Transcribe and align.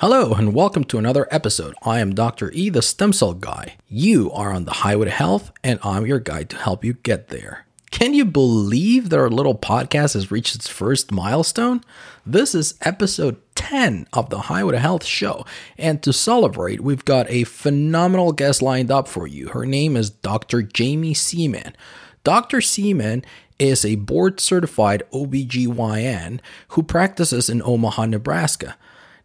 Hello, 0.00 0.32
and 0.32 0.54
welcome 0.54 0.84
to 0.84 0.98
another 0.98 1.26
episode. 1.28 1.74
I 1.82 1.98
am 1.98 2.14
Dr. 2.14 2.52
E, 2.52 2.68
the 2.68 2.82
stem 2.82 3.12
cell 3.12 3.34
guy. 3.34 3.74
You 3.88 4.30
are 4.30 4.52
on 4.52 4.64
the 4.64 4.74
highway 4.74 5.06
to 5.06 5.10
health, 5.10 5.50
and 5.64 5.80
I'm 5.82 6.06
your 6.06 6.20
guide 6.20 6.48
to 6.50 6.56
help 6.56 6.84
you 6.84 6.92
get 6.92 7.30
there. 7.30 7.66
Can 7.90 8.14
you 8.14 8.24
believe 8.24 9.10
that 9.10 9.18
our 9.18 9.28
little 9.28 9.56
podcast 9.56 10.14
has 10.14 10.30
reached 10.30 10.54
its 10.54 10.68
first 10.68 11.10
milestone? 11.10 11.80
This 12.24 12.54
is 12.54 12.76
episode 12.82 13.38
10 13.56 14.06
of 14.12 14.30
the 14.30 14.42
Highway 14.42 14.74
to 14.74 14.78
Health 14.78 15.04
show, 15.04 15.44
and 15.76 16.00
to 16.04 16.12
celebrate, 16.12 16.80
we've 16.80 17.04
got 17.04 17.28
a 17.28 17.42
phenomenal 17.42 18.30
guest 18.30 18.62
lined 18.62 18.92
up 18.92 19.08
for 19.08 19.26
you. 19.26 19.48
Her 19.48 19.66
name 19.66 19.96
is 19.96 20.10
Dr. 20.10 20.62
Jamie 20.62 21.12
Seeman. 21.12 21.74
Dr. 22.22 22.60
Seeman 22.60 23.24
is 23.58 23.84
a 23.84 23.96
board 23.96 24.38
certified 24.38 25.02
OBGYN 25.12 26.38
who 26.68 26.84
practices 26.84 27.50
in 27.50 27.60
Omaha, 27.62 28.06
Nebraska. 28.06 28.76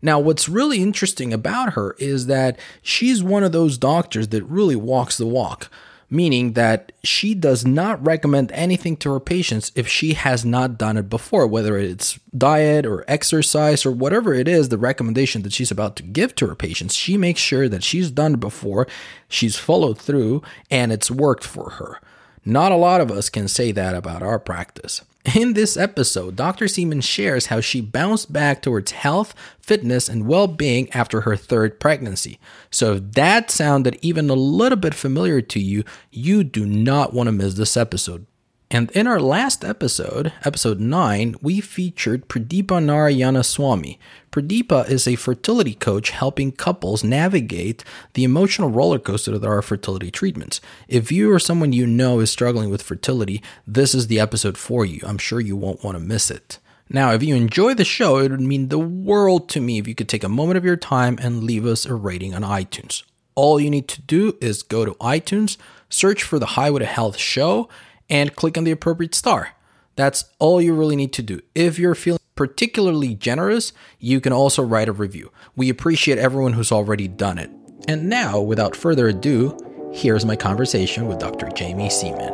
Now, 0.04 0.20
what's 0.20 0.50
really 0.50 0.84
interesting 0.84 1.32
about 1.32 1.74
her 1.74 1.96
is 1.98 2.28
that 2.28 2.60
she's 2.82 3.24
one 3.24 3.42
of 3.42 3.54
those 3.54 3.78
doctors 3.78 4.28
that 4.28 4.44
really 4.44 4.76
walks 4.76 5.18
the 5.18 5.26
walk, 5.26 5.70
meaning 6.10 6.54
that 6.54 6.92
she 7.06 7.34
does 7.34 7.66
not 7.66 8.06
recommend 8.06 8.52
anything 8.52 8.98
to 8.98 9.14
her 9.14 9.22
patients 9.22 9.72
if 9.76 9.88
she 9.88 10.14
has 10.14 10.44
not 10.44 10.78
done 10.78 10.98
it 10.98 11.10
before, 11.10 11.48
whether 11.48 11.78
it's 11.78 12.20
diet 12.38 12.86
or 12.86 13.06
exercise 13.08 13.86
or 13.86 13.92
whatever 13.92 14.34
it 14.34 14.50
is, 14.50 14.68
the 14.68 14.78
recommendation 14.78 15.42
that 15.44 15.54
she's 15.54 15.72
about 15.72 15.96
to 15.96 16.04
give 16.04 16.36
to 16.36 16.48
her 16.48 16.56
patients. 16.56 16.94
She 16.96 17.16
makes 17.16 17.40
sure 17.40 17.70
that 17.70 17.84
she's 17.84 18.12
done 18.12 18.34
it 18.34 18.40
before, 18.42 18.88
she's 19.30 19.56
followed 19.56 19.98
through, 19.98 20.44
and 20.70 20.92
it's 20.92 21.10
worked 21.10 21.46
for 21.46 21.72
her. 21.72 22.02
Not 22.44 22.74
a 22.74 22.76
lot 22.76 23.00
of 23.00 23.10
us 23.10 23.30
can 23.30 23.48
say 23.48 23.72
that 23.72 23.96
about 23.96 24.22
our 24.22 24.38
practice. 24.38 25.02
In 25.26 25.54
this 25.54 25.78
episode, 25.78 26.36
Dr. 26.36 26.68
Seeman 26.68 27.00
shares 27.00 27.46
how 27.46 27.62
she 27.62 27.80
bounced 27.80 28.34
back 28.34 28.62
towards 28.62 28.92
health, 28.92 29.34
fitness, 29.62 30.10
and 30.10 30.28
well 30.28 30.48
being 30.48 30.92
after 30.92 31.22
her 31.22 31.38
third 31.38 31.80
pregnancy. 31.80 32.40
So, 32.70 32.96
if 32.96 33.12
that 33.14 33.50
sounded 33.50 33.98
even 34.02 34.30
a 34.30 34.34
little 34.34 34.78
bit 34.78 34.94
familiar 34.94 35.40
to 35.42 35.62
you, 35.62 35.86
you 36.12 36.44
do 36.44 36.66
not 36.66 37.14
want 37.14 37.28
to 37.28 37.32
miss 37.32 37.54
this 37.54 37.78
episode. 37.78 38.26
And 38.74 38.90
in 38.94 39.06
our 39.06 39.20
last 39.20 39.64
episode, 39.64 40.34
episode 40.44 40.80
9, 40.80 41.36
we 41.44 41.62
featured 41.62 42.28
Pradeepa 42.28 42.84
Narayana 42.84 43.44
Swami. 43.44 44.00
Pradeepa 44.32 44.90
is 44.90 45.08
a 45.08 45.16
fertility 45.16 45.76
coach 45.76 46.10
helping 46.10 46.52
couples 46.52 47.04
navigate 47.04 47.84
the 48.16 48.24
emotional 48.24 48.72
roller 48.72 48.98
coaster 48.98 49.38
that 49.38 49.48
are 49.48 49.62
fertility 49.62 50.10
treatments. 50.10 50.60
If 50.88 51.12
you 51.12 51.32
or 51.32 51.38
someone 51.38 51.72
you 51.72 51.86
know 51.86 52.20
is 52.20 52.32
struggling 52.32 52.72
with 52.72 52.82
fertility, 52.82 53.44
this 53.68 53.94
is 53.94 54.08
the 54.08 54.20
episode 54.20 54.58
for 54.58 54.84
you. 54.88 55.02
I'm 55.06 55.20
sure 55.20 55.40
you 55.40 55.56
won't 55.56 55.84
want 55.84 55.96
to 55.96 56.04
miss 56.04 56.32
it. 56.32 56.58
Now, 56.90 57.12
if 57.12 57.22
you 57.22 57.36
enjoy 57.36 57.76
the 57.76 57.86
show, 57.86 58.18
it 58.18 58.32
would 58.32 58.42
mean 58.42 58.70
the 58.70 58.80
world 58.80 59.50
to 59.50 59.62
me 59.62 59.78
if 59.78 59.88
you 59.88 59.94
could 59.94 60.10
take 60.10 60.24
a 60.24 60.30
moment 60.30 60.58
of 60.58 60.66
your 60.66 60.78
time 60.78 61.20
and 61.22 61.44
leave 61.44 61.68
us 61.68 61.86
a 61.86 61.94
rating 61.94 62.34
on 62.34 62.42
iTunes. 62.42 63.04
All 63.36 63.60
you 63.60 63.70
need 63.70 63.88
to 63.90 64.02
do 64.02 64.36
is 64.42 64.64
go 64.64 64.84
to 64.84 64.96
iTunes, 64.96 65.58
search 65.90 66.24
for 66.24 66.40
the 66.40 66.48
Highway 66.48 66.80
to 66.80 66.86
Health 66.86 67.18
show, 67.18 67.70
and 68.10 68.36
click 68.36 68.58
on 68.58 68.64
the 68.64 68.72
appropriate 68.72 69.16
star. 69.16 69.50
That's 69.96 70.26
all 70.40 70.62
you 70.62 70.74
really 70.74 70.96
need 70.96 71.14
to 71.14 71.22
do. 71.22 71.42
If 71.54 71.78
you're 71.78 71.96
feeling 71.96 72.20
particularly 72.36 73.14
generous, 73.16 73.74
you 74.00 74.20
can 74.20 74.34
also 74.34 74.64
write 74.64 74.90
a 74.90 74.94
review. 74.94 75.32
We 75.56 75.70
appreciate 75.70 76.18
everyone 76.18 76.54
who's 76.54 76.72
already 76.72 77.08
done 77.08 77.38
it. 77.38 77.52
And 77.88 78.10
now, 78.10 78.40
without 78.40 78.76
further 78.76 79.08
ado, 79.10 79.58
here's 79.94 80.26
my 80.26 80.36
conversation 80.36 81.08
with 81.08 81.20
Dr. 81.20 81.50
Jamie 81.50 81.90
Seeman. 81.90 82.32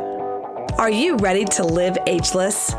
Are 0.77 0.89
you 0.89 1.17
ready 1.17 1.43
to 1.45 1.63
live 1.65 1.97
ageless? 2.07 2.73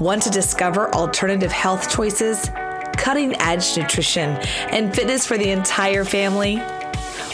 Want 0.00 0.22
to 0.22 0.30
discover 0.30 0.92
alternative 0.92 1.52
health 1.52 1.88
choices, 1.88 2.50
cutting 2.96 3.40
edge 3.40 3.76
nutrition, 3.76 4.30
and 4.70 4.94
fitness 4.94 5.24
for 5.24 5.38
the 5.38 5.50
entire 5.50 6.04
family? 6.04 6.60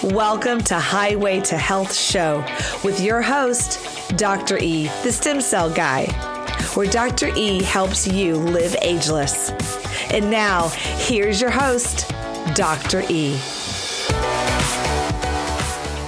Welcome 0.02 0.62
to 0.62 0.76
Highway 0.76 1.40
to 1.40 1.58
Health 1.58 1.94
Show 1.94 2.42
with 2.82 3.02
your 3.02 3.20
host, 3.20 4.16
Dr. 4.16 4.56
E, 4.56 4.84
the 5.02 5.12
stem 5.12 5.42
cell 5.42 5.70
guy, 5.70 6.06
where 6.72 6.86
Dr. 6.86 7.28
E 7.36 7.62
helps 7.62 8.08
you 8.08 8.36
live 8.36 8.74
ageless. 8.80 9.50
And 10.10 10.30
now, 10.30 10.68
here's 10.70 11.38
your 11.38 11.50
host, 11.50 12.08
Dr. 12.54 13.02
E. 13.10 13.36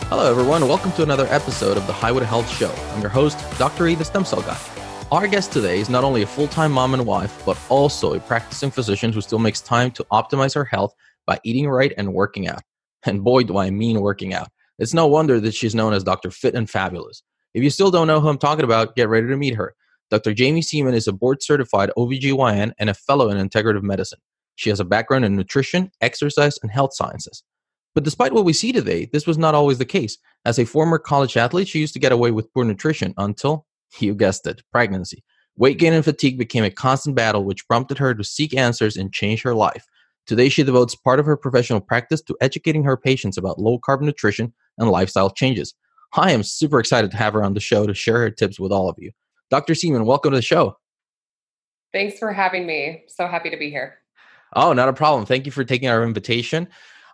Hello, 0.08 0.30
everyone. 0.30 0.66
Welcome 0.68 0.92
to 0.92 1.02
another 1.02 1.26
episode 1.26 1.76
of 1.76 1.86
the 1.86 1.92
Highway 1.92 2.20
to 2.20 2.26
Health 2.26 2.48
Show. 2.48 2.72
I'm 2.94 3.02
your 3.02 3.10
host, 3.10 3.38
Dr. 3.58 3.88
E, 3.88 3.94
the 3.94 4.06
stem 4.06 4.24
cell 4.24 4.40
guy. 4.40 4.58
Our 5.10 5.28
guest 5.28 5.52
today 5.52 5.80
is 5.80 5.90
not 5.90 6.02
only 6.02 6.22
a 6.22 6.26
full 6.26 6.48
time 6.48 6.72
mom 6.72 6.94
and 6.94 7.04
wife, 7.04 7.42
but 7.44 7.60
also 7.68 8.14
a 8.14 8.20
practicing 8.20 8.70
physician 8.70 9.12
who 9.12 9.20
still 9.20 9.38
makes 9.38 9.60
time 9.60 9.90
to 9.90 10.04
optimize 10.04 10.54
her 10.54 10.64
health 10.64 10.94
by 11.26 11.38
eating 11.44 11.68
right 11.68 11.92
and 11.98 12.14
working 12.14 12.48
out. 12.48 12.62
And 13.06 13.24
boy, 13.24 13.42
do 13.42 13.58
I 13.58 13.70
mean 13.70 14.00
working 14.00 14.32
out. 14.32 14.48
It's 14.78 14.94
no 14.94 15.06
wonder 15.06 15.40
that 15.40 15.54
she's 15.54 15.74
known 15.74 15.92
as 15.92 16.04
Dr. 16.04 16.30
Fit 16.30 16.54
and 16.54 16.70
Fabulous. 16.70 17.22
If 17.54 17.62
you 17.62 17.70
still 17.70 17.90
don't 17.90 18.06
know 18.06 18.20
who 18.20 18.28
I'm 18.28 18.38
talking 18.38 18.64
about, 18.64 18.96
get 18.96 19.08
ready 19.08 19.26
to 19.26 19.36
meet 19.36 19.54
her. 19.54 19.74
Dr. 20.10 20.34
Jamie 20.34 20.62
Seeman 20.62 20.94
is 20.94 21.08
a 21.08 21.12
board 21.12 21.42
certified 21.42 21.90
OBGYN 21.96 22.72
and 22.78 22.90
a 22.90 22.94
fellow 22.94 23.28
in 23.30 23.48
integrative 23.48 23.82
medicine. 23.82 24.20
She 24.56 24.70
has 24.70 24.80
a 24.80 24.84
background 24.84 25.24
in 25.24 25.36
nutrition, 25.36 25.90
exercise, 26.00 26.58
and 26.62 26.70
health 26.70 26.94
sciences. 26.94 27.42
But 27.94 28.04
despite 28.04 28.32
what 28.32 28.44
we 28.44 28.52
see 28.52 28.72
today, 28.72 29.08
this 29.12 29.26
was 29.26 29.38
not 29.38 29.54
always 29.54 29.78
the 29.78 29.84
case. 29.84 30.18
As 30.44 30.58
a 30.58 30.64
former 30.64 30.98
college 30.98 31.36
athlete, 31.36 31.68
she 31.68 31.80
used 31.80 31.94
to 31.94 31.98
get 31.98 32.12
away 32.12 32.30
with 32.30 32.52
poor 32.52 32.64
nutrition 32.64 33.14
until, 33.18 33.66
you 33.98 34.14
guessed 34.14 34.46
it, 34.46 34.62
pregnancy. 34.70 35.24
Weight 35.56 35.78
gain 35.78 35.92
and 35.92 36.04
fatigue 36.04 36.38
became 36.38 36.64
a 36.64 36.70
constant 36.70 37.14
battle, 37.14 37.44
which 37.44 37.66
prompted 37.66 37.98
her 37.98 38.14
to 38.14 38.24
seek 38.24 38.56
answers 38.56 38.96
and 38.96 39.12
change 39.12 39.42
her 39.42 39.54
life. 39.54 39.86
Today, 40.26 40.48
she 40.48 40.62
devotes 40.62 40.94
part 40.94 41.18
of 41.18 41.26
her 41.26 41.36
professional 41.36 41.80
practice 41.80 42.22
to 42.22 42.36
educating 42.40 42.84
her 42.84 42.96
patients 42.96 43.36
about 43.36 43.58
low 43.58 43.78
carb 43.78 44.00
nutrition 44.02 44.52
and 44.78 44.90
lifestyle 44.90 45.30
changes. 45.30 45.74
I 46.14 46.32
am 46.32 46.42
super 46.42 46.78
excited 46.78 47.10
to 47.10 47.16
have 47.16 47.32
her 47.32 47.42
on 47.42 47.54
the 47.54 47.60
show 47.60 47.86
to 47.86 47.94
share 47.94 48.18
her 48.18 48.30
tips 48.30 48.60
with 48.60 48.70
all 48.70 48.88
of 48.88 48.96
you. 48.98 49.12
Dr. 49.50 49.74
Seeman, 49.74 50.04
welcome 50.04 50.30
to 50.30 50.36
the 50.36 50.42
show. 50.42 50.76
Thanks 51.92 52.18
for 52.18 52.32
having 52.32 52.66
me. 52.66 53.04
So 53.08 53.26
happy 53.26 53.50
to 53.50 53.56
be 53.56 53.70
here. 53.70 53.98
Oh, 54.54 54.72
not 54.72 54.88
a 54.88 54.92
problem. 54.92 55.26
Thank 55.26 55.46
you 55.46 55.52
for 55.52 55.64
taking 55.64 55.88
our 55.88 56.04
invitation. 56.04 56.68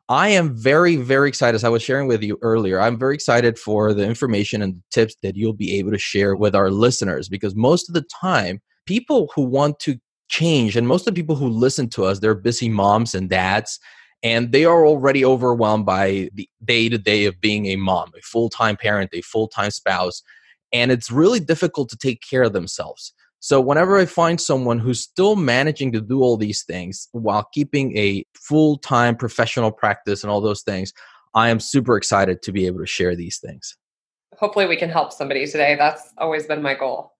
I 0.09 0.29
am 0.31 0.57
very, 0.57 0.97
very 0.97 1.29
excited. 1.29 1.55
As 1.55 1.65
I 1.65 1.69
was 1.69 1.83
sharing 1.83 2.09
with 2.09 2.23
you 2.23 2.39
earlier, 2.43 2.81
I'm 2.81 2.99
very 2.99 3.15
excited 3.15 3.59
for 3.59 3.93
the 3.93 4.05
information 4.05 4.63
and 4.63 4.83
tips 4.91 5.15
that 5.23 5.37
you'll 5.37 5.53
be 5.53 5.79
able 5.79 5.91
to 5.91 5.99
share 5.99 6.35
with 6.35 6.55
our 6.55 6.71
listeners 6.71 7.29
because 7.29 7.55
most 7.55 7.89
of 7.89 7.95
the 7.95 8.05
time, 8.21 8.61
people 8.87 9.31
who 9.35 9.43
want 9.43 9.79
to 9.81 9.99
change 10.29 10.77
and 10.77 10.87
most 10.87 11.07
of 11.07 11.15
the 11.15 11.21
people 11.21 11.37
who 11.37 11.49
listen 11.49 11.89
to 11.89 12.05
us 12.05 12.19
they're 12.21 12.35
busy 12.35 12.69
moms 12.69 13.15
and 13.15 13.31
dads 13.31 13.79
and 14.23 14.51
they 14.51 14.65
are 14.65 14.85
already 14.85 15.25
overwhelmed 15.25 15.87
by 15.87 16.29
the 16.35 16.49
day 16.65 16.89
to 16.89 16.99
day 16.99 17.25
of 17.25 17.41
being 17.41 17.67
a 17.67 17.77
mom 17.77 18.11
a 18.17 18.21
full-time 18.23 18.77
parent 18.77 19.11
a 19.13 19.21
full-time 19.23 19.71
spouse 19.71 20.23
and 20.73 20.91
it's 20.91 21.11
really 21.11 21.41
difficult 21.41 21.89
to 21.91 21.97
take 21.97 22.23
care 22.29 22.43
of 22.43 22.53
themselves. 22.53 23.13
So 23.41 23.61
whenever 23.61 23.97
i 23.97 24.05
find 24.05 24.41
someone 24.41 24.79
who's 24.79 25.01
still 25.01 25.37
managing 25.37 25.93
to 25.93 26.01
do 26.01 26.23
all 26.23 26.37
these 26.37 26.65
things 26.65 27.09
while 27.13 27.49
keeping 27.53 27.97
a 27.97 28.25
full-time 28.35 29.17
professional 29.17 29.71
practice 29.71 30.25
and 30.25 30.31
all 30.31 30.41
those 30.41 30.63
things 30.63 30.93
i 31.35 31.49
am 31.49 31.61
super 31.61 31.97
excited 31.97 32.43
to 32.43 32.53
be 32.53 32.67
able 32.67 32.81
to 32.81 32.87
share 32.87 33.15
these 33.15 33.39
things. 33.39 33.77
Hopefully 34.37 34.67
we 34.67 34.77
can 34.77 34.91
help 34.91 35.13
somebody 35.13 35.47
today. 35.47 35.75
That's 35.77 36.13
always 36.19 36.47
been 36.47 36.63
my 36.63 36.75
goal 36.75 37.13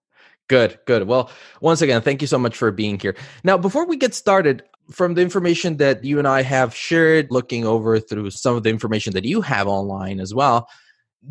Good, 0.49 0.79
good. 0.85 1.07
Well, 1.07 1.31
once 1.61 1.81
again, 1.81 2.01
thank 2.01 2.21
you 2.21 2.27
so 2.27 2.37
much 2.37 2.57
for 2.57 2.71
being 2.71 2.99
here. 2.99 3.15
Now, 3.43 3.57
before 3.57 3.85
we 3.85 3.95
get 3.95 4.13
started, 4.13 4.63
from 4.91 5.13
the 5.13 5.21
information 5.21 5.77
that 5.77 6.03
you 6.03 6.17
and 6.17 6.27
I 6.27 6.41
have 6.41 6.75
shared, 6.75 7.27
looking 7.29 7.65
over 7.65 7.99
through 7.99 8.31
some 8.31 8.55
of 8.55 8.63
the 8.63 8.69
information 8.69 9.13
that 9.13 9.25
you 9.25 9.41
have 9.41 9.67
online 9.67 10.19
as 10.19 10.33
well, 10.33 10.67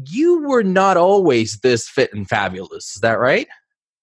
you 0.07 0.47
were 0.47 0.63
not 0.63 0.97
always 0.97 1.59
this 1.61 1.89
fit 1.89 2.13
and 2.13 2.29
fabulous. 2.29 2.95
Is 2.95 3.01
that 3.01 3.19
right? 3.19 3.49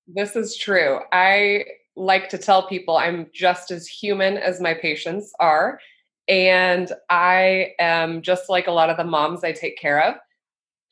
This 0.07 0.35
is 0.35 0.57
true. 0.57 0.99
I 1.11 1.65
like 1.95 2.27
to 2.29 2.37
tell 2.37 2.67
people 2.67 2.97
I'm 2.97 3.27
just 3.33 3.71
as 3.71 3.87
human 3.87 4.37
as 4.37 4.59
my 4.59 4.73
patients 4.73 5.31
are. 5.39 5.79
And 6.27 6.91
I 7.09 7.73
am 7.79 8.21
just 8.21 8.49
like 8.49 8.67
a 8.67 8.71
lot 8.71 8.89
of 8.89 8.97
the 8.97 9.03
moms 9.03 9.43
I 9.43 9.51
take 9.51 9.77
care 9.77 10.03
of. 10.03 10.15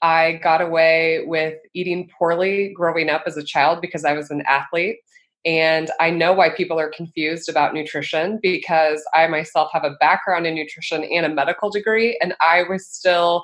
I 0.04 0.34
got 0.44 0.62
away 0.62 1.24
with 1.26 1.56
eating 1.74 2.10
poorly 2.20 2.74
growing 2.76 3.10
up 3.10 3.24
as 3.26 3.38
a 3.38 3.44
child 3.44 3.80
because 3.82 4.04
I 4.04 4.14
was 4.14 4.30
an 4.30 4.44
athlete. 4.46 4.98
And 5.46 5.90
I 6.00 6.10
know 6.10 6.34
why 6.34 6.50
people 6.50 6.80
are 6.80 6.90
confused 6.90 7.50
about 7.50 7.74
nutrition 7.74 8.40
because 8.42 9.04
I 9.14 9.28
myself 9.28 9.70
have 9.74 9.84
a 9.84 9.96
background 10.00 10.46
in 10.46 10.56
nutrition 10.56 11.04
and 11.04 11.26
a 11.26 11.30
medical 11.30 11.70
degree, 11.70 12.18
and 12.22 12.34
I 12.40 12.64
was 12.64 12.86
still 12.86 13.44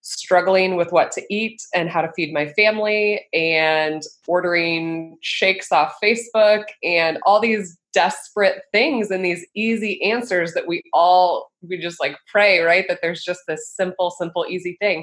struggling 0.00 0.76
with 0.76 0.92
what 0.92 1.10
to 1.10 1.22
eat 1.30 1.60
and 1.74 1.88
how 1.88 2.00
to 2.00 2.12
feed 2.14 2.32
my 2.32 2.46
family 2.52 3.26
and 3.32 4.02
ordering 4.28 5.16
shakes 5.20 5.72
off 5.72 5.94
Facebook 6.02 6.64
and 6.84 7.18
all 7.26 7.40
these 7.40 7.76
desperate 7.92 8.62
things 8.72 9.10
and 9.10 9.24
these 9.24 9.44
easy 9.56 10.00
answers 10.04 10.54
that 10.54 10.68
we 10.68 10.80
all 10.92 11.50
we 11.62 11.76
just 11.76 11.98
like 11.98 12.16
pray 12.30 12.60
right 12.60 12.84
that 12.88 13.00
there's 13.02 13.24
just 13.24 13.40
this 13.48 13.72
simple 13.74 14.12
simple 14.12 14.46
easy 14.48 14.76
thing 14.80 15.02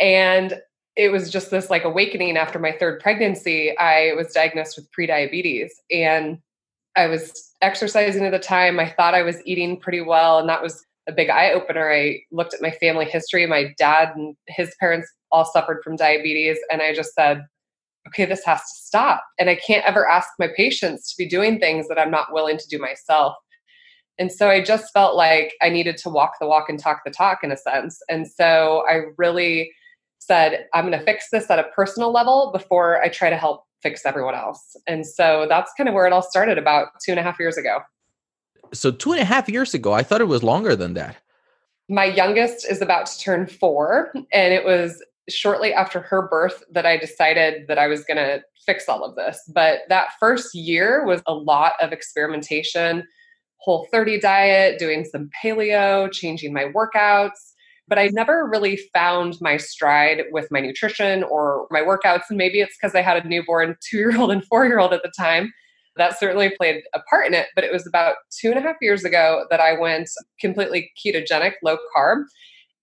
and 0.00 0.60
it 0.96 1.10
was 1.10 1.30
just 1.30 1.50
this 1.50 1.68
like 1.68 1.84
awakening 1.84 2.36
after 2.36 2.58
my 2.58 2.72
third 2.72 3.00
pregnancy. 3.00 3.76
I 3.78 4.12
was 4.16 4.32
diagnosed 4.32 4.76
with 4.76 4.88
prediabetes 4.98 5.70
and 5.90 6.38
I 6.96 7.06
was 7.06 7.52
exercising 7.60 8.24
at 8.24 8.32
the 8.32 8.38
time. 8.38 8.80
I 8.80 8.88
thought 8.88 9.14
I 9.14 9.22
was 9.22 9.42
eating 9.44 9.78
pretty 9.78 10.00
well, 10.00 10.38
and 10.38 10.48
that 10.48 10.62
was 10.62 10.82
a 11.06 11.12
big 11.12 11.28
eye 11.28 11.52
opener. 11.52 11.92
I 11.92 12.20
looked 12.32 12.54
at 12.54 12.62
my 12.62 12.70
family 12.70 13.04
history. 13.04 13.46
My 13.46 13.74
dad 13.78 14.12
and 14.16 14.34
his 14.48 14.74
parents 14.80 15.08
all 15.30 15.44
suffered 15.44 15.82
from 15.84 15.96
diabetes. 15.96 16.58
And 16.72 16.82
I 16.82 16.94
just 16.94 17.14
said, 17.14 17.44
okay, 18.08 18.24
this 18.24 18.44
has 18.44 18.60
to 18.60 18.74
stop. 18.74 19.22
And 19.38 19.50
I 19.50 19.56
can't 19.56 19.84
ever 19.84 20.08
ask 20.08 20.28
my 20.38 20.48
patients 20.56 21.10
to 21.10 21.16
be 21.18 21.28
doing 21.28 21.58
things 21.58 21.86
that 21.88 21.98
I'm 21.98 22.10
not 22.10 22.32
willing 22.32 22.58
to 22.58 22.68
do 22.68 22.78
myself. 22.78 23.34
And 24.18 24.32
so 24.32 24.48
I 24.48 24.62
just 24.62 24.92
felt 24.92 25.14
like 25.16 25.52
I 25.60 25.68
needed 25.68 25.98
to 25.98 26.08
walk 26.08 26.34
the 26.40 26.46
walk 26.46 26.70
and 26.70 26.78
talk 26.78 27.02
the 27.04 27.10
talk 27.10 27.40
in 27.42 27.52
a 27.52 27.56
sense. 27.56 28.00
And 28.08 28.26
so 28.26 28.84
I 28.88 29.02
really 29.18 29.70
said, 30.18 30.66
I'm 30.74 30.86
going 30.86 30.98
to 30.98 31.04
fix 31.04 31.28
this 31.30 31.50
at 31.50 31.58
a 31.58 31.64
personal 31.64 32.12
level 32.12 32.50
before 32.52 33.02
I 33.02 33.08
try 33.08 33.30
to 33.30 33.36
help 33.36 33.64
fix 33.82 34.04
everyone 34.04 34.34
else. 34.34 34.76
And 34.86 35.06
so 35.06 35.46
that's 35.48 35.72
kind 35.76 35.88
of 35.88 35.94
where 35.94 36.06
it 36.06 36.12
all 36.12 36.22
started 36.22 36.58
about 36.58 36.88
two 37.04 37.12
and 37.12 37.20
a 37.20 37.22
half 37.22 37.38
years 37.38 37.56
ago. 37.56 37.80
So, 38.72 38.90
two 38.90 39.12
and 39.12 39.20
a 39.20 39.24
half 39.24 39.48
years 39.48 39.74
ago, 39.74 39.92
I 39.92 40.02
thought 40.02 40.20
it 40.20 40.24
was 40.24 40.42
longer 40.42 40.74
than 40.74 40.94
that. 40.94 41.16
My 41.88 42.04
youngest 42.04 42.66
is 42.68 42.82
about 42.82 43.06
to 43.06 43.18
turn 43.20 43.46
four, 43.46 44.12
and 44.32 44.52
it 44.52 44.64
was 44.64 45.00
shortly 45.28 45.72
after 45.72 46.00
her 46.00 46.26
birth 46.28 46.64
that 46.72 46.84
I 46.84 46.96
decided 46.96 47.68
that 47.68 47.78
I 47.78 47.86
was 47.86 48.04
going 48.04 48.16
to 48.16 48.42
fix 48.64 48.88
all 48.88 49.04
of 49.04 49.14
this. 49.14 49.40
But 49.54 49.80
that 49.88 50.08
first 50.18 50.54
year 50.54 51.04
was 51.06 51.22
a 51.26 51.34
lot 51.34 51.74
of 51.80 51.92
experimentation, 51.92 53.04
whole 53.58 53.86
30 53.92 54.20
diet, 54.20 54.78
doing 54.78 55.04
some 55.04 55.30
paleo, 55.42 56.10
changing 56.10 56.52
my 56.52 56.64
workouts. 56.64 57.52
But 57.88 57.98
I 57.98 58.08
never 58.08 58.46
really 58.46 58.78
found 58.92 59.36
my 59.40 59.56
stride 59.56 60.24
with 60.30 60.48
my 60.50 60.60
nutrition 60.60 61.22
or 61.22 61.66
my 61.70 61.80
workouts. 61.80 62.24
And 62.28 62.38
maybe 62.38 62.60
it's 62.60 62.76
because 62.80 62.94
I 62.94 63.02
had 63.02 63.24
a 63.24 63.28
newborn 63.28 63.76
two 63.88 63.98
year 63.98 64.18
old 64.18 64.30
and 64.30 64.44
four 64.44 64.66
year 64.66 64.78
old 64.78 64.92
at 64.92 65.02
the 65.02 65.12
time. 65.16 65.52
That 65.96 66.18
certainly 66.18 66.50
played 66.50 66.82
a 66.94 67.00
part 67.08 67.26
in 67.26 67.34
it. 67.34 67.46
But 67.54 67.64
it 67.64 67.72
was 67.72 67.86
about 67.86 68.16
two 68.30 68.50
and 68.50 68.58
a 68.58 68.62
half 68.62 68.76
years 68.82 69.04
ago 69.04 69.46
that 69.50 69.60
I 69.60 69.78
went 69.78 70.10
completely 70.40 70.90
ketogenic, 71.02 71.52
low 71.62 71.78
carb 71.94 72.24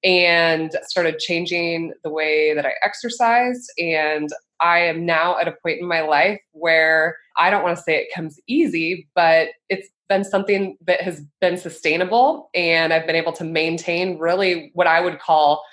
and 0.03 0.71
started 0.83 1.19
changing 1.19 1.94
the 2.03 2.09
way 2.09 2.53
that 2.53 2.65
I 2.65 2.73
exercise. 2.83 3.67
And 3.77 4.29
I 4.59 4.79
am 4.79 5.05
now 5.05 5.38
at 5.39 5.47
a 5.47 5.55
point 5.63 5.79
in 5.79 5.88
my 5.88 6.01
life 6.01 6.39
where 6.51 7.17
I 7.38 7.50
don't 7.50 7.63
want 7.63 7.77
to 7.77 7.83
say 7.83 7.95
it 7.95 8.13
comes 8.13 8.39
easy, 8.47 9.07
but 9.15 9.50
it's 9.69 9.89
been 10.09 10.23
something 10.23 10.77
that 10.85 11.01
has 11.01 11.21
been 11.41 11.57
sustainable. 11.57 12.50
And 12.53 12.94
I've 12.94 13.07
been 13.07 13.15
able 13.15 13.33
to 13.33 13.44
maintain 13.44 14.17
really 14.19 14.71
what 14.73 14.88
I 14.88 15.01
would 15.01 15.19
call 15.19 15.63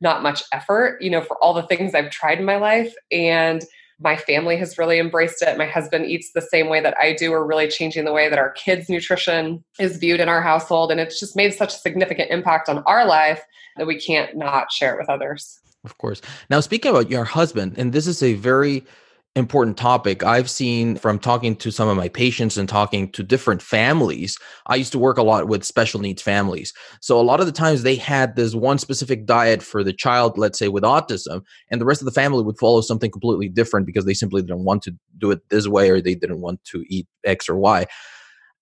not 0.00 0.22
much 0.22 0.42
effort, 0.52 1.00
you 1.00 1.10
know, 1.10 1.22
for 1.22 1.36
all 1.42 1.54
the 1.54 1.62
things 1.62 1.94
I've 1.94 2.10
tried 2.10 2.38
in 2.38 2.44
my 2.44 2.56
life. 2.56 2.94
And 3.10 3.62
my 4.00 4.16
family 4.16 4.56
has 4.56 4.76
really 4.76 4.98
embraced 4.98 5.40
it. 5.40 5.56
My 5.56 5.66
husband 5.66 6.06
eats 6.06 6.32
the 6.32 6.42
same 6.42 6.68
way 6.68 6.80
that 6.80 6.96
I 6.98 7.14
do. 7.14 7.30
We're 7.30 7.46
really 7.46 7.68
changing 7.68 8.04
the 8.04 8.12
way 8.12 8.28
that 8.28 8.38
our 8.38 8.50
kids' 8.50 8.88
nutrition 8.88 9.64
is 9.78 9.96
viewed 9.98 10.20
in 10.20 10.28
our 10.28 10.42
household. 10.42 10.90
And 10.90 11.00
it's 11.00 11.20
just 11.20 11.36
made 11.36 11.54
such 11.54 11.74
a 11.74 11.78
significant 11.78 12.30
impact 12.30 12.68
on 12.68 12.82
our 12.86 13.06
life 13.06 13.42
that 13.76 13.86
we 13.86 13.98
can't 13.98 14.36
not 14.36 14.72
share 14.72 14.94
it 14.94 14.98
with 14.98 15.08
others. 15.08 15.60
Of 15.84 15.98
course. 15.98 16.20
Now, 16.50 16.60
speaking 16.60 16.90
about 16.90 17.10
your 17.10 17.24
husband, 17.24 17.74
and 17.76 17.92
this 17.92 18.06
is 18.06 18.22
a 18.22 18.34
very 18.34 18.84
important 19.36 19.76
topic 19.76 20.22
I've 20.22 20.48
seen 20.48 20.96
from 20.96 21.18
talking 21.18 21.56
to 21.56 21.72
some 21.72 21.88
of 21.88 21.96
my 21.96 22.08
patients 22.08 22.56
and 22.56 22.68
talking 22.68 23.10
to 23.12 23.22
different 23.24 23.62
families. 23.62 24.38
I 24.66 24.76
used 24.76 24.92
to 24.92 24.98
work 24.98 25.18
a 25.18 25.24
lot 25.24 25.48
with 25.48 25.64
special 25.64 26.00
needs 26.00 26.22
families. 26.22 26.72
So 27.00 27.20
a 27.20 27.22
lot 27.22 27.40
of 27.40 27.46
the 27.46 27.52
times 27.52 27.82
they 27.82 27.96
had 27.96 28.36
this 28.36 28.54
one 28.54 28.78
specific 28.78 29.26
diet 29.26 29.60
for 29.62 29.82
the 29.82 29.92
child, 29.92 30.38
let's 30.38 30.58
say 30.58 30.68
with 30.68 30.84
autism, 30.84 31.42
and 31.70 31.80
the 31.80 31.84
rest 31.84 32.00
of 32.00 32.06
the 32.06 32.12
family 32.12 32.44
would 32.44 32.58
follow 32.58 32.80
something 32.80 33.10
completely 33.10 33.48
different 33.48 33.86
because 33.86 34.04
they 34.04 34.14
simply 34.14 34.40
didn't 34.40 34.64
want 34.64 34.82
to 34.84 34.94
do 35.18 35.32
it 35.32 35.40
this 35.50 35.66
way 35.66 35.90
or 35.90 36.00
they 36.00 36.14
didn't 36.14 36.40
want 36.40 36.62
to 36.64 36.84
eat 36.88 37.08
X 37.24 37.48
or 37.48 37.56
Y. 37.56 37.86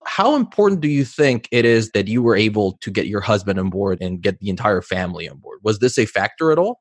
How 0.05 0.35
important 0.35 0.81
do 0.81 0.89
you 0.89 1.05
think 1.05 1.49
it 1.53 1.65
is 1.65 1.91
that 1.91 2.09
you 2.09 2.23
were 2.23 2.35
able 2.35 2.79
to 2.81 2.91
get 2.91 3.07
your 3.07 3.21
husband 3.21 3.61
on 3.61 3.71
board 3.71 3.99
and 4.01 4.21
get 4.21 4.41
the 4.41 4.49
entire 4.49 4.83
family 4.83 5.29
on 5.29 5.39
board? 5.39 5.61
Was 5.63 5.79
this 5.79 5.99
a 5.99 6.07
factor 6.07 6.51
at 6.51 6.59
all? 6.59 6.81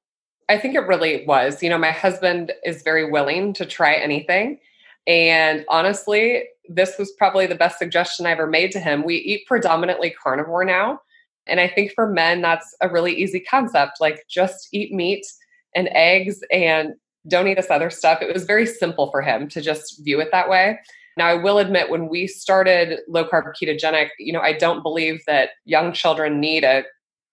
I 0.52 0.60
think 0.60 0.76
it 0.76 0.86
really 0.86 1.26
was. 1.26 1.64
You 1.64 1.70
know, 1.70 1.78
my 1.78 1.92
husband 1.92 2.52
is 2.66 2.84
very 2.84 3.10
willing 3.10 3.54
to 3.54 3.66
try 3.66 3.94
anything. 3.94 4.60
And 5.08 5.64
honestly, 5.70 6.44
this 6.68 6.98
was 7.00 7.14
probably 7.14 7.48
the 7.48 7.56
best 7.56 7.80
suggestion 7.80 8.26
I 8.26 8.32
ever 8.32 8.48
made 8.48 8.72
to 8.72 8.80
him. 8.80 9.06
We 9.06 9.16
eat 9.16 9.48
predominantly 9.48 10.14
carnivore 10.22 10.66
now. 10.66 11.00
And 11.48 11.62
I 11.62 11.70
think 11.70 11.94
for 11.94 12.06
men, 12.06 12.42
that's 12.42 12.76
a 12.82 12.90
really 12.90 13.14
easy 13.14 13.40
concept. 13.40 14.02
Like 14.02 14.26
just 14.30 14.68
eat 14.74 14.94
meat 14.94 15.26
and 15.74 15.88
eggs 15.94 16.42
and 16.52 16.96
don't 17.30 17.48
eat 17.48 17.56
this 17.56 17.72
other 17.72 17.90
stuff. 17.90 18.22
It 18.22 18.34
was 18.34 18.44
very 18.44 18.66
simple 18.66 19.10
for 19.10 19.22
him 19.22 19.48
to 19.50 19.62
just 19.62 20.04
view 20.04 20.20
it 20.20 20.30
that 20.34 20.50
way. 20.50 20.80
Now, 21.16 21.28
I 21.28 21.36
will 21.36 21.60
admit, 21.60 21.90
when 21.90 22.10
we 22.10 22.28
started 22.28 23.00
low 23.08 23.26
carb 23.26 23.54
ketogenic, 23.62 24.10
you 24.20 24.34
know, 24.34 24.42
I 24.42 24.52
don't 24.52 24.84
believe 24.84 25.24
that 25.28 25.52
young 25.64 25.94
children 25.94 26.42
need 26.42 26.66
a, 26.66 26.84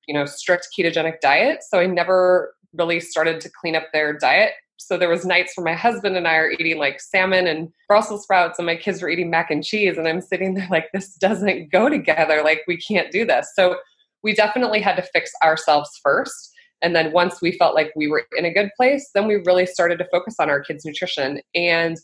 you 0.06 0.14
know, 0.14 0.24
strict 0.24 0.68
ketogenic 0.76 1.20
diet. 1.20 1.64
So 1.68 1.80
I 1.80 1.86
never 1.86 2.54
really 2.74 3.00
started 3.00 3.40
to 3.40 3.50
clean 3.60 3.76
up 3.76 3.84
their 3.92 4.12
diet. 4.16 4.52
So 4.76 4.96
there 4.96 5.08
was 5.08 5.24
nights 5.24 5.54
where 5.56 5.64
my 5.64 5.74
husband 5.74 6.16
and 6.16 6.28
I 6.28 6.36
are 6.36 6.50
eating 6.50 6.78
like 6.78 7.00
salmon 7.00 7.46
and 7.46 7.68
Brussels 7.88 8.22
sprouts, 8.22 8.58
and 8.58 8.66
my 8.66 8.76
kids 8.76 9.02
were 9.02 9.08
eating 9.08 9.30
mac 9.30 9.50
and 9.50 9.64
cheese, 9.64 9.98
and 9.98 10.06
I'm 10.06 10.20
sitting 10.20 10.54
there 10.54 10.68
like, 10.70 10.88
this 10.92 11.14
doesn't 11.14 11.72
go 11.72 11.88
together. 11.88 12.42
Like 12.44 12.62
we 12.68 12.76
can't 12.76 13.10
do 13.10 13.24
this. 13.24 13.50
So 13.54 13.76
we 14.22 14.34
definitely 14.34 14.80
had 14.80 14.96
to 14.96 15.02
fix 15.02 15.30
ourselves 15.42 15.90
first. 16.02 16.52
And 16.80 16.94
then 16.94 17.12
once 17.12 17.42
we 17.42 17.58
felt 17.58 17.74
like 17.74 17.90
we 17.96 18.06
were 18.06 18.24
in 18.36 18.44
a 18.44 18.52
good 18.52 18.70
place, 18.76 19.10
then 19.14 19.26
we 19.26 19.36
really 19.46 19.66
started 19.66 19.98
to 19.98 20.08
focus 20.12 20.36
on 20.38 20.48
our 20.48 20.60
kids' 20.60 20.84
nutrition. 20.84 21.40
And 21.54 21.96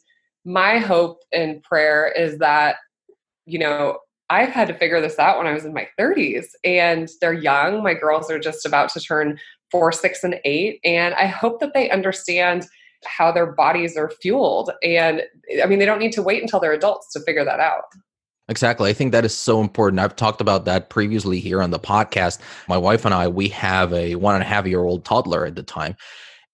my 0.44 0.78
hope 0.78 1.18
and 1.32 1.62
prayer 1.62 2.12
is 2.16 2.38
that, 2.38 2.76
you 3.46 3.58
know, 3.58 3.98
I've 4.30 4.48
had 4.48 4.68
to 4.68 4.74
figure 4.74 5.00
this 5.00 5.18
out 5.18 5.38
when 5.38 5.46
I 5.46 5.52
was 5.52 5.64
in 5.64 5.74
my 5.74 5.86
30s 5.98 6.46
and 6.64 7.08
they're 7.20 7.32
young. 7.32 7.82
My 7.82 7.94
girls 7.94 8.30
are 8.30 8.38
just 8.38 8.66
about 8.66 8.88
to 8.90 9.00
turn 9.00 9.38
four, 9.74 9.90
six, 9.90 10.22
and 10.22 10.38
eight. 10.44 10.78
And 10.84 11.14
I 11.14 11.26
hope 11.26 11.58
that 11.58 11.74
they 11.74 11.90
understand 11.90 12.64
how 13.04 13.32
their 13.32 13.50
bodies 13.50 13.96
are 13.96 14.08
fueled. 14.08 14.70
And 14.84 15.22
I 15.60 15.66
mean, 15.66 15.80
they 15.80 15.84
don't 15.84 15.98
need 15.98 16.12
to 16.12 16.22
wait 16.22 16.40
until 16.40 16.60
they're 16.60 16.72
adults 16.72 17.12
to 17.12 17.20
figure 17.22 17.44
that 17.44 17.58
out. 17.58 17.82
Exactly. 18.48 18.88
I 18.88 18.92
think 18.92 19.10
that 19.10 19.24
is 19.24 19.36
so 19.36 19.60
important. 19.60 19.98
I've 19.98 20.14
talked 20.14 20.40
about 20.40 20.64
that 20.66 20.90
previously 20.90 21.40
here 21.40 21.60
on 21.60 21.72
the 21.72 21.80
podcast. 21.80 22.38
My 22.68 22.78
wife 22.78 23.04
and 23.04 23.12
I, 23.12 23.26
we 23.26 23.48
have 23.48 23.92
a 23.92 24.14
one 24.14 24.36
and 24.36 24.44
a 24.44 24.46
half 24.46 24.64
year 24.64 24.84
old 24.84 25.04
toddler 25.04 25.44
at 25.44 25.56
the 25.56 25.64
time. 25.64 25.96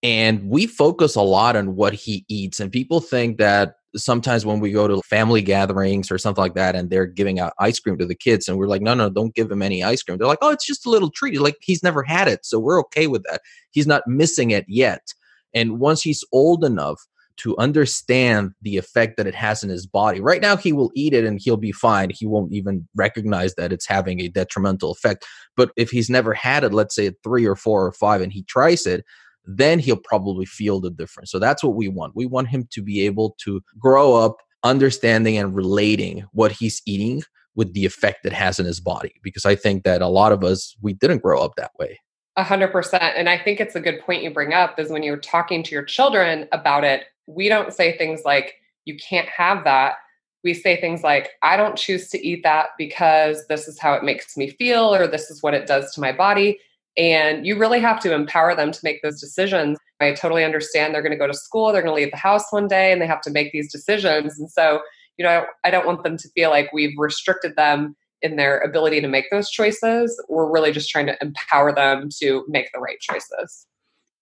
And 0.03 0.49
we 0.49 0.67
focus 0.67 1.15
a 1.15 1.21
lot 1.21 1.57
on 1.57 1.77
what 1.77 1.93
he 1.93 2.25
eats. 2.29 2.59
And 2.59 2.73
people 2.73 3.01
think 3.01 3.37
that 3.37 3.75
sometimes 3.97 4.47
when 4.47 4.61
we 4.61 4.71
go 4.71 4.87
to 4.87 5.01
family 5.03 5.43
gatherings 5.43 6.11
or 6.11 6.19
something 6.19 6.43
like 6.43 6.55
that 6.55 6.77
and 6.77 6.91
they're 6.91 7.07
giving 7.07 7.41
out 7.41 7.53
ice 7.59 7.81
cream 7.81 7.99
to 7.99 8.07
the 8.07 8.15
kids 8.15 8.49
and 8.49 8.57
we're 8.59 8.69
like 8.69 8.83
no 8.83 8.95
no 8.95 9.11
don't 9.11 9.35
give 9.35 9.51
him 9.51 9.63
any 9.63 9.83
ice 9.83 10.03
cream. 10.03 10.19
They're 10.19 10.29
like 10.29 10.39
oh 10.43 10.51
it's 10.51 10.67
just 10.67 10.87
a 10.87 10.91
little 10.91 11.11
treat. 11.11 11.41
Like 11.41 11.57
he's 11.61 11.83
never 11.83 12.03
had 12.03 12.29
it 12.29 12.45
so 12.45 12.59
we're 12.59 12.81
okay 12.81 13.07
with 13.07 13.23
that. 13.25 13.41
He's 13.71 13.87
not 13.87 14.07
missing 14.07 14.51
it 14.51 14.65
yet. 14.69 15.13
And 15.55 15.81
once 15.81 16.03
he's 16.03 16.25
old 16.33 16.65
enough 16.65 17.01
to 17.39 17.57
understand 17.57 18.53
the 18.61 18.77
effect 18.77 19.17
that 19.17 19.27
it 19.27 19.35
has 19.35 19.65
in 19.65 19.71
his 19.71 19.87
body 19.87 20.21
right 20.21 20.43
now 20.43 20.57
he 20.57 20.75
will 20.75 20.91
eat 20.95 21.15
it 21.15 21.25
and 21.25 21.41
he'll 21.43 21.57
be 21.57 21.73
fine. 21.73 22.11
He 22.11 22.27
won't 22.27 22.53
even 22.53 22.87
recognize 22.95 23.55
that 23.55 23.73
it's 23.73 23.87
having 23.87 24.21
a 24.21 24.29
detrimental 24.29 24.93
effect. 24.93 25.27
But 25.57 25.73
if 25.77 25.91
he's 25.91 26.11
never 26.11 26.35
had 26.35 26.65
it 26.65 26.73
let's 26.75 26.95
say 26.95 27.07
at 27.07 27.15
three 27.25 27.47
or 27.47 27.57
four 27.57 27.87
or 27.87 27.93
five 27.93 28.21
and 28.21 28.33
he 28.33 28.45
tries 28.45 28.87
it 28.87 29.05
then 29.45 29.79
he'll 29.79 29.97
probably 29.97 30.47
feel 30.47 30.81
the 30.81 30.91
difference. 30.91 31.31
So 31.31 31.39
that's 31.39 31.63
what 31.65 31.75
we 31.75 31.89
want. 31.89 32.17
We 32.17 32.27
want 32.27 32.49
him 32.49 32.69
to 32.73 32.83
be 32.83 33.05
able 33.07 33.37
to 33.45 33.61
grow 33.79 34.15
up 34.15 34.37
understanding 34.63 35.37
and 35.39 35.55
relating 35.55 36.25
what 36.33 36.53
he's 36.53 36.83
eating 36.87 37.23
with 37.55 37.73
the 37.75 37.85
effect 37.85 38.27
it 38.27 38.33
has 38.33 38.59
in 38.59 38.67
his 38.67 38.81
body. 38.81 39.13
Because 39.23 39.45
I 39.45 39.55
think 39.55 39.85
that 39.85 40.03
a 40.03 40.09
lot 40.09 40.33
of 40.33 40.45
us, 40.45 40.77
we 40.83 40.93
didn't 40.93 41.23
grow 41.23 41.43
up 41.43 41.53
that 41.57 41.73
way. 41.79 41.99
A 42.37 42.45
hundred 42.45 42.69
percent. 42.69 43.17
And 43.17 43.29
I 43.29 43.39
think 43.39 43.61
it's 43.61 43.75
a 43.75 43.81
good 43.81 44.01
point 44.01 44.23
you 44.23 44.31
bring 44.31 44.53
up 44.53 44.79
is 44.79 44.91
when 44.91 45.03
you're 45.03 45.17
talking 45.17 45.63
to 45.65 45.73
your 45.73 45.83
children 45.83 46.47
about 46.53 46.85
it, 46.85 47.05
we 47.27 47.49
don't 47.49 47.73
say 47.73 47.99
things 47.99 48.23
like, 48.25 48.55
you 48.85 48.97
can't 48.97 49.29
have 49.29 49.65
that. 49.65 49.95
We 50.43 50.55
say 50.55 50.81
things 50.81 51.03
like, 51.03 51.31
I 51.43 51.57
don't 51.57 51.77
choose 51.77 52.09
to 52.11 52.27
eat 52.27 52.43
that 52.45 52.69
because 52.79 53.47
this 53.49 53.69
is 53.69 53.79
how 53.79 53.95
it 53.95 54.05
makes 54.05 54.37
me 54.37 54.51
feel, 54.51 54.95
or 54.95 55.07
this 55.07 55.29
is 55.31 55.43
what 55.43 55.55
it 55.55 55.67
does 55.67 55.93
to 55.95 56.01
my 56.01 56.13
body. 56.13 56.59
And 57.01 57.47
you 57.47 57.59
really 57.59 57.81
have 57.81 57.99
to 58.01 58.13
empower 58.13 58.55
them 58.55 58.73
to 58.73 58.81
make 58.85 59.01
those 59.01 59.19
decisions. 59.19 59.79
I 60.01 60.13
totally 60.13 60.45
understand 60.45 60.95
they're 60.95 61.01
going 61.01 61.13
to 61.13 61.19
go 61.19 61.27
to 61.27 61.33
school, 61.33 61.73
they're 61.73 61.81
going 61.81 61.97
to 61.97 62.01
leave 62.03 62.11
the 62.11 62.19
house 62.19 62.45
one 62.51 62.69
day, 62.69 62.93
and 62.93 63.01
they 63.01 63.07
have 63.07 63.23
to 63.23 63.31
make 63.31 63.53
these 63.53 63.73
decisions. 63.73 64.39
And 64.39 64.51
so, 64.51 64.83
you 65.17 65.25
know, 65.25 65.47
I 65.65 65.71
don't 65.71 65.87
want 65.87 66.05
them 66.05 66.19
to 66.19 66.29
feel 66.35 66.51
like 66.51 66.75
we've 66.75 66.93
restricted 66.99 67.57
them 67.57 67.97
in 68.21 68.37
their 68.37 68.59
ability 68.59 69.01
to 69.01 69.09
make 69.09 69.31
those 69.31 69.49
choices. 69.49 70.23
We're 70.29 70.51
really 70.51 70.73
just 70.73 70.91
trying 70.91 71.07
to 71.07 71.17
empower 71.23 71.75
them 71.75 72.11
to 72.21 72.45
make 72.49 72.71
the 72.75 72.81
right 72.81 73.01
choices. 73.01 73.67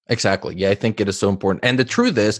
Exactly. 0.08 0.54
Yeah, 0.54 0.70
I 0.70 0.76
think 0.76 1.00
it 1.00 1.08
is 1.08 1.18
so 1.18 1.28
important. 1.28 1.64
And 1.64 1.80
the 1.80 1.84
truth 1.84 2.16
is, 2.16 2.38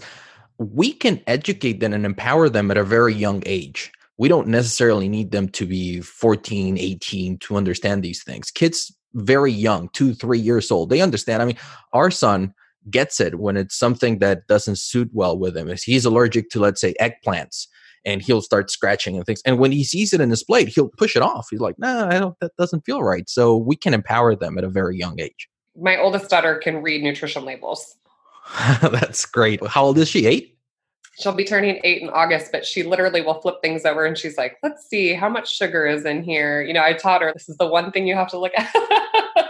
we 0.57 0.93
can 0.93 1.21
educate 1.27 1.81
them 1.81 1.91
and 1.91 2.05
empower 2.05 2.47
them 2.47 2.71
at 2.71 2.77
a 2.77 2.83
very 2.85 3.13
young 3.13 3.43
age. 3.45 3.91
We 4.17 4.29
don't 4.29 4.47
necessarily 4.47 5.09
need 5.09 5.31
them 5.31 5.49
to 5.49 5.65
be 5.65 5.99
14, 5.99 6.77
18 6.77 7.39
to 7.39 7.57
understand 7.57 8.03
these 8.03 8.23
things. 8.23 8.51
Kids 8.51 8.93
very 9.13 9.51
young, 9.51 9.89
two, 9.89 10.13
three 10.13 10.39
years 10.39 10.71
old. 10.71 10.89
They 10.89 11.01
understand. 11.01 11.41
I 11.41 11.45
mean, 11.45 11.57
our 11.93 12.11
son 12.11 12.53
gets 12.89 13.19
it 13.19 13.39
when 13.39 13.57
it's 13.57 13.77
something 13.77 14.19
that 14.19 14.47
doesn't 14.47 14.77
suit 14.77 15.09
well 15.13 15.37
with 15.37 15.55
him. 15.55 15.69
If 15.69 15.83
he's 15.83 16.05
allergic 16.05 16.49
to, 16.51 16.59
let's 16.59 16.81
say, 16.81 16.93
eggplants, 16.99 17.67
and 18.05 18.21
he'll 18.21 18.41
start 18.41 18.71
scratching 18.71 19.17
and 19.17 19.25
things. 19.25 19.41
And 19.45 19.59
when 19.59 19.71
he 19.71 19.83
sees 19.83 20.13
it 20.13 20.21
in 20.21 20.29
his 20.29 20.43
plate, 20.43 20.69
he'll 20.69 20.89
push 20.89 21.15
it 21.15 21.21
off. 21.21 21.47
He's 21.49 21.59
like, 21.59 21.77
"No, 21.77 21.93
nah, 21.93 22.15
I 22.15 22.19
don't. 22.19 22.35
That 22.39 22.55
doesn't 22.57 22.85
feel 22.85 23.03
right." 23.03 23.29
So 23.29 23.57
we 23.57 23.75
can 23.75 23.93
empower 23.93 24.35
them 24.35 24.57
at 24.57 24.63
a 24.63 24.69
very 24.69 24.97
young 24.97 25.19
age. 25.19 25.49
My 25.75 25.97
oldest 25.97 26.29
daughter 26.29 26.55
can 26.55 26.81
read 26.81 27.03
nutrition 27.03 27.45
labels. 27.45 27.97
That's 28.81 29.25
great. 29.25 29.65
How 29.67 29.85
old 29.85 29.97
is 29.97 30.07
she? 30.07 30.25
Eight. 30.25 30.57
She'll 31.19 31.33
be 31.33 31.43
turning 31.43 31.81
eight 31.83 32.01
in 32.01 32.09
August, 32.09 32.51
but 32.51 32.65
she 32.65 32.83
literally 32.83 33.21
will 33.21 33.41
flip 33.41 33.55
things 33.61 33.83
over 33.83 34.05
and 34.05 34.17
she's 34.17 34.37
like, 34.37 34.57
let's 34.63 34.87
see 34.87 35.13
how 35.13 35.27
much 35.27 35.53
sugar 35.53 35.85
is 35.85 36.05
in 36.05 36.23
here. 36.23 36.61
You 36.61 36.73
know, 36.73 36.81
I 36.81 36.93
taught 36.93 37.21
her 37.21 37.33
this 37.33 37.49
is 37.49 37.57
the 37.57 37.67
one 37.67 37.91
thing 37.91 38.07
you 38.07 38.15
have 38.15 38.29
to 38.29 38.39
look 38.39 38.53
at. 38.55 38.73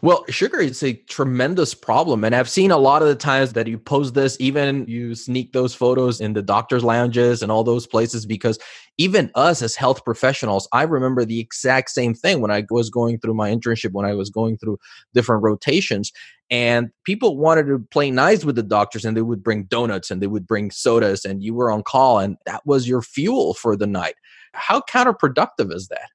Well, 0.00 0.24
sugar 0.28 0.60
is 0.60 0.82
a 0.82 0.94
tremendous 0.94 1.74
problem. 1.74 2.22
And 2.24 2.34
I've 2.34 2.48
seen 2.48 2.70
a 2.70 2.78
lot 2.78 3.02
of 3.02 3.08
the 3.08 3.16
times 3.16 3.54
that 3.54 3.66
you 3.66 3.78
post 3.78 4.14
this, 4.14 4.36
even 4.38 4.86
you 4.86 5.14
sneak 5.14 5.52
those 5.52 5.74
photos 5.74 6.20
in 6.20 6.34
the 6.34 6.42
doctor's 6.42 6.84
lounges 6.84 7.42
and 7.42 7.50
all 7.50 7.64
those 7.64 7.86
places, 7.86 8.24
because 8.24 8.58
even 8.96 9.30
us 9.34 9.60
as 9.60 9.74
health 9.74 10.04
professionals, 10.04 10.68
I 10.72 10.82
remember 10.82 11.24
the 11.24 11.40
exact 11.40 11.90
same 11.90 12.14
thing 12.14 12.40
when 12.40 12.50
I 12.50 12.64
was 12.70 12.90
going 12.90 13.18
through 13.18 13.34
my 13.34 13.50
internship, 13.50 13.92
when 13.92 14.06
I 14.06 14.14
was 14.14 14.30
going 14.30 14.58
through 14.58 14.78
different 15.14 15.42
rotations. 15.42 16.12
And 16.50 16.90
people 17.04 17.36
wanted 17.36 17.66
to 17.66 17.80
play 17.90 18.10
nice 18.10 18.44
with 18.44 18.56
the 18.56 18.62
doctors 18.62 19.04
and 19.04 19.16
they 19.16 19.22
would 19.22 19.42
bring 19.42 19.64
donuts 19.64 20.10
and 20.10 20.22
they 20.22 20.26
would 20.26 20.46
bring 20.46 20.70
sodas 20.70 21.24
and 21.24 21.42
you 21.42 21.54
were 21.54 21.70
on 21.70 21.82
call 21.82 22.18
and 22.18 22.36
that 22.46 22.64
was 22.64 22.88
your 22.88 23.02
fuel 23.02 23.54
for 23.54 23.76
the 23.76 23.86
night. 23.86 24.14
How 24.52 24.80
counterproductive 24.80 25.72
is 25.72 25.88
that? 25.88 26.08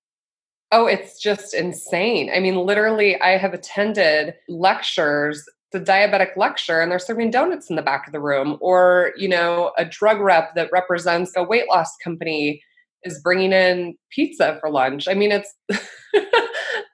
Oh, 0.73 0.87
it's 0.87 1.19
just 1.21 1.53
insane. 1.53 2.31
I 2.35 2.39
mean, 2.39 2.55
literally, 2.55 3.21
I 3.21 3.37
have 3.37 3.53
attended 3.53 4.33
lectures, 4.49 5.45
the 5.71 5.79
diabetic 5.79 6.35
lecture, 6.35 6.81
and 6.81 6.91
they're 6.91 6.97
serving 6.97 7.29
donuts 7.29 7.69
in 7.69 7.75
the 7.75 7.83
back 7.83 8.07
of 8.07 8.11
the 8.11 8.19
room, 8.19 8.57
or, 8.59 9.13
you 9.15 9.29
know, 9.29 9.71
a 9.77 9.85
drug 9.85 10.19
rep 10.19 10.55
that 10.55 10.71
represents 10.73 11.31
a 11.37 11.43
weight 11.43 11.69
loss 11.69 11.95
company 12.03 12.59
is 13.03 13.21
bringing 13.21 13.53
in 13.53 13.95
pizza 14.09 14.57
for 14.59 14.71
lunch. 14.71 15.07
I 15.07 15.13
mean, 15.13 15.31
it's. 15.31 15.53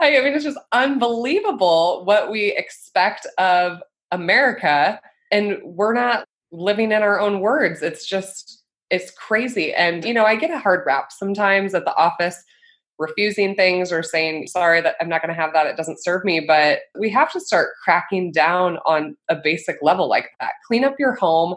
I 0.01 0.11
mean, 0.11 0.33
it's 0.33 0.43
just 0.43 0.59
unbelievable 0.73 2.03
what 2.03 2.29
we 2.29 2.53
expect 2.57 3.27
of 3.37 3.81
America, 4.11 4.99
and 5.31 5.57
we're 5.63 5.93
not 5.93 6.25
living 6.51 6.91
in 6.91 7.01
our 7.01 7.17
own 7.21 7.39
words. 7.39 7.81
It's 7.81 8.05
just, 8.05 8.61
it's 8.89 9.11
crazy. 9.11 9.73
And, 9.73 10.03
you 10.03 10.13
know, 10.13 10.25
I 10.25 10.35
get 10.35 10.51
a 10.51 10.59
hard 10.59 10.83
rap 10.85 11.13
sometimes 11.13 11.73
at 11.73 11.85
the 11.85 11.95
office 11.95 12.43
refusing 12.99 13.55
things 13.55 13.91
or 13.91 14.03
saying, 14.03 14.47
sorry, 14.47 14.81
that 14.81 14.95
I'm 14.99 15.09
not 15.09 15.21
going 15.21 15.33
to 15.33 15.41
have 15.41 15.53
that. 15.53 15.65
It 15.65 15.77
doesn't 15.77 16.03
serve 16.03 16.23
me. 16.25 16.41
But 16.41 16.79
we 16.99 17.09
have 17.09 17.31
to 17.31 17.39
start 17.39 17.69
cracking 17.83 18.31
down 18.31 18.77
on 18.85 19.15
a 19.29 19.37
basic 19.41 19.77
level 19.81 20.07
like 20.07 20.29
that. 20.39 20.51
Clean 20.67 20.83
up 20.83 20.95
your 20.99 21.15
home, 21.15 21.55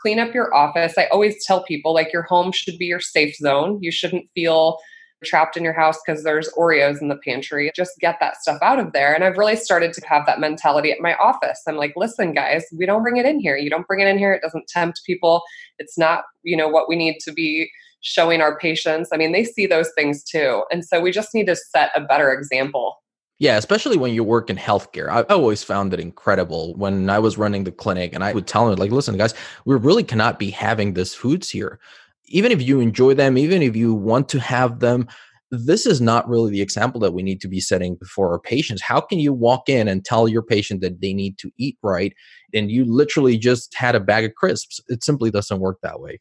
clean 0.00 0.18
up 0.18 0.34
your 0.34 0.54
office. 0.54 0.94
I 0.98 1.06
always 1.06 1.44
tell 1.44 1.64
people, 1.64 1.94
like, 1.94 2.12
your 2.12 2.22
home 2.22 2.52
should 2.52 2.78
be 2.78 2.86
your 2.86 3.00
safe 3.00 3.34
zone. 3.36 3.78
You 3.80 3.90
shouldn't 3.90 4.28
feel 4.34 4.78
trapped 5.24 5.56
in 5.56 5.62
your 5.62 5.72
house 5.72 5.98
because 6.04 6.24
there's 6.24 6.50
Oreos 6.58 7.00
in 7.00 7.08
the 7.08 7.18
pantry. 7.24 7.70
Just 7.76 7.92
get 8.00 8.16
that 8.18 8.36
stuff 8.42 8.58
out 8.60 8.80
of 8.80 8.92
there. 8.92 9.14
And 9.14 9.22
I've 9.22 9.38
really 9.38 9.54
started 9.54 9.92
to 9.92 10.06
have 10.08 10.26
that 10.26 10.40
mentality 10.40 10.90
at 10.90 11.00
my 11.00 11.14
office. 11.14 11.62
I'm 11.68 11.76
like, 11.76 11.92
listen, 11.96 12.34
guys, 12.34 12.64
we 12.76 12.86
don't 12.86 13.02
bring 13.02 13.18
it 13.18 13.24
in 13.24 13.38
here. 13.38 13.56
You 13.56 13.70
don't 13.70 13.86
bring 13.86 14.00
it 14.00 14.08
in 14.08 14.18
here. 14.18 14.32
It 14.32 14.42
doesn't 14.42 14.66
tempt 14.66 15.02
people. 15.06 15.42
It's 15.78 15.96
not, 15.96 16.24
you 16.42 16.56
know, 16.56 16.68
what 16.68 16.88
we 16.88 16.96
need 16.96 17.18
to 17.20 17.32
be 17.32 17.70
showing 18.02 18.40
our 18.40 18.58
patients. 18.58 19.08
I 19.12 19.16
mean, 19.16 19.32
they 19.32 19.44
see 19.44 19.66
those 19.66 19.90
things 19.96 20.22
too. 20.22 20.64
And 20.70 20.84
so 20.84 21.00
we 21.00 21.10
just 21.10 21.34
need 21.34 21.46
to 21.46 21.56
set 21.56 21.90
a 21.96 22.00
better 22.00 22.32
example. 22.32 22.96
Yeah, 23.38 23.56
especially 23.56 23.96
when 23.96 24.12
you 24.12 24.22
work 24.22 24.50
in 24.50 24.56
healthcare. 24.56 25.08
I 25.08 25.22
always 25.22 25.64
found 25.64 25.94
it 25.94 25.98
incredible 25.98 26.74
when 26.74 27.10
I 27.10 27.18
was 27.18 27.38
running 27.38 27.64
the 27.64 27.72
clinic 27.72 28.14
and 28.14 28.22
I 28.22 28.32
would 28.32 28.46
tell 28.46 28.68
them, 28.68 28.76
like, 28.76 28.92
listen, 28.92 29.16
guys, 29.16 29.34
we 29.64 29.74
really 29.76 30.04
cannot 30.04 30.38
be 30.38 30.50
having 30.50 30.94
these 30.94 31.14
foods 31.14 31.50
here. 31.50 31.80
Even 32.26 32.52
if 32.52 32.62
you 32.62 32.78
enjoy 32.78 33.14
them, 33.14 33.36
even 33.36 33.62
if 33.62 33.74
you 33.74 33.94
want 33.94 34.28
to 34.28 34.38
have 34.38 34.78
them, 34.78 35.08
this 35.50 35.86
is 35.86 36.00
not 36.00 36.28
really 36.28 36.50
the 36.50 36.62
example 36.62 37.00
that 37.00 37.14
we 37.14 37.22
need 37.22 37.40
to 37.40 37.48
be 37.48 37.60
setting 37.60 37.96
before 37.96 38.30
our 38.30 38.38
patients. 38.38 38.80
How 38.80 39.00
can 39.00 39.18
you 39.18 39.32
walk 39.32 39.68
in 39.68 39.88
and 39.88 40.04
tell 40.04 40.28
your 40.28 40.42
patient 40.42 40.80
that 40.80 41.00
they 41.00 41.12
need 41.12 41.36
to 41.38 41.50
eat 41.58 41.76
right 41.82 42.14
and 42.54 42.70
you 42.70 42.84
literally 42.84 43.36
just 43.36 43.74
had 43.74 43.94
a 43.94 44.00
bag 44.00 44.24
of 44.24 44.34
crisps? 44.34 44.80
It 44.88 45.02
simply 45.02 45.30
doesn't 45.30 45.60
work 45.60 45.78
that 45.82 46.00
way 46.00 46.20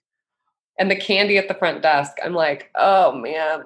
and 0.81 0.89
the 0.89 0.95
candy 0.95 1.37
at 1.37 1.47
the 1.47 1.53
front 1.53 1.83
desk. 1.83 2.17
I'm 2.25 2.33
like, 2.33 2.71
oh 2.73 3.11
man. 3.13 3.63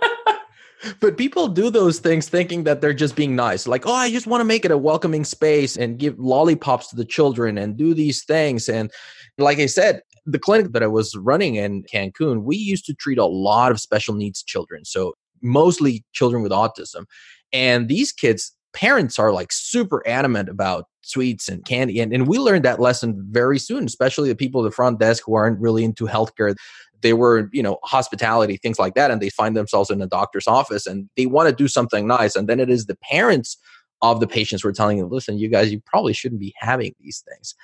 but 1.00 1.18
people 1.18 1.46
do 1.46 1.68
those 1.68 1.98
things 1.98 2.26
thinking 2.26 2.64
that 2.64 2.80
they're 2.80 2.94
just 2.94 3.16
being 3.16 3.36
nice. 3.36 3.66
Like, 3.66 3.86
oh, 3.86 3.92
I 3.92 4.10
just 4.10 4.26
want 4.26 4.40
to 4.40 4.46
make 4.46 4.64
it 4.64 4.70
a 4.70 4.78
welcoming 4.78 5.24
space 5.24 5.76
and 5.76 5.98
give 5.98 6.18
lollipops 6.18 6.88
to 6.88 6.96
the 6.96 7.04
children 7.04 7.58
and 7.58 7.76
do 7.76 7.92
these 7.92 8.24
things. 8.24 8.70
And 8.70 8.90
like 9.36 9.58
I 9.58 9.66
said, 9.66 10.00
the 10.24 10.38
clinic 10.38 10.72
that 10.72 10.82
I 10.82 10.86
was 10.86 11.14
running 11.14 11.56
in 11.56 11.82
Cancun, 11.82 12.44
we 12.44 12.56
used 12.56 12.86
to 12.86 12.94
treat 12.94 13.18
a 13.18 13.26
lot 13.26 13.70
of 13.70 13.78
special 13.78 14.14
needs 14.14 14.42
children. 14.42 14.86
So 14.86 15.12
mostly 15.42 16.02
children 16.14 16.42
with 16.42 16.52
autism. 16.52 17.04
And 17.52 17.88
these 17.88 18.10
kids, 18.10 18.56
parents 18.72 19.18
are 19.18 19.32
like 19.32 19.52
super 19.52 20.02
adamant 20.06 20.48
about 20.48 20.86
sweets 21.02 21.48
and 21.48 21.64
candy. 21.64 22.00
And, 22.00 22.12
and 22.12 22.26
we 22.26 22.38
learned 22.38 22.64
that 22.64 22.80
lesson 22.80 23.26
very 23.30 23.58
soon, 23.58 23.84
especially 23.84 24.28
the 24.28 24.36
people 24.36 24.64
at 24.64 24.70
the 24.70 24.74
front 24.74 25.00
desk 25.00 25.24
who 25.26 25.34
aren't 25.34 25.60
really 25.60 25.84
into 25.84 26.06
healthcare. 26.06 26.54
They 27.00 27.12
were, 27.12 27.48
you 27.52 27.62
know, 27.62 27.78
hospitality, 27.82 28.56
things 28.56 28.78
like 28.78 28.94
that. 28.94 29.10
And 29.10 29.20
they 29.20 29.30
find 29.30 29.56
themselves 29.56 29.90
in 29.90 30.00
a 30.00 30.06
doctor's 30.06 30.46
office 30.46 30.86
and 30.86 31.08
they 31.16 31.26
want 31.26 31.48
to 31.48 31.54
do 31.54 31.68
something 31.68 32.06
nice. 32.06 32.36
And 32.36 32.48
then 32.48 32.60
it 32.60 32.70
is 32.70 32.86
the 32.86 32.96
parents 32.96 33.58
of 34.00 34.20
the 34.20 34.26
patients 34.26 34.62
who 34.62 34.68
are 34.68 34.72
telling 34.72 34.98
them, 34.98 35.10
listen, 35.10 35.38
you 35.38 35.48
guys, 35.48 35.72
you 35.72 35.80
probably 35.86 36.12
shouldn't 36.12 36.40
be 36.40 36.54
having 36.58 36.94
these 37.00 37.22
things. 37.28 37.54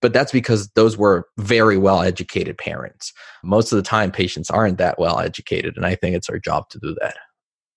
But 0.00 0.12
that's 0.12 0.32
because 0.32 0.68
those 0.70 0.96
were 0.96 1.28
very 1.38 1.78
well 1.78 2.02
educated 2.02 2.58
parents. 2.58 3.12
Most 3.44 3.72
of 3.72 3.76
the 3.76 3.82
time, 3.82 4.10
patients 4.10 4.50
aren't 4.50 4.78
that 4.78 4.98
well 4.98 5.20
educated. 5.20 5.76
And 5.76 5.86
I 5.86 5.94
think 5.94 6.16
it's 6.16 6.28
our 6.28 6.40
job 6.40 6.68
to 6.70 6.78
do 6.80 6.96
that. 7.00 7.14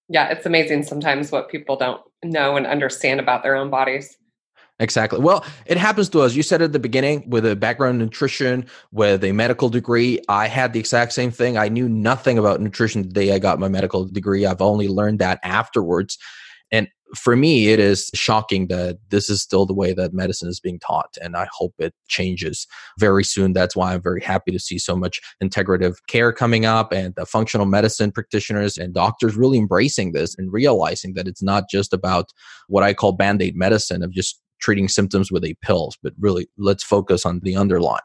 Yeah, 0.09 0.29
it's 0.29 0.45
amazing 0.45 0.83
sometimes 0.83 1.31
what 1.31 1.49
people 1.49 1.77
don't 1.77 2.01
know 2.25 2.57
and 2.57 2.67
understand 2.67 3.19
about 3.19 3.43
their 3.43 3.55
own 3.55 3.69
bodies. 3.69 4.17
Exactly. 4.79 5.19
Well, 5.19 5.45
it 5.65 5.77
happens 5.77 6.09
to 6.09 6.21
us. 6.21 6.35
You 6.35 6.43
said 6.43 6.61
at 6.61 6.73
the 6.73 6.79
beginning 6.79 7.29
with 7.29 7.45
a 7.45 7.55
background 7.55 8.01
in 8.01 8.07
nutrition, 8.07 8.65
with 8.91 9.23
a 9.23 9.31
medical 9.31 9.69
degree. 9.69 10.19
I 10.27 10.47
had 10.47 10.73
the 10.73 10.79
exact 10.79 11.13
same 11.13 11.31
thing. 11.31 11.57
I 11.57 11.69
knew 11.69 11.87
nothing 11.87 12.37
about 12.37 12.59
nutrition 12.59 13.03
the 13.03 13.09
day 13.09 13.33
I 13.33 13.39
got 13.39 13.57
my 13.57 13.69
medical 13.69 14.05
degree. 14.05 14.45
I've 14.45 14.61
only 14.61 14.89
learned 14.89 15.19
that 15.19 15.39
afterwards. 15.43 16.17
And 16.71 16.89
for 17.13 17.35
me, 17.35 17.69
it 17.69 17.79
is 17.79 18.09
shocking 18.13 18.67
that 18.67 18.97
this 19.09 19.29
is 19.29 19.41
still 19.41 19.65
the 19.65 19.73
way 19.73 19.93
that 19.93 20.13
medicine 20.13 20.49
is 20.49 20.59
being 20.59 20.79
taught. 20.79 21.15
And 21.21 21.35
I 21.35 21.47
hope 21.51 21.73
it 21.77 21.93
changes 22.07 22.67
very 22.99 23.23
soon. 23.23 23.53
That's 23.53 23.75
why 23.75 23.93
I'm 23.93 24.01
very 24.01 24.21
happy 24.21 24.51
to 24.51 24.59
see 24.59 24.79
so 24.79 24.95
much 24.95 25.21
integrative 25.43 25.97
care 26.07 26.33
coming 26.33 26.65
up 26.65 26.91
and 26.91 27.13
the 27.15 27.25
functional 27.25 27.65
medicine 27.65 28.11
practitioners 28.11 28.77
and 28.77 28.93
doctors 28.93 29.35
really 29.35 29.57
embracing 29.57 30.13
this 30.13 30.35
and 30.37 30.51
realizing 30.51 31.13
that 31.13 31.27
it's 31.27 31.43
not 31.43 31.69
just 31.69 31.93
about 31.93 32.31
what 32.67 32.83
I 32.83 32.93
call 32.93 33.11
band 33.11 33.41
aid 33.41 33.55
medicine 33.55 34.01
of 34.01 34.11
just 34.11 34.41
treating 34.59 34.87
symptoms 34.87 35.31
with 35.31 35.45
a 35.45 35.55
pills, 35.61 35.97
but 36.01 36.13
really 36.19 36.47
let's 36.57 36.83
focus 36.83 37.25
on 37.25 37.39
the 37.41 37.55
underlying. 37.55 38.01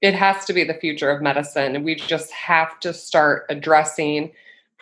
It 0.00 0.14
has 0.14 0.44
to 0.46 0.52
be 0.52 0.64
the 0.64 0.74
future 0.74 1.10
of 1.10 1.22
medicine. 1.22 1.76
And 1.76 1.84
we 1.84 1.94
just 1.94 2.32
have 2.32 2.80
to 2.80 2.92
start 2.92 3.46
addressing 3.48 4.32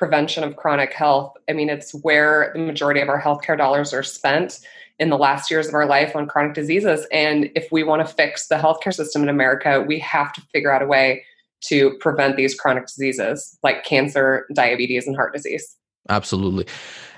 prevention 0.00 0.42
of 0.42 0.56
chronic 0.56 0.94
health. 0.94 1.36
I 1.46 1.52
mean, 1.52 1.68
it's 1.68 1.92
where 1.92 2.52
the 2.54 2.58
majority 2.58 3.00
of 3.00 3.10
our 3.10 3.20
healthcare 3.20 3.56
dollars 3.56 3.92
are 3.92 4.02
spent 4.02 4.60
in 4.98 5.10
the 5.10 5.18
last 5.18 5.50
years 5.50 5.68
of 5.68 5.74
our 5.74 5.84
life 5.84 6.16
on 6.16 6.26
chronic 6.26 6.54
diseases. 6.54 7.06
And 7.12 7.50
if 7.54 7.70
we 7.70 7.82
want 7.82 8.06
to 8.06 8.12
fix 8.12 8.48
the 8.48 8.54
healthcare 8.54 8.94
system 8.94 9.22
in 9.22 9.28
America, 9.28 9.84
we 9.86 9.98
have 9.98 10.32
to 10.32 10.40
figure 10.54 10.72
out 10.72 10.80
a 10.80 10.86
way 10.86 11.22
to 11.66 11.98
prevent 12.00 12.38
these 12.38 12.54
chronic 12.54 12.86
diseases 12.86 13.58
like 13.62 13.84
cancer, 13.84 14.46
diabetes, 14.54 15.06
and 15.06 15.16
heart 15.16 15.34
disease. 15.34 15.76
Absolutely. 16.08 16.66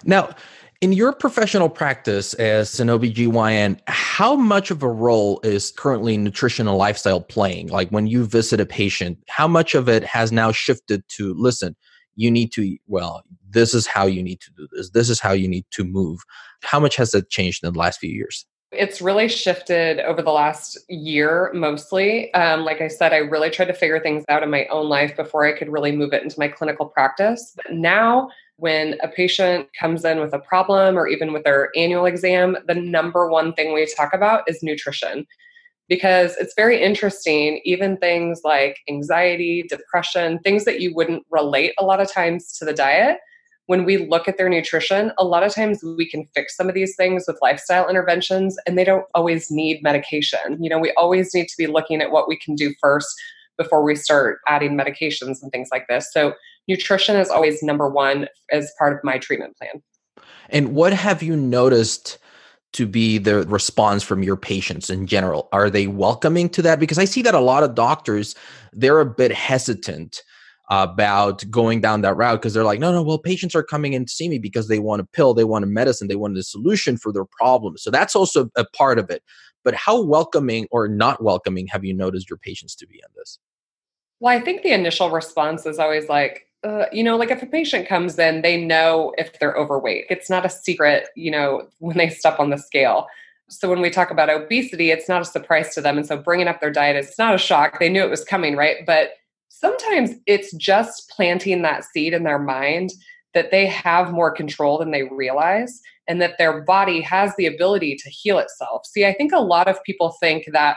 Now, 0.05 0.35
in 0.81 0.93
your 0.93 1.13
professional 1.13 1.69
practice 1.69 2.35
as 2.35 2.81
an 2.81 2.89
OBGYN, 2.89 3.79
how 3.87 4.35
much 4.35 4.73
of 4.73 4.83
a 4.83 4.91
role 4.91 5.39
is 5.45 5.71
currently 5.71 6.17
nutrition 6.17 6.67
and 6.67 6.77
lifestyle 6.77 7.21
playing? 7.21 7.69
Like 7.69 7.91
when 7.91 8.09
you 8.09 8.25
visit 8.25 8.59
a 8.59 8.67
patient, 8.67 9.19
how 9.29 9.47
much 9.47 9.77
of 9.77 9.89
it 9.89 10.03
has 10.03 10.33
now 10.33 10.51
shifted 10.51 11.05
to 11.11 11.33
listen, 11.35 11.77
you 12.15 12.31
need 12.31 12.53
to 12.53 12.77
well 12.87 13.23
this 13.51 13.75
is 13.75 13.87
how 13.87 14.07
you 14.07 14.23
need 14.23 14.41
to 14.41 14.51
do 14.57 14.67
this. 14.73 14.91
This 14.91 15.11
is 15.11 15.21
how 15.21 15.33
you 15.33 15.47
need 15.49 15.67
to 15.73 15.85
move. 15.85 16.21
How 16.63 16.81
much 16.81 16.97
has 16.97 17.11
that 17.11 17.29
changed 17.29 17.63
in 17.63 17.73
the 17.73 17.79
last 17.79 18.01
few 18.01 18.11
years? 18.11 18.47
It's 18.71 19.03
really 19.03 19.29
shifted 19.29 20.01
over 20.01 20.23
the 20.23 20.31
last 20.31 20.79
year 20.89 21.51
mostly. 21.55 22.33
Um, 22.33 22.65
like 22.65 22.81
i 22.81 22.89
said 22.89 23.13
i 23.13 23.19
really 23.19 23.51
tried 23.51 23.67
to 23.67 23.75
figure 23.75 24.01
things 24.01 24.25
out 24.29 24.43
in 24.43 24.51
my 24.51 24.67
own 24.67 24.89
life 24.89 25.15
before 25.17 25.45
i 25.45 25.53
could 25.53 25.71
really 25.71 25.93
move 25.93 26.13
it 26.13 26.23
into 26.23 26.39
my 26.39 26.49
clinical 26.49 26.87
practice. 26.87 27.53
But 27.57 27.75
now 27.75 28.31
when 28.57 28.97
a 29.03 29.09
patient 29.09 29.69
comes 29.79 30.05
in 30.05 30.21
with 30.21 30.33
a 30.33 30.39
problem 30.39 30.97
or 30.97 31.09
even 31.09 31.33
with 31.33 31.45
their 31.45 31.71
annual 31.77 32.07
exam 32.07 32.57
the 32.67 32.75
number 32.75 33.29
one 33.29 33.53
thing 33.53 33.73
we 33.73 33.87
talk 33.95 34.15
about 34.15 34.49
is 34.49 34.63
nutrition 34.63 35.27
because 35.93 36.35
it's 36.39 36.55
very 36.57 36.83
interesting. 36.83 37.61
Even 37.67 37.99
things 37.99 38.41
like 38.45 38.79
anxiety, 38.89 39.63
depression, 39.69 40.39
things 40.39 40.65
that 40.65 40.81
you 40.81 40.95
wouldn't 40.95 41.23
relate 41.31 41.75
a 41.79 41.85
lot 41.85 42.01
of 42.01 42.11
times 42.11 42.57
to 42.57 42.65
the 42.65 42.73
diet, 42.73 43.19
when 43.67 43.85
we 43.85 43.99
look 43.99 44.27
at 44.27 44.39
their 44.39 44.49
nutrition, 44.49 45.13
a 45.19 45.25
lot 45.25 45.43
of 45.43 45.55
times 45.55 45.85
we 45.85 46.09
can 46.09 46.27
fix 46.35 46.57
some 46.57 46.67
of 46.71 46.75
these 46.75 46.97
things 46.97 47.25
with 47.29 47.37
lifestyle 47.43 47.91
interventions 47.91 48.57
and 48.67 48.79
they 48.79 48.85
don't 48.85 49.05
always 49.15 49.51
need 49.51 49.83
medication. 49.83 50.57
You 50.63 50.71
know, 50.71 50.79
we 50.79 50.95
always 50.97 51.35
need 51.35 51.49
to 51.49 51.55
be 51.59 51.67
looking 51.67 52.01
at 52.01 52.11
what 52.11 52.27
we 52.27 52.39
can 52.39 52.55
do 52.55 52.73
first 52.81 53.15
before 53.59 53.85
we 53.85 53.95
start 53.95 54.39
adding 54.49 54.79
medications 54.79 55.43
and 55.43 55.53
things 55.53 55.69
like 55.71 55.89
this. 55.89 56.11
So, 56.11 56.33
nutrition 56.69 57.17
is 57.17 57.29
always 57.29 57.63
number 57.63 57.91
one 57.91 58.29
as 58.51 58.73
part 58.79 58.95
of 58.95 59.05
my 59.05 59.19
treatment 59.19 59.59
plan. 59.59 59.83
And 60.49 60.75
what 60.75 60.95
have 60.95 61.23
you 61.23 61.37
noticed 61.37 62.17
to 62.73 62.87
be 62.87 63.19
the 63.19 63.47
response 63.47 64.03
from 64.03 64.23
your 64.23 64.37
patients 64.37 64.91
in 64.91 65.07
general? 65.07 65.49
Are 65.53 65.69
they 65.69 65.87
welcoming 65.87 66.49
to 66.51 66.63
that? 66.63 66.81
Because 66.81 66.99
I 66.99 67.05
see 67.05 67.23
that 67.23 67.35
a 67.35 67.41
lot 67.41 67.63
of 67.63 67.75
doctors, 67.75 68.35
they're 68.73 69.01
a 69.01 69.07
bit 69.07 69.33
hesitant 69.33 70.23
about 70.71 71.45
going 71.51 71.83
down 71.83 72.01
that 72.01 72.17
route 72.17 72.41
because 72.41 72.55
they're 72.55 72.65
like, 72.65 72.81
no, 72.81 72.93
no, 72.93 73.03
well, 73.03 73.19
patients 73.19 73.55
are 73.55 73.63
coming 73.63 73.93
in 73.93 74.07
to 74.07 74.13
see 74.13 74.29
me 74.29 74.39
because 74.39 74.69
they 74.69 74.79
want 74.79 75.03
a 75.03 75.05
pill, 75.05 75.35
they 75.35 75.45
want 75.45 75.65
a 75.65 75.67
medicine, 75.67 76.09
they 76.09 76.17
want 76.17 76.39
a 76.39 76.43
solution 76.43 76.97
for 76.97 77.13
their 77.13 77.27
problem. 77.27 77.77
So 77.77 77.91
that's 77.91 78.17
also 78.17 78.49
a 78.57 78.65
part 78.65 78.99
of 78.99 79.11
it. 79.11 79.23
But 79.65 79.75
how 79.75 80.03
welcoming 80.03 80.67
or 80.71 80.89
not 80.89 81.23
welcoming 81.23 81.67
have 81.67 81.85
you 81.85 81.93
noticed 81.93 82.31
your 82.31 82.39
patients 82.39 82.75
to 82.77 82.87
be 82.87 82.95
in 82.95 83.13
this? 83.15 83.39
Well, 84.21 84.37
I 84.37 84.41
think 84.41 84.63
the 84.63 84.73
initial 84.73 85.11
response 85.11 85.67
is 85.67 85.79
always 85.79 86.09
like, 86.09 86.47
uh, 86.65 86.87
you 86.93 87.03
know, 87.03 87.17
like 87.17 87.31
if 87.31 87.43
a 87.43 87.47
patient 87.47 87.89
comes 87.89 88.19
in, 88.19 88.43
they 88.43 88.63
know 88.63 89.13
if 89.19 89.39
they're 89.39 89.57
overweight. 89.57 90.07
It's 90.11 90.31
not 90.31 90.47
a 90.47 90.51
secret, 90.51 91.09
you 91.17 91.31
know, 91.31 91.69
when 91.79 91.99
they 91.99 92.09
step 92.09 92.39
on 92.39 92.51
the 92.51 92.57
scale. 92.57 93.07
So 93.49 93.69
when 93.69 93.81
we 93.81 93.91
talk 93.91 94.11
about 94.11 94.31
obesity, 94.31 94.91
it's 94.91 95.09
not 95.09 95.23
a 95.23 95.27
surprise 95.27 95.75
to 95.75 95.81
them. 95.81 95.99
And 95.99 96.07
so 96.07 96.17
bringing 96.17 96.49
up 96.49 96.61
their 96.61 96.71
diet 96.71 96.97
is 96.97 97.19
not 97.19 97.35
a 97.35 97.39
shock. 97.39 97.79
They 97.79 97.89
knew 97.89 98.03
it 98.03 98.11
was 98.11 98.25
coming, 98.25 98.57
right? 98.57 98.77
But 98.87 99.11
sometimes 99.49 100.13
it's 100.27 100.53
just 100.57 101.11
planting 101.11 101.63
that 101.63 101.85
seed 101.85 102.15
in 102.15 102.23
their 102.23 102.39
mind 102.39 102.91
that 103.35 103.51
they 103.51 103.67
have 103.67 104.13
more 104.13 104.31
control 104.31 104.79
than 104.79 104.91
they 104.91 105.05
realize 105.05 105.81
and 106.09 106.21
that 106.21 106.39
their 106.39 106.63
body 106.63 107.01
has 107.01 107.35
the 107.37 107.47
ability 107.47 107.97
to 107.97 108.11
heal 108.11 108.39
itself. 108.39 108.87
See, 108.87 109.05
I 109.05 109.15
think 109.15 109.33
a 109.33 109.41
lot 109.41 109.69
of 109.69 109.83
people 109.85 110.17
think 110.21 110.47
that 110.53 110.77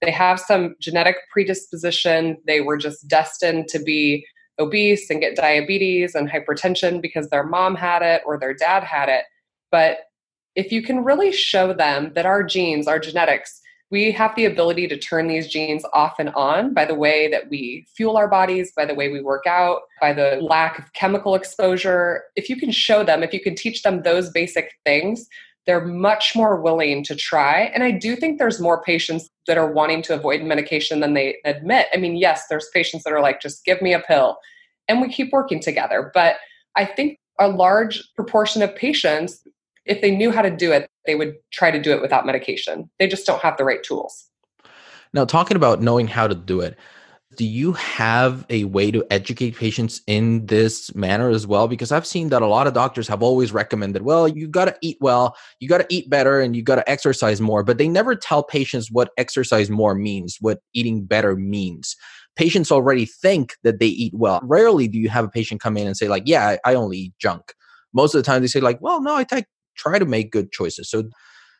they 0.00 0.10
have 0.10 0.38
some 0.38 0.76
genetic 0.80 1.16
predisposition, 1.32 2.38
they 2.46 2.60
were 2.60 2.76
just 2.76 3.08
destined 3.08 3.68
to 3.68 3.78
be 3.78 4.26
obese 4.58 5.10
and 5.10 5.20
get 5.20 5.36
diabetes 5.36 6.14
and 6.14 6.28
hypertension 6.30 7.00
because 7.00 7.28
their 7.28 7.44
mom 7.44 7.74
had 7.74 8.02
it 8.02 8.22
or 8.24 8.38
their 8.38 8.54
dad 8.54 8.82
had 8.82 9.08
it. 9.08 9.24
But 9.70 9.98
if 10.54 10.72
you 10.72 10.82
can 10.82 11.04
really 11.04 11.32
show 11.32 11.72
them 11.72 12.12
that 12.14 12.26
our 12.26 12.42
genes, 12.42 12.88
our 12.88 12.98
genetics, 12.98 13.60
we 13.90 14.10
have 14.10 14.34
the 14.34 14.46
ability 14.46 14.88
to 14.88 14.98
turn 14.98 15.28
these 15.28 15.46
genes 15.46 15.84
off 15.92 16.18
and 16.18 16.30
on 16.30 16.74
by 16.74 16.84
the 16.84 16.94
way 16.94 17.28
that 17.30 17.48
we 17.48 17.86
fuel 17.96 18.16
our 18.16 18.26
bodies, 18.26 18.72
by 18.76 18.84
the 18.84 18.94
way 18.94 19.10
we 19.10 19.22
work 19.22 19.46
out, 19.46 19.82
by 20.00 20.12
the 20.12 20.38
lack 20.42 20.78
of 20.78 20.92
chemical 20.92 21.34
exposure. 21.34 22.24
If 22.34 22.48
you 22.48 22.56
can 22.56 22.72
show 22.72 23.04
them, 23.04 23.22
if 23.22 23.32
you 23.32 23.40
can 23.40 23.54
teach 23.54 23.82
them 23.82 24.02
those 24.02 24.30
basic 24.30 24.72
things, 24.84 25.28
they're 25.66 25.84
much 25.84 26.34
more 26.34 26.60
willing 26.60 27.02
to 27.04 27.14
try. 27.14 27.62
And 27.74 27.82
I 27.82 27.90
do 27.90 28.16
think 28.16 28.38
there's 28.38 28.60
more 28.60 28.82
patients 28.82 29.28
that 29.46 29.58
are 29.58 29.70
wanting 29.70 30.02
to 30.02 30.14
avoid 30.14 30.42
medication 30.42 31.00
than 31.00 31.14
they 31.14 31.36
admit. 31.44 31.86
I 31.92 31.96
mean, 31.96 32.16
yes, 32.16 32.44
there's 32.48 32.68
patients 32.72 33.04
that 33.04 33.12
are 33.12 33.20
like, 33.20 33.40
just 33.40 33.64
give 33.64 33.82
me 33.82 33.92
a 33.92 34.00
pill. 34.00 34.38
And 34.88 35.00
we 35.00 35.08
keep 35.08 35.32
working 35.32 35.60
together. 35.60 36.10
But 36.14 36.36
I 36.76 36.84
think 36.84 37.18
a 37.38 37.48
large 37.48 38.02
proportion 38.14 38.62
of 38.62 38.74
patients 38.74 39.42
if 39.86 40.00
they 40.00 40.10
knew 40.10 40.30
how 40.30 40.42
to 40.42 40.50
do 40.50 40.72
it, 40.72 40.90
they 41.06 41.14
would 41.14 41.36
try 41.52 41.70
to 41.70 41.80
do 41.80 41.92
it 41.92 42.02
without 42.02 42.26
medication. 42.26 42.90
They 42.98 43.06
just 43.06 43.26
don't 43.26 43.40
have 43.40 43.56
the 43.56 43.64
right 43.64 43.82
tools. 43.82 44.28
Now, 45.12 45.24
talking 45.24 45.56
about 45.56 45.80
knowing 45.80 46.08
how 46.08 46.26
to 46.26 46.34
do 46.34 46.60
it, 46.60 46.76
do 47.36 47.46
you 47.46 47.72
have 47.72 48.46
a 48.50 48.64
way 48.64 48.90
to 48.90 49.04
educate 49.10 49.56
patients 49.56 50.00
in 50.06 50.46
this 50.46 50.94
manner 50.94 51.30
as 51.30 51.46
well? 51.46 51.68
Because 51.68 51.92
I've 51.92 52.06
seen 52.06 52.30
that 52.30 52.42
a 52.42 52.46
lot 52.46 52.66
of 52.66 52.74
doctors 52.74 53.06
have 53.08 53.22
always 53.22 53.52
recommended, 53.52 54.02
well, 54.02 54.26
you 54.26 54.48
got 54.48 54.64
to 54.66 54.76
eat 54.80 54.96
well, 55.00 55.36
you 55.60 55.68
got 55.68 55.78
to 55.78 55.86
eat 55.88 56.10
better, 56.10 56.40
and 56.40 56.56
you 56.56 56.62
got 56.62 56.76
to 56.76 56.90
exercise 56.90 57.40
more, 57.40 57.62
but 57.62 57.78
they 57.78 57.88
never 57.88 58.14
tell 58.14 58.42
patients 58.42 58.90
what 58.90 59.10
exercise 59.16 59.70
more 59.70 59.94
means, 59.94 60.38
what 60.40 60.60
eating 60.72 61.04
better 61.04 61.36
means. 61.36 61.96
Patients 62.36 62.72
already 62.72 63.04
think 63.06 63.54
that 63.62 63.78
they 63.78 63.86
eat 63.86 64.12
well. 64.14 64.40
Rarely 64.42 64.88
do 64.88 64.98
you 64.98 65.08
have 65.08 65.24
a 65.24 65.28
patient 65.28 65.60
come 65.60 65.76
in 65.76 65.86
and 65.86 65.96
say, 65.96 66.08
like, 66.08 66.24
yeah, 66.26 66.56
I 66.64 66.74
only 66.74 66.98
eat 66.98 67.14
junk. 67.18 67.54
Most 67.92 68.14
of 68.14 68.18
the 68.18 68.26
time 68.26 68.42
they 68.42 68.48
say, 68.48 68.60
like, 68.60 68.80
well, 68.80 69.00
no, 69.00 69.14
I 69.14 69.24
try 69.76 69.98
to 69.98 70.04
make 70.04 70.32
good 70.32 70.52
choices. 70.52 70.90
So, 70.90 71.04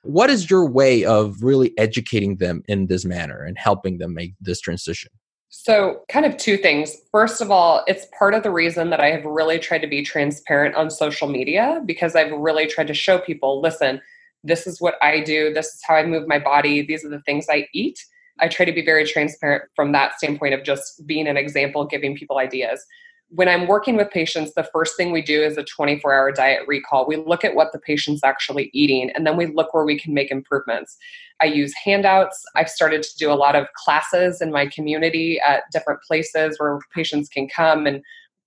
what 0.03 0.31
is 0.31 0.49
your 0.49 0.69
way 0.69 1.05
of 1.05 1.43
really 1.43 1.77
educating 1.79 2.37
them 2.37 2.63
in 2.69 2.87
this 2.87 3.05
manner 3.05 3.43
and 3.43 3.59
helping 3.59 3.99
them 3.99 4.15
make 4.15 4.35
this 4.41 4.61
transition? 4.61 5.11
So, 5.49 6.03
kind 6.09 6.27
of 6.27 6.37
two 6.37 6.57
things. 6.57 6.97
First 7.13 7.41
of 7.41 7.51
all, 7.51 7.85
it's 7.87 8.07
part 8.19 8.35
of 8.35 8.43
the 8.43 8.51
reason 8.51 8.91
that 8.91 9.01
I 9.01 9.11
have 9.11 9.25
really 9.25 9.59
tried 9.59 9.83
to 9.83 9.87
be 9.87 10.03
transparent 10.03 10.75
on 10.75 10.91
social 10.91 11.29
media 11.29 11.83
because 11.87 12.17
I've 12.17 12.33
really 12.33 12.67
tried 12.67 12.89
to 12.89 12.95
show 12.95 13.19
people 13.19 13.61
listen, 13.61 14.01
this 14.43 14.67
is 14.67 14.81
what 14.81 14.95
I 15.03 15.21
do, 15.21 15.53
this 15.53 15.67
is 15.67 15.81
how 15.87 15.95
I 15.95 16.05
move 16.05 16.27
my 16.27 16.39
body, 16.39 16.85
these 16.85 17.05
are 17.05 17.09
the 17.09 17.23
things 17.23 17.47
I 17.51 17.69
eat. 17.73 17.99
I 18.41 18.49
try 18.49 18.67
to 18.67 18.73
be 18.73 18.85
very 18.85 19.07
transparent 19.07 19.65
from 19.75 19.93
that 19.93 20.19
standpoint 20.19 20.55
of 20.55 20.63
just 20.63 21.07
being 21.07 21.27
an 21.27 21.37
example, 21.37 21.87
giving 21.87 22.17
people 22.17 22.39
ideas 22.39 22.85
when 23.31 23.49
I'm 23.49 23.67
working 23.67 23.97
with 23.97 24.11
patients, 24.11 24.53
the 24.55 24.69
first 24.73 24.97
thing 24.97 25.11
we 25.11 25.23
do 25.23 25.43
is 25.43 25.57
a 25.57 25.65
24 25.65 26.15
hour 26.15 26.33
diet 26.33 26.63
recall. 26.67 27.07
We 27.07 27.17
look 27.17 27.45
at 27.45 27.55
what 27.55 27.73
the 27.73 27.79
patient's 27.79 28.23
actually 28.23 28.71
eating 28.73 29.11
and 29.15 29.27
then 29.27 29.37
we 29.37 29.47
look 29.47 29.75
where 29.75 29.85
we 29.85 29.99
can 29.99 30.15
make 30.15 30.31
improvements. 30.31 30.97
I 31.41 31.47
use 31.47 31.75
handouts. 31.75 32.41
I've 32.55 32.71
started 32.71 33.03
to 33.03 33.17
do 33.19 33.31
a 33.31 33.35
lot 33.35 33.57
of 33.57 33.67
classes 33.75 34.41
in 34.41 34.53
my 34.53 34.67
community 34.67 35.41
at 35.45 35.65
different 35.73 36.01
places 36.03 36.59
where 36.59 36.79
patients 36.95 37.29
can 37.29 37.49
come. 37.49 37.87
And 37.87 38.03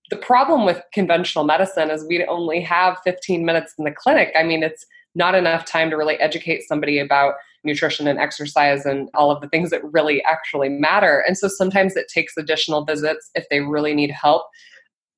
the 0.10 0.18
problem 0.18 0.66
with 0.66 0.82
conventional 0.94 1.44
medicine 1.44 1.92
is 1.92 2.06
we 2.08 2.26
only 2.26 2.62
have 2.62 2.98
15 3.04 3.46
minutes 3.46 3.74
in 3.78 3.84
the 3.84 3.92
clinic. 3.92 4.32
I 4.36 4.44
mean, 4.44 4.64
it's 4.64 4.86
not 5.14 5.36
enough 5.36 5.66
time 5.66 5.90
to 5.90 5.98
really 5.98 6.16
educate 6.16 6.64
somebody 6.68 7.00
about 7.00 7.36
nutrition 7.64 8.08
and 8.08 8.20
exercise 8.20 8.86
and 8.86 9.10
all 9.14 9.32
of 9.32 9.42
the 9.42 9.50
things 9.50 9.70
that 9.70 9.84
really 9.92 10.24
actually 10.24 10.70
matter. 10.70 11.24
And 11.28 11.38
so 11.38 11.48
sometimes 11.48 11.96
it 11.96 12.08
takes 12.14 12.38
additional 12.38 12.86
visits 12.86 13.30
if 13.36 13.46
they 13.50 13.60
really 13.62 13.94
need 13.94 14.12
help. 14.12 14.44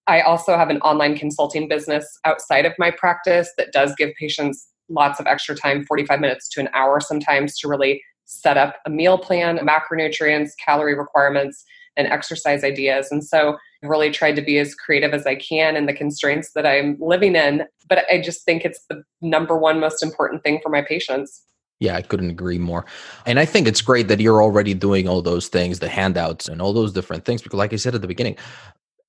I 0.08 0.22
also 0.22 0.58
have 0.58 0.70
an 0.70 0.82
online 0.82 1.18
consulting 1.18 1.68
business 1.68 2.06
outside 2.26 2.66
of 2.66 2.74
my 2.80 2.92
practice 2.92 3.52
that 3.58 3.72
does 3.72 3.94
give 3.96 4.10
patients 4.20 4.68
lots 4.90 5.20
of 5.20 5.28
extra 5.28 5.56
time 5.56 5.86
45 5.86 6.20
minutes 6.20 6.50
to 6.50 6.60
an 6.60 6.70
hour 6.74 7.00
sometimes 7.00 7.58
to 7.60 7.68
really 7.68 8.02
set 8.26 8.58
up 8.58 8.78
a 8.86 8.90
meal 8.90 9.18
plan, 9.18 9.58
macronutrients, 9.60 10.52
calorie 10.64 10.98
requirements, 10.98 11.64
and 11.98 12.08
exercise 12.08 12.64
ideas. 12.64 13.10
And 13.12 13.24
so 13.24 13.58
I've 13.84 13.90
really 13.90 14.12
tried 14.12 14.36
to 14.38 14.42
be 14.42 14.58
as 14.58 14.76
creative 14.76 15.14
as 15.14 15.26
I 15.26 15.36
can 15.36 15.76
in 15.76 15.86
the 15.86 15.94
constraints 15.94 16.52
that 16.54 16.66
I'm 16.66 16.98
living 17.00 17.36
in. 17.36 17.64
But 17.90 18.06
I 18.10 18.22
just 18.22 18.46
think 18.46 18.64
it's 18.64 18.86
the 18.90 19.04
number 19.22 19.58
one 19.58 19.80
most 19.80 20.02
important 20.02 20.44
thing 20.44 20.60
for 20.64 20.70
my 20.70 20.82
patients. 20.82 21.44
Yeah, 21.82 21.96
I 21.96 22.04
couldn't 22.04 22.30
agree 22.30 22.60
more. 22.60 22.86
And 23.26 23.40
I 23.40 23.46
think 23.46 23.68
it's 23.68 23.82
great 23.82 24.08
that 24.08 24.20
you're 24.20 24.44
already 24.44 24.76
doing 24.76 25.08
all 25.08 25.24
those 25.24 25.48
things, 25.48 25.80
the 25.80 25.90
handouts 25.90 26.48
and 26.48 26.62
all 26.62 26.74
those 26.74 26.94
different 26.94 27.26
things, 27.26 27.42
because 27.42 27.58
like 27.58 27.74
I 27.74 27.78
said 27.78 27.96
at 27.96 28.02
the 28.02 28.08
beginning, 28.08 28.38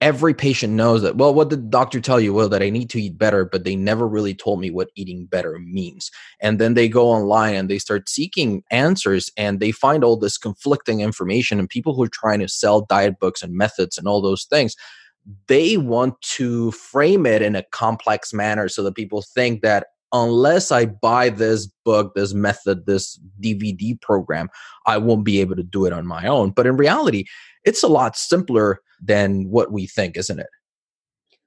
every 0.01 0.35
patient 0.35 0.73
knows 0.73 1.03
that 1.03 1.17
well 1.17 1.33
what 1.33 1.49
did 1.49 1.61
the 1.61 1.69
doctor 1.71 2.01
tell 2.01 2.21
you 2.21 2.35
well 2.35 2.49
that 2.49 2.61
i 2.61 2.69
need 2.69 2.91
to 2.91 3.01
eat 3.01 3.17
better 3.17 3.45
but 3.45 3.65
they 3.65 3.77
never 3.77 4.09
really 4.09 4.35
told 4.35 4.61
me 4.61 4.69
what 4.69 4.91
eating 4.97 5.27
better 5.27 5.59
means 5.61 6.11
and 6.41 6.59
then 6.59 6.75
they 6.75 6.89
go 6.89 7.09
online 7.09 7.55
and 7.55 7.71
they 7.71 7.79
start 7.79 8.09
seeking 8.09 8.65
answers 8.73 9.31
and 9.37 9.61
they 9.61 9.71
find 9.71 10.03
all 10.03 10.17
this 10.17 10.37
conflicting 10.37 11.01
information 11.01 11.61
and 11.61 11.69
people 11.69 11.95
who 11.95 12.03
are 12.03 12.09
trying 12.09 12.41
to 12.41 12.49
sell 12.49 12.81
diet 12.87 13.21
books 13.21 13.43
and 13.45 13.55
methods 13.55 13.97
and 13.97 14.09
all 14.09 14.21
those 14.21 14.45
things 14.45 14.75
they 15.47 15.77
want 15.77 16.21
to 16.21 16.73
frame 16.73 17.25
it 17.27 17.43
in 17.43 17.55
a 17.55 17.63
complex 17.71 18.33
manner 18.35 18.69
so 18.69 18.83
that 18.83 18.97
people 18.97 19.23
think 19.23 19.63
that 19.63 19.87
unless 20.13 20.71
I 20.71 20.87
buy 20.87 21.31
this 21.31 21.67
book, 21.85 22.15
this 22.15 22.35
method, 22.35 22.87
this 22.87 23.19
DVD 23.41 24.01
program, 24.01 24.49
I 24.87 24.99
won't 24.99 25.25
be 25.25 25.41
able 25.41 25.57
to 25.57 25.63
do 25.63 25.87
it 25.87 25.93
on 25.93 26.07
my 26.07 26.27
own. 26.27 26.51
But 26.51 26.67
in 26.67 26.77
reality, 26.77 27.25
it's 27.65 27.83
a 27.83 27.89
lot 27.89 28.17
simpler 28.17 28.81
than 29.01 29.49
what 29.51 29.73
we 29.73 29.87
think, 29.87 30.17
isn't 30.17 30.39
it? 30.39 30.49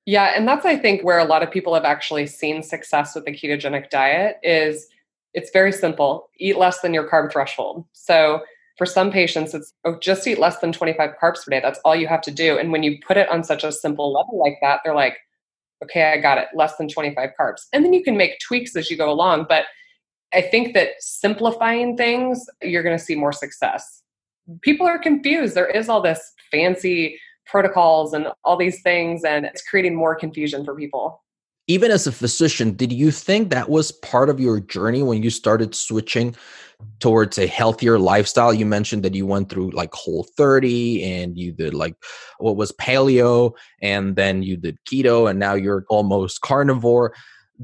Yeah, 0.06 0.34
and 0.36 0.48
that's 0.48 0.66
I 0.66 0.76
think 0.76 1.04
where 1.04 1.18
a 1.18 1.26
lot 1.26 1.42
of 1.42 1.50
people 1.50 1.74
have 1.74 1.86
actually 1.86 2.28
seen 2.28 2.62
success 2.62 3.16
with 3.16 3.26
the 3.26 3.32
ketogenic 3.32 3.90
diet 3.90 4.38
is 4.44 4.88
it's 5.34 5.50
very 5.52 5.72
simple. 5.72 6.30
Eat 6.38 6.58
less 6.58 6.82
than 6.82 6.94
your 6.94 7.10
carb 7.10 7.32
threshold. 7.32 7.86
So 7.94 8.42
for 8.78 8.86
some 8.86 9.12
patients 9.12 9.54
it's 9.54 9.74
oh, 9.84 9.98
just 10.00 10.28
eat 10.28 10.38
less 10.38 10.60
than 10.60 10.72
25 10.72 11.12
carbs 11.22 11.44
per 11.44 11.50
day. 11.50 11.60
That's 11.60 11.80
all 11.84 11.96
you 11.96 12.08
have 12.08 12.22
to 12.22 12.32
do. 12.32 12.58
And 12.58 12.72
when 12.72 12.84
you 12.84 13.00
put 13.06 13.18
it 13.18 13.30
on 13.30 13.44
such 13.44 13.64
a 13.64 13.72
simple 13.72 14.14
level 14.14 14.40
like 14.40 14.58
that, 14.62 14.82
they're 14.84 14.96
like, 14.96 15.18
okay, 15.84 16.12
I 16.14 16.18
got 16.18 16.38
it, 16.38 16.48
less 16.54 16.76
than 16.78 16.88
25 16.88 17.30
carbs. 17.40 17.62
And 17.74 17.84
then 17.84 17.94
you 17.94 18.04
can 18.04 18.18
make 18.18 18.40
tweaks 18.40 18.76
as 18.76 18.90
you 18.90 18.98
go 18.98 19.10
along, 19.10 19.46
but 19.50 19.66
I 20.34 20.42
think 20.42 20.74
that 20.74 20.90
simplifying 21.00 21.96
things, 21.96 22.46
you're 22.62 22.84
going 22.84 22.98
to 22.98 23.04
see 23.04 23.16
more 23.16 23.32
success. 23.32 24.04
People 24.62 24.88
are 24.88 25.00
confused. 25.00 25.56
There 25.56 25.70
is 25.70 25.90
all 25.90 26.02
this 26.02 26.34
fancy 26.52 27.20
protocols 27.46 28.14
and 28.14 28.28
all 28.44 28.58
these 28.58 28.82
things, 28.82 29.24
and 29.24 29.46
it's 29.46 29.62
creating 29.62 29.96
more 29.96 30.16
confusion 30.16 30.66
for 30.66 30.76
people. 30.76 31.24
Even 31.68 31.90
as 31.90 32.06
a 32.06 32.12
physician, 32.12 32.76
did 32.76 32.94
you 32.94 33.10
think 33.10 33.50
that 33.50 33.70
was 33.70 33.92
part 33.92 34.30
of 34.30 34.40
your 34.40 34.60
journey 34.60 35.02
when 35.02 35.24
you 35.24 35.32
started 35.32 35.74
switching 35.74 36.36
towards 37.00 37.40
a 37.40 37.48
healthier 37.48 37.98
lifestyle? 37.98 38.54
You 38.54 38.68
mentioned 38.68 39.02
that 39.02 39.16
you 39.16 39.26
went 39.26 39.50
through 39.50 39.72
like 39.72 39.92
Whole 39.94 40.28
30 40.38 41.04
and 41.04 41.38
you 41.38 41.52
did 41.52 41.74
like 41.74 41.96
what 42.38 42.56
was 42.56 42.72
paleo, 42.74 43.54
and 43.82 44.16
then 44.16 44.44
you 44.44 44.58
did 44.58 44.78
keto, 44.86 45.28
and 45.28 45.40
now 45.40 45.56
you're 45.56 45.86
almost 45.90 46.42
carnivore. 46.42 47.16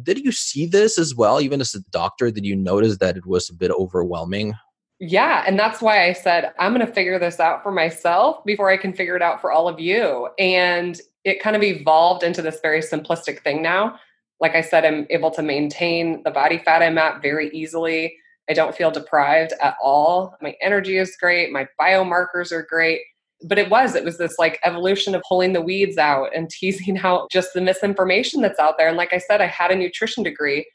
Did 0.02 0.20
you 0.20 0.32
see 0.32 0.66
this 0.66 0.98
as 0.98 1.14
well, 1.14 1.42
even 1.42 1.62
as 1.62 1.76
a 1.76 1.82
doctor? 1.92 2.32
Did 2.32 2.46
you 2.46 2.56
notice 2.56 2.98
that 3.00 3.18
it 3.18 3.26
was 3.26 3.50
a 3.50 3.54
bit 3.54 3.72
overwhelming 3.72 4.56
Yeah. 5.00 5.44
And 5.46 5.60
that's 5.60 5.82
why 5.82 6.06
I 6.06 6.14
said, 6.14 6.54
I'm 6.60 6.74
going 6.74 6.86
to 6.86 6.94
figure 6.94 7.20
this 7.20 7.40
out 7.40 7.62
for 7.62 7.72
myself 7.72 8.44
before 8.46 8.70
I 8.70 8.78
can 8.78 8.94
figure 8.94 9.16
it 9.16 9.22
out 9.22 9.42
for 9.42 9.52
all 9.52 9.68
of 9.68 9.80
you. 9.80 10.30
And 10.40 11.02
it 11.24 11.42
kind 11.42 11.56
of 11.56 11.64
evolved 11.64 12.24
into 12.24 12.42
this 12.42 12.60
very 12.62 12.82
simplistic 12.82 13.42
thing 13.44 13.62
now. 13.62 14.00
Like 14.40 14.56
I 14.56 14.62
said, 14.62 14.86
I'm 14.86 15.06
able 15.10 15.32
to 15.32 15.44
maintain 15.44 16.24
the 16.24 16.32
body 16.32 16.58
fat 16.58 16.82
I'm 16.82 16.98
at 16.98 17.22
very 17.22 17.50
easily. 17.50 18.16
I 18.50 18.54
don't 18.54 18.76
feel 18.76 18.92
deprived 18.92 19.54
at 19.62 19.76
all. 19.82 20.36
My 20.42 20.56
energy 20.62 20.98
is 20.98 21.16
great. 21.20 21.52
My 21.52 21.68
biomarkers 21.80 22.52
are 22.52 22.64
great. 22.64 23.02
But 23.44 23.58
it 23.58 23.70
was, 23.70 23.96
it 23.96 24.04
was 24.04 24.18
this 24.18 24.38
like 24.38 24.60
evolution 24.64 25.16
of 25.16 25.24
pulling 25.28 25.54
the 25.54 25.62
weeds 25.62 25.98
out 25.98 26.30
and 26.36 26.50
teasing 26.60 26.98
out 27.00 27.30
just 27.32 27.54
the 27.54 27.62
misinformation 27.62 28.42
that's 28.42 28.60
out 28.60 28.78
there. 28.78 28.88
And 28.88 28.98
like 28.98 29.14
I 29.14 29.20
said, 29.20 29.42
I 29.42 29.48
had 29.48 29.72
a 29.72 29.76
nutrition 29.76 30.24
degree, 30.24 30.66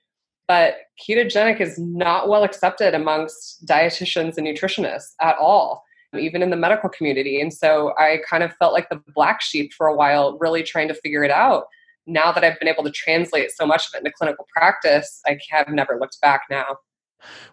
but 0.48 0.76
ketogenic 1.06 1.60
is 1.60 1.78
not 1.78 2.28
well 2.28 2.44
accepted 2.44 2.94
amongst 2.94 3.66
dietitians 3.66 4.36
and 4.36 4.46
nutritionists 4.46 5.12
at 5.20 5.36
all, 5.38 5.84
even 6.18 6.42
in 6.42 6.50
the 6.50 6.56
medical 6.56 6.88
community. 6.88 7.40
And 7.40 7.52
so 7.52 7.94
I 7.98 8.18
kind 8.28 8.42
of 8.42 8.52
felt 8.56 8.72
like 8.72 8.88
the 8.88 9.02
black 9.14 9.40
sheep 9.40 9.72
for 9.72 9.86
a 9.86 9.94
while, 9.94 10.36
really 10.38 10.62
trying 10.62 10.88
to 10.88 10.94
figure 10.94 11.24
it 11.24 11.30
out. 11.30 11.64
Now 12.06 12.32
that 12.32 12.44
I've 12.44 12.58
been 12.58 12.68
able 12.68 12.84
to 12.84 12.90
translate 12.90 13.50
so 13.50 13.66
much 13.66 13.88
of 13.88 13.94
it 13.94 13.98
into 13.98 14.12
clinical 14.16 14.46
practice, 14.54 15.20
I 15.26 15.38
have 15.50 15.68
never 15.68 15.98
looked 15.98 16.20
back 16.20 16.42
now. 16.50 16.76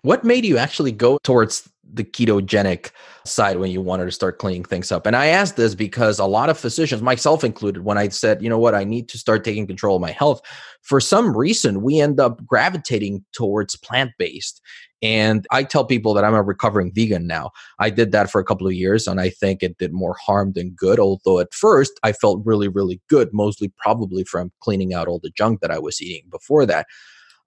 What 0.01 0.23
made 0.23 0.45
you 0.45 0.57
actually 0.57 0.91
go 0.91 1.17
towards 1.23 1.69
the 1.91 2.03
ketogenic 2.03 2.91
side 3.25 3.57
when 3.57 3.71
you 3.71 3.81
wanted 3.81 4.05
to 4.05 4.11
start 4.11 4.37
cleaning 4.37 4.63
things 4.63 4.91
up? 4.91 5.05
And 5.05 5.15
I 5.15 5.27
asked 5.27 5.55
this 5.55 5.73
because 5.73 6.19
a 6.19 6.25
lot 6.25 6.49
of 6.49 6.57
physicians, 6.57 7.01
myself 7.01 7.43
included, 7.43 7.83
when 7.83 7.97
I 7.97 8.09
said, 8.09 8.43
you 8.43 8.49
know 8.49 8.59
what, 8.59 8.75
I 8.75 8.83
need 8.83 9.09
to 9.09 9.17
start 9.17 9.43
taking 9.43 9.65
control 9.65 9.95
of 9.95 10.01
my 10.01 10.11
health, 10.11 10.41
for 10.81 10.99
some 10.99 11.35
reason, 11.35 11.81
we 11.81 11.99
end 11.99 12.19
up 12.19 12.45
gravitating 12.45 13.23
towards 13.33 13.75
plant 13.77 14.11
based. 14.19 14.61
And 15.03 15.45
I 15.51 15.63
tell 15.63 15.83
people 15.83 16.13
that 16.13 16.23
I'm 16.23 16.33
a 16.33 16.41
recovering 16.41 16.93
vegan 16.95 17.27
now. 17.27 17.51
I 17.77 17.89
did 17.89 18.13
that 18.13 18.31
for 18.31 18.39
a 18.39 18.45
couple 18.45 18.65
of 18.65 18.73
years 18.73 19.05
and 19.05 19.19
I 19.19 19.29
think 19.29 19.61
it 19.61 19.77
did 19.77 19.91
more 19.91 20.15
harm 20.15 20.53
than 20.53 20.71
good. 20.71 20.97
Although 20.97 21.39
at 21.39 21.53
first 21.53 21.99
I 22.03 22.13
felt 22.13 22.41
really, 22.45 22.69
really 22.69 23.01
good, 23.09 23.33
mostly 23.33 23.71
probably 23.77 24.23
from 24.23 24.53
cleaning 24.61 24.93
out 24.93 25.09
all 25.09 25.19
the 25.19 25.31
junk 25.37 25.59
that 25.59 25.71
I 25.71 25.77
was 25.77 26.01
eating 26.01 26.23
before 26.31 26.65
that. 26.67 26.87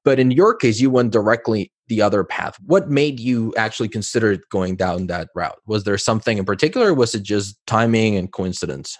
But 0.04 0.20
in 0.20 0.30
your 0.30 0.54
case, 0.54 0.80
you 0.80 0.90
went 0.90 1.12
directly 1.12 1.72
the 1.88 2.02
other 2.02 2.24
path. 2.24 2.58
What 2.64 2.90
made 2.90 3.18
you 3.18 3.54
actually 3.56 3.88
consider 3.88 4.36
going 4.50 4.76
down 4.76 5.06
that 5.06 5.30
route? 5.34 5.58
Was 5.66 5.84
there 5.84 5.98
something 5.98 6.36
in 6.38 6.44
particular? 6.44 6.92
was 6.92 7.14
it 7.14 7.22
just 7.22 7.56
timing 7.66 8.16
and 8.16 8.30
coincidence? 8.30 8.98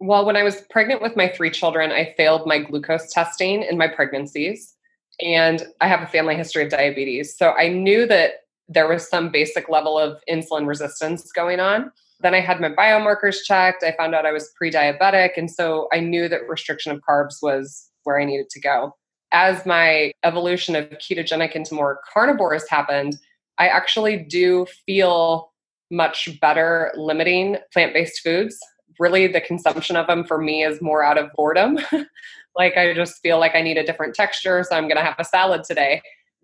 Well, 0.00 0.24
when 0.24 0.36
I 0.36 0.42
was 0.42 0.62
pregnant 0.70 1.02
with 1.02 1.14
my 1.14 1.28
three 1.28 1.50
children, 1.50 1.92
I 1.92 2.14
failed 2.16 2.46
my 2.46 2.58
glucose 2.58 3.12
testing 3.12 3.62
in 3.62 3.78
my 3.78 3.86
pregnancies. 3.86 4.74
And 5.20 5.64
I 5.80 5.88
have 5.88 6.02
a 6.02 6.06
family 6.06 6.34
history 6.34 6.64
of 6.64 6.70
diabetes. 6.70 7.36
So 7.36 7.52
I 7.52 7.68
knew 7.68 8.06
that 8.06 8.44
there 8.68 8.88
was 8.88 9.08
some 9.08 9.30
basic 9.30 9.68
level 9.68 9.98
of 9.98 10.22
insulin 10.28 10.66
resistance 10.66 11.30
going 11.32 11.60
on. 11.60 11.92
Then 12.20 12.34
I 12.34 12.40
had 12.40 12.60
my 12.60 12.70
biomarkers 12.70 13.38
checked. 13.44 13.82
I 13.82 13.94
found 13.96 14.14
out 14.14 14.26
I 14.26 14.32
was 14.32 14.50
pre 14.56 14.70
diabetic. 14.70 15.30
And 15.36 15.50
so 15.50 15.88
I 15.92 16.00
knew 16.00 16.28
that 16.28 16.48
restriction 16.48 16.92
of 16.92 17.00
carbs 17.08 17.36
was 17.42 17.90
where 18.04 18.20
I 18.20 18.24
needed 18.24 18.48
to 18.50 18.60
go 18.60 18.94
as 19.32 19.64
my 19.64 20.12
evolution 20.22 20.76
of 20.76 20.88
ketogenic 20.90 21.52
into 21.52 21.74
more 21.74 22.00
carnivore 22.12 22.52
has 22.52 22.68
happened, 22.68 23.16
I 23.58 23.68
actually 23.68 24.18
do 24.18 24.66
feel 24.86 25.52
much 25.90 26.28
better 26.40 26.92
limiting 26.94 27.56
plant 27.72 27.94
based 27.94 28.20
foods. 28.20 28.58
Really, 28.98 29.26
the 29.26 29.40
consumption 29.40 29.96
of 29.96 30.06
them 30.06 30.24
for 30.24 30.38
me 30.38 30.62
is 30.62 30.82
more 30.82 31.02
out 31.02 31.18
of 31.18 31.32
boredom. 31.34 31.78
like, 32.54 32.76
I 32.76 32.92
just 32.94 33.20
feel 33.22 33.38
like 33.38 33.54
I 33.54 33.62
need 33.62 33.78
a 33.78 33.84
different 33.84 34.14
texture, 34.14 34.62
so 34.62 34.76
I'm 34.76 34.84
going 34.84 34.96
to 34.96 35.04
have 35.04 35.16
a 35.18 35.24
salad 35.24 35.64
today. 35.64 36.02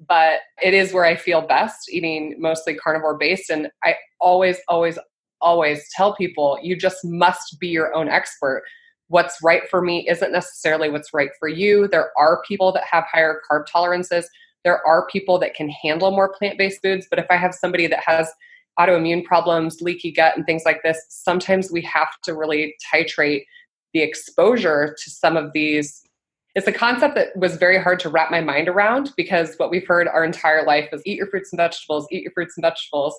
But 0.08 0.40
it 0.62 0.74
is 0.74 0.92
where 0.92 1.04
I 1.04 1.16
feel 1.16 1.42
best 1.42 1.90
eating 1.90 2.36
mostly 2.38 2.74
carnivore 2.74 3.18
based. 3.18 3.50
And 3.50 3.68
I 3.82 3.96
always, 4.20 4.58
always, 4.68 4.98
always 5.40 5.84
tell 5.94 6.14
people 6.14 6.58
you 6.62 6.76
just 6.76 7.04
must 7.04 7.58
be 7.58 7.68
your 7.68 7.94
own 7.94 8.08
expert 8.08 8.62
what's 9.08 9.42
right 9.42 9.68
for 9.68 9.82
me 9.82 10.08
isn't 10.08 10.32
necessarily 10.32 10.90
what's 10.90 11.12
right 11.12 11.30
for 11.38 11.48
you. 11.48 11.88
There 11.88 12.10
are 12.16 12.42
people 12.46 12.72
that 12.72 12.84
have 12.84 13.04
higher 13.10 13.40
carb 13.50 13.66
tolerances. 13.66 14.28
There 14.64 14.86
are 14.86 15.06
people 15.08 15.38
that 15.40 15.54
can 15.54 15.68
handle 15.68 16.10
more 16.10 16.32
plant 16.32 16.58
based 16.58 16.82
foods. 16.82 17.06
But 17.08 17.18
if 17.18 17.26
I 17.30 17.36
have 17.36 17.54
somebody 17.54 17.86
that 17.86 18.02
has 18.04 18.30
autoimmune 18.78 19.24
problems, 19.24 19.80
leaky 19.80 20.12
gut, 20.12 20.36
and 20.36 20.46
things 20.46 20.62
like 20.64 20.82
this, 20.82 21.04
sometimes 21.08 21.72
we 21.72 21.82
have 21.82 22.20
to 22.24 22.34
really 22.34 22.74
titrate 22.92 23.44
the 23.92 24.00
exposure 24.00 24.96
to 25.02 25.10
some 25.10 25.36
of 25.36 25.52
these. 25.52 26.02
It's 26.54 26.66
a 26.66 26.72
concept 26.72 27.14
that 27.14 27.36
was 27.36 27.56
very 27.56 27.80
hard 27.80 28.00
to 28.00 28.08
wrap 28.08 28.30
my 28.30 28.40
mind 28.40 28.68
around 28.68 29.12
because 29.16 29.54
what 29.56 29.70
we've 29.70 29.86
heard 29.86 30.08
our 30.08 30.24
entire 30.24 30.64
life 30.64 30.88
is 30.92 31.02
eat 31.06 31.18
your 31.18 31.28
fruits 31.28 31.52
and 31.52 31.58
vegetables, 31.58 32.06
eat 32.10 32.22
your 32.22 32.32
fruits 32.32 32.54
and 32.56 32.62
vegetables. 32.62 33.16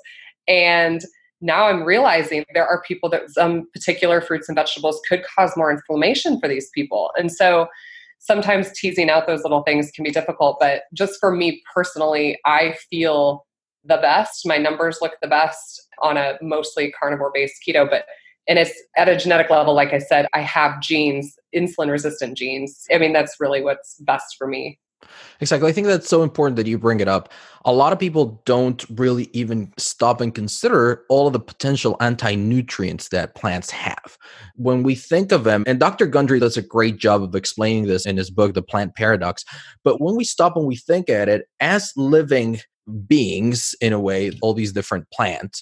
And 0.48 1.02
now 1.42 1.68
I'm 1.68 1.84
realizing 1.84 2.44
there 2.54 2.68
are 2.68 2.82
people 2.82 3.10
that 3.10 3.30
some 3.30 3.68
particular 3.74 4.20
fruits 4.20 4.50
and 4.50 4.56
vegetables 4.56 5.00
could 5.08 5.24
cause 5.24 5.56
more 5.56 5.72
inflammation 5.72 6.40
for 6.40 6.50
these 6.50 6.70
people. 6.76 7.12
And 7.18 7.32
so 7.32 7.68
sometimes 8.20 8.72
teasing 8.74 9.10
out 9.10 9.28
those 9.28 9.44
little 9.44 9.64
things 9.64 9.92
can 9.92 10.04
be 10.04 10.12
difficult. 10.12 10.58
But 10.60 10.84
just 10.94 11.20
for 11.20 11.34
me 11.34 11.62
personally, 11.74 12.38
I 12.46 12.76
feel 12.90 13.46
the 13.86 13.98
best. 13.98 14.46
My 14.46 14.58
numbers 14.58 15.00
look 15.02 15.14
the 15.22 15.28
best 15.28 15.88
on 16.02 16.18
a 16.18 16.38
mostly 16.42 16.92
carnivore 16.92 17.32
based 17.34 17.56
keto. 17.66 17.90
But 17.90 18.06
and 18.50 18.58
it's 18.58 18.74
at 18.98 19.08
a 19.08 19.16
genetic 19.16 19.50
level, 19.50 19.76
like 19.76 19.94
I 19.94 20.00
said, 20.00 20.28
I 20.34 20.42
have 20.42 20.82
genes, 20.82 21.38
insulin 21.56 21.90
resistant 21.90 22.36
genes. 22.36 22.84
I 22.92 22.98
mean, 22.98 23.14
that's 23.14 23.36
really 23.40 23.62
what's 23.62 23.96
best 24.00 24.36
for 24.38 24.48
me. 24.48 24.80
Exactly. 25.40 25.70
I 25.70 25.72
think 25.72 25.88
that's 25.88 26.10
so 26.10 26.24
important 26.24 26.58
that 26.58 26.68
you 26.68 26.78
bring 26.78 27.00
it 27.00 27.08
up. 27.08 27.32
A 27.64 27.72
lot 27.72 27.94
of 27.94 28.00
people 28.00 28.42
don't 28.46 28.84
really 28.90 29.30
even 29.32 29.72
stop 29.78 30.20
and 30.20 30.36
consider 30.36 31.04
all 31.10 31.28
of 31.28 31.34
the 31.34 31.40
potential 31.40 31.96
anti 32.02 32.36
nutrients 32.36 33.10
that 33.10 33.36
plants 33.36 33.70
have. 33.70 34.18
When 34.56 34.84
we 34.84 34.96
think 34.96 35.32
of 35.32 35.46
them, 35.46 35.64
and 35.68 35.80
Dr. 35.80 36.06
Gundry 36.08 36.40
does 36.40 36.58
a 36.58 36.62
great 36.62 36.98
job 36.98 37.24
of 37.24 37.36
explaining 37.36 37.86
this 37.86 38.06
in 38.06 38.18
his 38.18 38.30
book, 38.30 38.56
The 38.56 38.62
Plant 38.62 38.96
Paradox. 38.96 39.46
But 39.84 40.02
when 40.02 40.16
we 40.16 40.26
stop 40.26 40.58
and 40.58 40.66
we 40.66 40.76
think 40.76 41.10
at 41.10 41.30
it 41.30 41.46
as 41.62 41.94
living 41.96 42.60
beings, 43.08 43.76
in 43.80 43.94
a 43.94 44.00
way, 44.00 44.32
all 44.42 44.54
these 44.54 44.74
different 44.74 45.10
plants, 45.12 45.62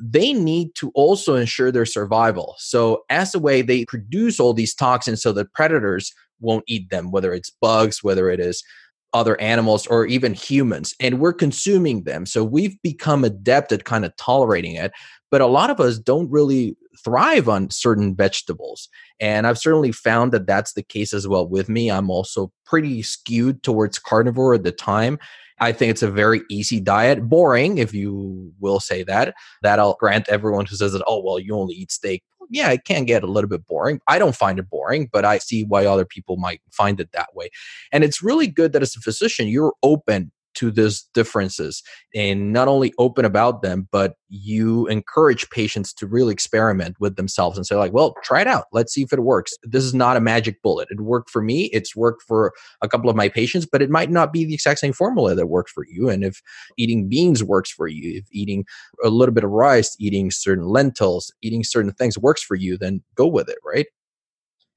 they 0.00 0.32
need 0.32 0.74
to 0.76 0.90
also 0.94 1.36
ensure 1.36 1.70
their 1.70 1.86
survival. 1.86 2.54
So, 2.58 3.04
as 3.10 3.34
a 3.34 3.38
way, 3.38 3.62
they 3.62 3.84
produce 3.84 4.40
all 4.40 4.54
these 4.54 4.74
toxins 4.74 5.22
so 5.22 5.32
that 5.32 5.52
predators 5.52 6.12
won't 6.40 6.64
eat 6.66 6.90
them, 6.90 7.10
whether 7.10 7.32
it's 7.34 7.50
bugs, 7.50 8.02
whether 8.02 8.30
it 8.30 8.40
is 8.40 8.64
other 9.12 9.40
animals 9.40 9.86
or 9.88 10.06
even 10.06 10.34
humans 10.34 10.94
and 11.00 11.18
we're 11.18 11.32
consuming 11.32 12.04
them 12.04 12.24
so 12.24 12.44
we've 12.44 12.80
become 12.82 13.24
adept 13.24 13.72
at 13.72 13.84
kind 13.84 14.04
of 14.04 14.14
tolerating 14.16 14.76
it 14.76 14.92
but 15.32 15.40
a 15.40 15.46
lot 15.46 15.68
of 15.70 15.80
us 15.80 15.98
don't 15.98 16.30
really 16.30 16.76
thrive 17.02 17.48
on 17.48 17.68
certain 17.70 18.14
vegetables 18.14 18.88
and 19.18 19.48
i've 19.48 19.58
certainly 19.58 19.90
found 19.90 20.30
that 20.30 20.46
that's 20.46 20.74
the 20.74 20.82
case 20.82 21.12
as 21.12 21.26
well 21.26 21.46
with 21.46 21.68
me 21.68 21.90
i'm 21.90 22.08
also 22.08 22.52
pretty 22.64 23.02
skewed 23.02 23.60
towards 23.64 23.98
carnivore 23.98 24.54
at 24.54 24.62
the 24.62 24.72
time 24.72 25.18
I 25.60 25.72
think 25.72 25.90
it's 25.90 26.02
a 26.02 26.10
very 26.10 26.42
easy 26.50 26.80
diet, 26.80 27.28
boring, 27.28 27.78
if 27.78 27.92
you 27.92 28.52
will 28.60 28.80
say 28.80 29.02
that. 29.04 29.34
That 29.62 29.78
I'll 29.78 29.96
grant 30.00 30.28
everyone 30.28 30.66
who 30.66 30.76
says 30.76 30.92
that, 30.92 31.04
oh, 31.06 31.22
well, 31.22 31.38
you 31.38 31.54
only 31.54 31.74
eat 31.74 31.92
steak 31.92 32.22
yeah, 32.50 32.70
it 32.70 32.84
can 32.84 33.04
get 33.04 33.22
a 33.22 33.28
little 33.28 33.48
bit 33.48 33.66
boring. 33.66 34.00
I 34.08 34.18
don't 34.18 34.34
find 34.34 34.58
it 34.58 34.68
boring, 34.68 35.08
but 35.10 35.24
I 35.24 35.38
see 35.38 35.64
why 35.64 35.86
other 35.86 36.04
people 36.04 36.36
might 36.36 36.60
find 36.72 37.00
it 37.00 37.12
that 37.12 37.28
way. 37.34 37.48
And 37.92 38.04
it's 38.04 38.22
really 38.22 38.48
good 38.48 38.72
that 38.72 38.82
as 38.82 38.96
a 38.96 39.00
physician, 39.00 39.46
you're 39.46 39.72
open 39.82 40.32
to 40.54 40.70
these 40.70 41.08
differences 41.14 41.82
and 42.14 42.52
not 42.52 42.68
only 42.68 42.92
open 42.98 43.24
about 43.24 43.62
them 43.62 43.88
but 43.90 44.14
you 44.28 44.86
encourage 44.86 45.48
patients 45.50 45.92
to 45.92 46.06
really 46.06 46.32
experiment 46.32 46.96
with 47.00 47.16
themselves 47.16 47.56
and 47.56 47.66
say 47.66 47.74
like 47.74 47.92
well 47.92 48.14
try 48.22 48.40
it 48.40 48.46
out. 48.46 48.64
Let's 48.72 48.92
see 48.92 49.02
if 49.02 49.12
it 49.12 49.20
works. 49.20 49.52
This 49.62 49.84
is 49.84 49.94
not 49.94 50.16
a 50.16 50.20
magic 50.20 50.62
bullet. 50.62 50.88
It 50.90 51.00
worked 51.00 51.30
for 51.30 51.42
me. 51.42 51.64
It's 51.72 51.96
worked 51.96 52.22
for 52.22 52.52
a 52.82 52.88
couple 52.88 53.10
of 53.10 53.16
my 53.16 53.28
patients 53.28 53.66
but 53.70 53.82
it 53.82 53.90
might 53.90 54.10
not 54.10 54.32
be 54.32 54.44
the 54.44 54.54
exact 54.54 54.80
same 54.80 54.92
formula 54.92 55.34
that 55.34 55.46
works 55.46 55.72
for 55.72 55.84
you. 55.88 56.08
And 56.08 56.24
if 56.24 56.40
eating 56.76 57.08
beans 57.08 57.42
works 57.42 57.70
for 57.70 57.88
you 57.88 58.18
if 58.18 58.26
eating 58.32 58.64
a 59.04 59.08
little 59.08 59.34
bit 59.34 59.44
of 59.44 59.50
rice 59.50 59.96
eating 59.98 60.30
certain 60.30 60.64
lentils 60.64 61.32
eating 61.42 61.64
certain 61.64 61.92
things 61.92 62.18
works 62.18 62.42
for 62.42 62.54
you 62.54 62.76
then 62.76 63.02
go 63.14 63.26
with 63.26 63.48
it 63.48 63.58
right? 63.64 63.86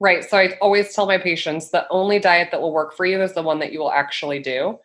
Right. 0.00 0.24
So 0.28 0.36
I 0.36 0.56
always 0.60 0.92
tell 0.94 1.06
my 1.06 1.18
patients 1.18 1.70
the 1.70 1.86
only 1.88 2.18
diet 2.18 2.50
that 2.50 2.60
will 2.60 2.72
work 2.72 2.94
for 2.94 3.06
you 3.06 3.22
is 3.22 3.32
the 3.32 3.42
one 3.42 3.58
that 3.60 3.72
you 3.72 3.78
will 3.78 3.92
actually 3.92 4.40
do. 4.40 4.78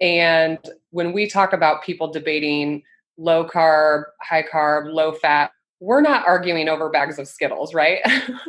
And 0.00 0.58
when 0.90 1.12
we 1.12 1.28
talk 1.28 1.52
about 1.52 1.82
people 1.82 2.10
debating 2.10 2.82
low 3.18 3.46
carb, 3.46 4.04
high 4.22 4.44
carb, 4.44 4.92
low 4.92 5.12
fat, 5.12 5.50
we're 5.80 6.00
not 6.00 6.26
arguing 6.26 6.68
over 6.68 6.90
bags 6.90 7.18
of 7.18 7.28
Skittles, 7.28 7.74
right? 7.74 8.00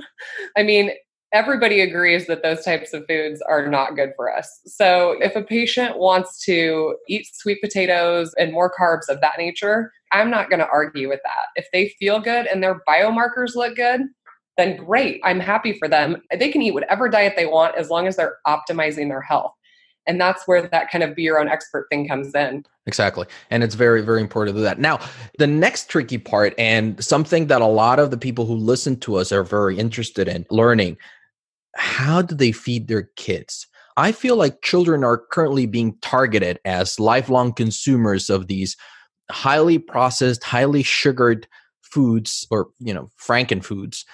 I 0.58 0.64
mean, 0.64 0.92
everybody 1.34 1.80
agrees 1.82 2.28
that 2.28 2.44
those 2.44 2.64
types 2.64 2.94
of 2.94 3.06
foods 3.08 3.42
are 3.42 3.68
not 3.68 3.96
good 3.96 4.12
for 4.16 4.36
us. 4.36 4.60
So 4.66 5.16
if 5.22 5.36
a 5.36 5.44
patient 5.44 5.98
wants 5.98 6.44
to 6.46 6.98
eat 7.08 7.28
sweet 7.34 7.62
potatoes 7.62 8.34
and 8.38 8.52
more 8.52 8.72
carbs 8.78 9.08
of 9.08 9.22
that 9.22 9.38
nature, 9.38 9.92
I'm 10.12 10.30
not 10.30 10.50
going 10.50 10.60
to 10.60 10.68
argue 10.68 11.08
with 11.08 11.22
that. 11.24 11.48
If 11.56 11.68
they 11.72 11.90
feel 12.00 12.20
good 12.20 12.48
and 12.48 12.62
their 12.62 12.82
biomarkers 12.88 13.56
look 13.56 13.78
good, 13.78 14.02
then 14.58 14.76
great. 14.76 15.22
I'm 15.24 15.40
happy 15.40 15.74
for 15.74 15.88
them. 15.88 16.18
They 16.38 16.52
can 16.52 16.62
eat 16.62 16.74
whatever 16.74 17.08
diet 17.08 17.34
they 17.38 17.46
want 17.46 17.78
as 17.78 17.90
long 17.90 18.08
as 18.08 18.18
they're 18.18 18.38
optimizing 18.46 19.08
their 19.08 19.22
health. 19.22 19.54
And 20.08 20.20
that's 20.20 20.48
where 20.48 20.68
that 20.68 20.90
kind 20.90 21.04
of 21.04 21.16
be 21.16 21.24
your 21.24 21.40
own 21.40 21.48
expert 21.48 21.88
thing 21.90 22.08
comes 22.08 22.34
in. 22.34 22.66
Exactly. 22.88 23.28
And 23.52 23.64
it's 23.64 23.76
very, 23.76 24.02
very 24.02 24.22
important 24.22 24.56
to 24.56 24.60
do 24.60 24.64
that. 24.64 24.80
Now, 24.80 25.00
the 25.38 25.48
next 25.48 25.90
tricky 25.90 26.18
part, 26.18 26.56
and 26.58 27.04
something 27.04 27.48
that 27.48 27.62
a 27.62 27.68
lot 27.68 28.00
of 28.00 28.10
the 28.10 28.18
people 28.18 28.46
who 28.46 28.56
listen 28.56 29.00
to 29.02 29.16
us 29.18 29.32
are 29.32 29.44
very 29.44 29.78
interested 29.78 30.28
in 30.28 30.46
learning 30.50 30.98
how 31.76 32.22
do 32.22 32.36
they 32.36 32.52
feed 32.52 32.88
their 32.88 33.04
kids? 33.16 33.68
I 33.98 34.12
feel 34.12 34.36
like 34.36 34.62
children 34.62 35.04
are 35.04 35.18
currently 35.18 35.66
being 35.66 35.98
targeted 36.02 36.60
as 36.66 37.00
lifelong 37.00 37.54
consumers 37.54 38.30
of 38.30 38.48
these 38.48 38.76
highly 39.30 39.78
processed, 39.78 40.44
highly 40.44 40.84
sugared 40.84 41.48
foods 41.82 42.46
or, 42.52 42.70
you 42.80 42.94
know, 42.94 43.10
franken 43.22 43.64
foods 43.64 44.06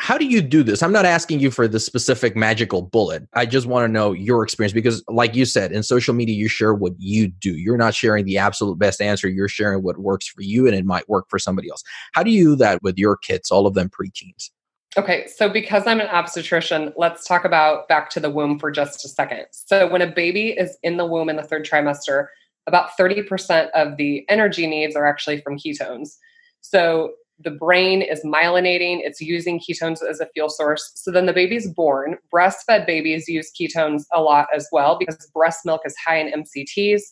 how 0.00 0.16
do 0.16 0.24
you 0.24 0.40
do 0.40 0.62
this? 0.62 0.82
I'm 0.82 0.92
not 0.92 1.04
asking 1.04 1.40
you 1.40 1.50
for 1.50 1.68
the 1.68 1.78
specific 1.78 2.34
magical 2.34 2.80
bullet. 2.80 3.28
I 3.34 3.44
just 3.44 3.66
want 3.66 3.84
to 3.84 3.88
know 3.92 4.12
your 4.12 4.42
experience 4.42 4.72
because, 4.72 5.04
like 5.08 5.34
you 5.34 5.44
said, 5.44 5.72
in 5.72 5.82
social 5.82 6.14
media, 6.14 6.34
you 6.34 6.48
share 6.48 6.72
what 6.72 6.94
you 6.98 7.28
do. 7.28 7.50
You're 7.58 7.76
not 7.76 7.94
sharing 7.94 8.24
the 8.24 8.38
absolute 8.38 8.78
best 8.78 9.02
answer. 9.02 9.28
You're 9.28 9.46
sharing 9.46 9.82
what 9.82 9.98
works 9.98 10.26
for 10.26 10.40
you 10.40 10.66
and 10.66 10.74
it 10.74 10.86
might 10.86 11.06
work 11.06 11.26
for 11.28 11.38
somebody 11.38 11.68
else. 11.68 11.82
How 12.12 12.22
do 12.22 12.30
you 12.30 12.44
do 12.44 12.56
that 12.56 12.82
with 12.82 12.96
your 12.96 13.14
kids, 13.14 13.50
all 13.50 13.66
of 13.66 13.74
them 13.74 13.90
preteens? 13.90 14.48
Okay, 14.96 15.26
so 15.28 15.50
because 15.50 15.86
I'm 15.86 16.00
an 16.00 16.08
obstetrician, 16.08 16.94
let's 16.96 17.24
talk 17.24 17.44
about 17.44 17.86
back 17.86 18.08
to 18.10 18.20
the 18.20 18.30
womb 18.30 18.58
for 18.58 18.70
just 18.70 19.04
a 19.04 19.08
second. 19.08 19.44
So, 19.50 19.86
when 19.86 20.00
a 20.00 20.10
baby 20.10 20.48
is 20.48 20.78
in 20.82 20.96
the 20.96 21.06
womb 21.06 21.28
in 21.28 21.36
the 21.36 21.42
third 21.42 21.66
trimester, 21.66 22.28
about 22.66 22.90
30% 22.98 23.68
of 23.74 23.98
the 23.98 24.24
energy 24.30 24.66
needs 24.66 24.96
are 24.96 25.06
actually 25.06 25.42
from 25.42 25.58
ketones. 25.58 26.16
So, 26.62 27.12
the 27.42 27.50
brain 27.50 28.02
is 28.02 28.24
myelinating, 28.24 29.00
it's 29.02 29.20
using 29.20 29.60
ketones 29.60 29.98
as 30.08 30.20
a 30.20 30.26
fuel 30.34 30.48
source. 30.48 30.92
So 30.94 31.10
then 31.10 31.26
the 31.26 31.32
baby's 31.32 31.68
born. 31.72 32.18
Breastfed 32.32 32.86
babies 32.86 33.28
use 33.28 33.50
ketones 33.58 34.04
a 34.12 34.20
lot 34.20 34.48
as 34.54 34.68
well 34.72 34.98
because 34.98 35.30
breast 35.34 35.60
milk 35.64 35.82
is 35.84 35.94
high 36.04 36.18
in 36.18 36.42
MCTs. 36.42 37.02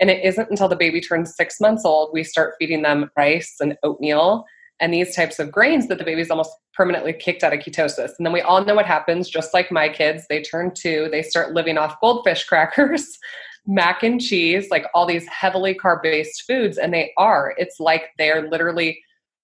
And 0.00 0.10
it 0.10 0.24
isn't 0.24 0.50
until 0.50 0.68
the 0.68 0.76
baby 0.76 1.00
turns 1.00 1.34
six 1.36 1.60
months 1.60 1.84
old 1.84 2.10
we 2.12 2.24
start 2.24 2.54
feeding 2.58 2.82
them 2.82 3.10
rice 3.16 3.56
and 3.60 3.76
oatmeal 3.82 4.44
and 4.80 4.94
these 4.94 5.14
types 5.14 5.38
of 5.38 5.52
grains 5.52 5.88
that 5.88 5.98
the 5.98 6.04
baby's 6.04 6.30
almost 6.30 6.50
permanently 6.72 7.12
kicked 7.12 7.44
out 7.44 7.52
of 7.52 7.60
ketosis. 7.60 8.12
And 8.16 8.24
then 8.24 8.32
we 8.32 8.40
all 8.40 8.64
know 8.64 8.74
what 8.74 8.86
happens, 8.86 9.28
just 9.28 9.52
like 9.52 9.70
my 9.70 9.90
kids, 9.90 10.24
they 10.30 10.40
turn 10.40 10.72
two, 10.74 11.08
they 11.12 11.20
start 11.20 11.52
living 11.52 11.76
off 11.76 12.00
goldfish 12.00 12.44
crackers. 12.44 13.18
mac 13.66 14.02
and 14.02 14.20
cheese, 14.20 14.68
like 14.70 14.86
all 14.94 15.06
these 15.06 15.26
heavily 15.28 15.74
carb 15.74 16.02
based 16.02 16.44
foods, 16.46 16.78
and 16.78 16.92
they 16.92 17.12
are. 17.16 17.54
It's 17.56 17.78
like 17.78 18.10
they're 18.18 18.48
literally 18.48 19.00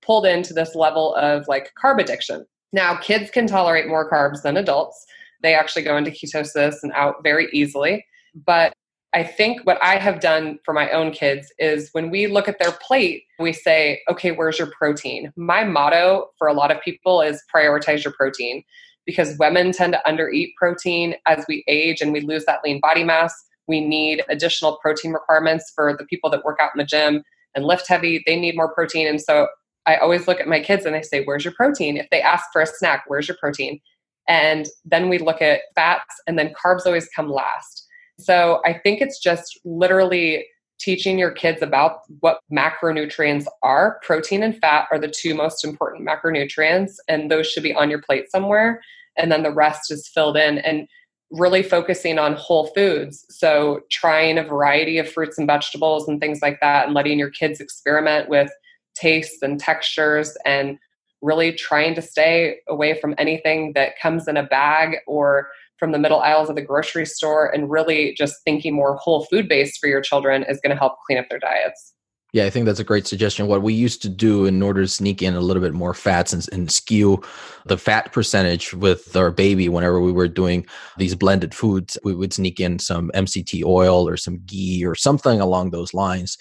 pulled 0.06 0.24
into 0.24 0.54
this 0.54 0.74
level 0.74 1.14
of 1.16 1.46
like 1.48 1.72
carb 1.82 2.00
addiction. 2.00 2.46
Now, 2.72 2.96
kids 2.96 3.30
can 3.30 3.46
tolerate 3.46 3.88
more 3.88 4.08
carbs 4.08 4.42
than 4.42 4.56
adults. 4.56 5.04
They 5.42 5.54
actually 5.54 5.82
go 5.82 5.96
into 5.96 6.10
ketosis 6.10 6.76
and 6.82 6.92
out 6.92 7.16
very 7.22 7.48
easily. 7.52 8.04
But 8.34 8.72
I 9.14 9.24
think 9.24 9.62
what 9.64 9.82
I 9.82 9.96
have 9.96 10.20
done 10.20 10.58
for 10.64 10.74
my 10.74 10.90
own 10.90 11.10
kids 11.10 11.50
is 11.58 11.88
when 11.92 12.10
we 12.10 12.26
look 12.26 12.48
at 12.48 12.58
their 12.58 12.72
plate, 12.72 13.24
we 13.38 13.52
say, 13.52 14.02
okay, 14.10 14.32
where's 14.32 14.58
your 14.58 14.70
protein? 14.78 15.32
My 15.36 15.64
motto 15.64 16.26
for 16.38 16.48
a 16.48 16.52
lot 16.52 16.70
of 16.70 16.82
people 16.82 17.22
is 17.22 17.42
prioritize 17.54 18.04
your 18.04 18.12
protein 18.12 18.62
because 19.06 19.38
women 19.38 19.72
tend 19.72 19.94
to 19.94 20.02
undereat 20.06 20.52
protein 20.58 21.14
as 21.26 21.44
we 21.48 21.64
age 21.66 22.02
and 22.02 22.12
we 22.12 22.20
lose 22.20 22.44
that 22.44 22.60
lean 22.62 22.80
body 22.80 23.04
mass. 23.04 23.32
We 23.68 23.80
need 23.80 24.22
additional 24.28 24.78
protein 24.82 25.12
requirements 25.12 25.72
for 25.74 25.96
the 25.96 26.04
people 26.04 26.28
that 26.30 26.44
work 26.44 26.58
out 26.60 26.72
in 26.74 26.78
the 26.78 26.84
gym 26.84 27.22
and 27.54 27.64
lift 27.64 27.88
heavy. 27.88 28.22
They 28.26 28.38
need 28.38 28.56
more 28.56 28.72
protein. 28.74 29.06
And 29.06 29.20
so 29.20 29.48
I 29.86 29.96
always 29.96 30.26
look 30.26 30.40
at 30.40 30.48
my 30.48 30.60
kids 30.60 30.84
and 30.84 30.96
I 30.96 31.00
say, 31.00 31.24
Where's 31.24 31.44
your 31.44 31.54
protein? 31.54 31.96
If 31.96 32.08
they 32.10 32.20
ask 32.20 32.46
for 32.52 32.60
a 32.60 32.66
snack, 32.66 33.04
where's 33.06 33.28
your 33.28 33.36
protein? 33.38 33.80
And 34.28 34.66
then 34.84 35.08
we 35.08 35.18
look 35.18 35.40
at 35.40 35.60
fats, 35.74 36.14
and 36.26 36.38
then 36.38 36.52
carbs 36.52 36.84
always 36.84 37.08
come 37.14 37.30
last. 37.30 37.86
So 38.18 38.60
I 38.64 38.72
think 38.72 39.00
it's 39.00 39.20
just 39.20 39.58
literally 39.64 40.46
teaching 40.80 41.18
your 41.18 41.30
kids 41.30 41.62
about 41.62 42.00
what 42.20 42.40
macronutrients 42.52 43.46
are. 43.62 44.00
Protein 44.02 44.42
and 44.42 44.58
fat 44.58 44.88
are 44.90 44.98
the 44.98 45.08
two 45.08 45.34
most 45.34 45.64
important 45.64 46.06
macronutrients, 46.06 46.94
and 47.08 47.30
those 47.30 47.46
should 47.46 47.62
be 47.62 47.74
on 47.74 47.88
your 47.88 48.02
plate 48.02 48.30
somewhere. 48.30 48.82
And 49.16 49.30
then 49.30 49.42
the 49.42 49.52
rest 49.52 49.90
is 49.90 50.08
filled 50.08 50.36
in. 50.36 50.58
And 50.58 50.88
really 51.32 51.62
focusing 51.62 52.18
on 52.18 52.34
whole 52.34 52.68
foods. 52.68 53.26
So, 53.30 53.80
trying 53.90 54.38
a 54.38 54.44
variety 54.44 54.98
of 54.98 55.10
fruits 55.10 55.38
and 55.38 55.46
vegetables 55.46 56.08
and 56.08 56.20
things 56.20 56.40
like 56.42 56.58
that, 56.60 56.86
and 56.86 56.94
letting 56.94 57.18
your 57.18 57.30
kids 57.30 57.60
experiment 57.60 58.28
with 58.28 58.50
tastes 58.96 59.42
and 59.42 59.60
textures 59.60 60.36
and 60.44 60.78
really 61.22 61.52
trying 61.52 61.94
to 61.94 62.02
stay 62.02 62.58
away 62.68 62.98
from 63.00 63.14
anything 63.18 63.72
that 63.74 63.98
comes 64.00 64.28
in 64.28 64.36
a 64.36 64.42
bag 64.42 64.96
or 65.06 65.48
from 65.78 65.92
the 65.92 65.98
middle 65.98 66.20
aisles 66.20 66.48
of 66.48 66.56
the 66.56 66.62
grocery 66.62 67.06
store 67.06 67.52
and 67.54 67.70
really 67.70 68.14
just 68.16 68.36
thinking 68.44 68.74
more 68.74 68.96
whole 68.96 69.24
food 69.26 69.48
based 69.48 69.78
for 69.78 69.88
your 69.88 70.00
children 70.00 70.44
is 70.44 70.60
going 70.62 70.70
to 70.70 70.78
help 70.78 70.94
clean 71.06 71.18
up 71.18 71.26
their 71.28 71.38
diets. 71.38 71.92
Yeah, 72.32 72.44
I 72.44 72.50
think 72.50 72.66
that's 72.66 72.80
a 72.80 72.84
great 72.84 73.06
suggestion. 73.06 73.46
What 73.46 73.62
we 73.62 73.72
used 73.72 74.02
to 74.02 74.08
do 74.08 74.44
in 74.44 74.60
order 74.62 74.82
to 74.82 74.88
sneak 74.88 75.22
in 75.22 75.34
a 75.34 75.40
little 75.40 75.62
bit 75.62 75.72
more 75.72 75.94
fats 75.94 76.32
and, 76.32 76.46
and 76.52 76.70
skew 76.70 77.22
the 77.66 77.78
fat 77.78 78.12
percentage 78.12 78.74
with 78.74 79.16
our 79.16 79.30
baby 79.30 79.68
whenever 79.68 80.00
we 80.00 80.12
were 80.12 80.28
doing 80.28 80.66
these 80.98 81.14
blended 81.14 81.54
foods, 81.54 81.96
we 82.04 82.14
would 82.14 82.34
sneak 82.34 82.60
in 82.60 82.78
some 82.78 83.10
MCT 83.14 83.64
oil 83.64 84.06
or 84.08 84.16
some 84.16 84.38
ghee 84.44 84.84
or 84.84 84.94
something 84.94 85.40
along 85.40 85.70
those 85.70 85.94
lines 85.94 86.36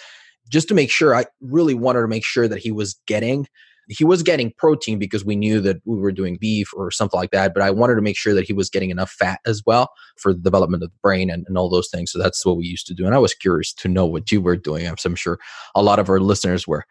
just 0.49 0.67
to 0.67 0.73
make 0.73 0.91
sure 0.91 1.15
i 1.15 1.25
really 1.41 1.73
wanted 1.73 2.01
to 2.01 2.07
make 2.07 2.25
sure 2.25 2.47
that 2.47 2.59
he 2.59 2.71
was 2.71 2.95
getting 3.07 3.47
he 3.87 4.03
was 4.03 4.23
getting 4.23 4.51
protein 4.57 4.97
because 4.97 5.23
we 5.23 5.35
knew 5.35 5.61
that 5.61 5.77
we 5.85 5.97
were 5.97 6.11
doing 6.11 6.37
beef 6.41 6.71
or 6.75 6.89
something 6.89 7.19
like 7.19 7.31
that 7.31 7.53
but 7.53 7.63
i 7.63 7.69
wanted 7.69 7.95
to 7.95 8.01
make 8.01 8.17
sure 8.17 8.33
that 8.33 8.45
he 8.45 8.53
was 8.53 8.69
getting 8.69 8.89
enough 8.89 9.11
fat 9.11 9.39
as 9.45 9.61
well 9.65 9.89
for 10.17 10.33
the 10.33 10.39
development 10.39 10.83
of 10.83 10.89
the 10.89 10.95
brain 11.01 11.29
and, 11.29 11.45
and 11.47 11.57
all 11.57 11.69
those 11.69 11.89
things. 11.89 12.11
So 12.11 12.19
that's 12.19 12.45
what 12.45 12.57
we 12.57 12.65
used 12.65 12.87
to 12.87 12.93
do. 12.93 13.05
And 13.05 13.15
i 13.15 13.19
was 13.19 13.33
curious 13.33 13.73
to 13.73 13.87
know 13.87 14.05
what 14.05 14.31
you 14.31 14.41
were 14.41 14.57
doing. 14.57 14.87
I'm, 14.87 14.95
I'm 15.03 15.15
sure 15.15 15.39
a 15.75 15.83
lot 15.83 15.99
of 15.99 16.09
our 16.09 16.19
listeners 16.19 16.67
were. 16.67 16.85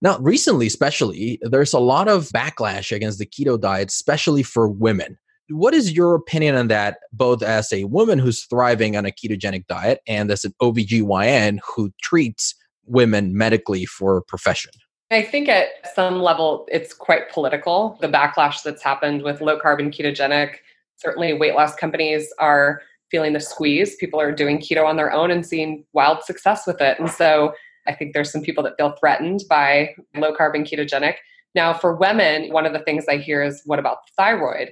Now 0.00 0.18
recently 0.18 0.66
especially 0.66 1.38
there's 1.42 1.72
a 1.72 1.78
lot 1.78 2.08
of 2.08 2.28
backlash 2.28 2.94
against 2.94 3.18
the 3.18 3.26
keto 3.26 3.60
diet 3.60 3.88
especially 3.88 4.42
for 4.42 4.68
women. 4.68 5.18
What 5.48 5.74
is 5.74 5.92
your 5.92 6.14
opinion 6.14 6.54
on 6.54 6.68
that 6.68 6.98
both 7.12 7.42
as 7.42 7.72
a 7.72 7.84
woman 7.84 8.18
who's 8.18 8.44
thriving 8.44 8.96
on 8.96 9.04
a 9.04 9.10
ketogenic 9.10 9.66
diet 9.66 10.00
and 10.06 10.30
as 10.30 10.44
an 10.44 10.54
obgyn 10.62 11.58
who 11.64 11.92
treats 12.00 12.54
women 12.86 13.36
medically 13.36 13.84
for 13.84 14.16
a 14.16 14.22
profession? 14.22 14.72
I 15.10 15.22
think 15.22 15.48
at 15.48 15.68
some 15.94 16.20
level 16.20 16.66
it's 16.70 16.94
quite 16.94 17.30
political. 17.30 17.98
The 18.00 18.08
backlash 18.08 18.62
that's 18.62 18.82
happened 18.82 19.22
with 19.22 19.42
low 19.42 19.58
carb 19.58 19.78
and 19.78 19.92
ketogenic, 19.92 20.56
certainly 20.96 21.34
weight 21.34 21.54
loss 21.54 21.74
companies 21.74 22.32
are 22.38 22.80
feeling 23.10 23.34
the 23.34 23.40
squeeze. 23.40 23.94
People 23.96 24.20
are 24.20 24.32
doing 24.32 24.58
keto 24.58 24.86
on 24.86 24.96
their 24.96 25.12
own 25.12 25.30
and 25.30 25.44
seeing 25.44 25.84
wild 25.92 26.24
success 26.24 26.66
with 26.66 26.80
it. 26.80 26.98
And 26.98 27.10
so 27.10 27.52
I 27.86 27.94
think 27.94 28.14
there's 28.14 28.32
some 28.32 28.42
people 28.42 28.64
that 28.64 28.76
feel 28.78 28.92
threatened 28.98 29.42
by 29.50 29.94
low 30.16 30.34
carb 30.34 30.54
and 30.54 30.66
ketogenic. 30.66 31.16
Now, 31.54 31.74
for 31.74 31.94
women, 31.94 32.50
one 32.50 32.64
of 32.64 32.72
the 32.72 32.78
things 32.80 33.04
I 33.08 33.18
hear 33.18 33.42
is 33.42 33.62
what 33.66 33.78
about 33.78 33.98
thyroid? 34.16 34.70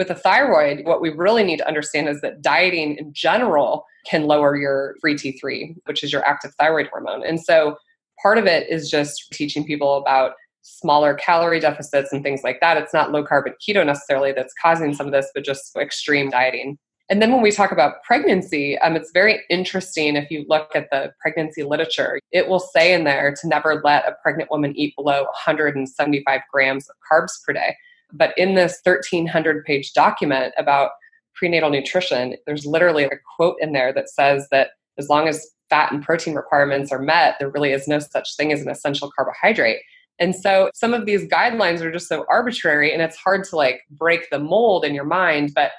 With 0.00 0.08
the 0.08 0.14
thyroid, 0.14 0.86
what 0.86 1.02
we 1.02 1.10
really 1.10 1.44
need 1.44 1.58
to 1.58 1.68
understand 1.68 2.08
is 2.08 2.22
that 2.22 2.40
dieting 2.40 2.96
in 2.96 3.12
general 3.12 3.84
can 4.06 4.22
lower 4.22 4.56
your 4.56 4.96
free 4.98 5.14
T3, 5.14 5.76
which 5.84 6.02
is 6.02 6.10
your 6.10 6.24
active 6.24 6.54
thyroid 6.54 6.86
hormone. 6.86 7.22
And 7.22 7.38
so 7.38 7.76
part 8.22 8.38
of 8.38 8.46
it 8.46 8.66
is 8.70 8.88
just 8.88 9.30
teaching 9.30 9.62
people 9.62 9.98
about 9.98 10.36
smaller 10.62 11.12
calorie 11.12 11.60
deficits 11.60 12.14
and 12.14 12.22
things 12.22 12.42
like 12.42 12.60
that. 12.62 12.78
It's 12.78 12.94
not 12.94 13.12
low 13.12 13.22
carb 13.22 13.44
and 13.44 13.54
keto 13.60 13.84
necessarily 13.84 14.32
that's 14.32 14.54
causing 14.54 14.94
some 14.94 15.04
of 15.04 15.12
this, 15.12 15.30
but 15.34 15.44
just 15.44 15.76
extreme 15.76 16.30
dieting. 16.30 16.78
And 17.10 17.20
then 17.20 17.30
when 17.30 17.42
we 17.42 17.50
talk 17.50 17.70
about 17.70 18.02
pregnancy, 18.02 18.78
um, 18.78 18.96
it's 18.96 19.10
very 19.12 19.40
interesting 19.50 20.16
if 20.16 20.30
you 20.30 20.46
look 20.48 20.74
at 20.74 20.88
the 20.90 21.12
pregnancy 21.20 21.62
literature. 21.62 22.18
It 22.32 22.48
will 22.48 22.60
say 22.60 22.94
in 22.94 23.04
there 23.04 23.34
to 23.38 23.48
never 23.48 23.82
let 23.84 24.08
a 24.08 24.16
pregnant 24.22 24.50
woman 24.50 24.74
eat 24.78 24.96
below 24.96 25.24
175 25.24 26.40
grams 26.50 26.88
of 26.88 26.96
carbs 27.12 27.32
per 27.46 27.52
day. 27.52 27.76
But 28.12 28.36
in 28.36 28.54
this 28.54 28.80
1300 28.82 29.64
page 29.64 29.92
document 29.92 30.54
about 30.58 30.90
prenatal 31.34 31.70
nutrition, 31.70 32.36
there's 32.46 32.66
literally 32.66 33.04
a 33.04 33.18
quote 33.36 33.56
in 33.60 33.72
there 33.72 33.92
that 33.92 34.10
says 34.10 34.46
that 34.50 34.70
as 34.98 35.08
long 35.08 35.28
as 35.28 35.48
fat 35.70 35.92
and 35.92 36.02
protein 36.02 36.34
requirements 36.34 36.92
are 36.92 36.98
met, 36.98 37.36
there 37.38 37.50
really 37.50 37.72
is 37.72 37.88
no 37.88 37.98
such 37.98 38.36
thing 38.36 38.52
as 38.52 38.60
an 38.60 38.68
essential 38.68 39.10
carbohydrate. 39.16 39.80
And 40.18 40.34
so 40.34 40.70
some 40.74 40.92
of 40.92 41.06
these 41.06 41.26
guidelines 41.26 41.80
are 41.80 41.90
just 41.90 42.08
so 42.08 42.26
arbitrary 42.28 42.92
and 42.92 43.00
it's 43.00 43.16
hard 43.16 43.44
to 43.44 43.56
like 43.56 43.80
break 43.90 44.28
the 44.30 44.38
mold 44.38 44.84
in 44.84 44.94
your 44.94 45.04
mind. 45.04 45.52
But 45.54 45.70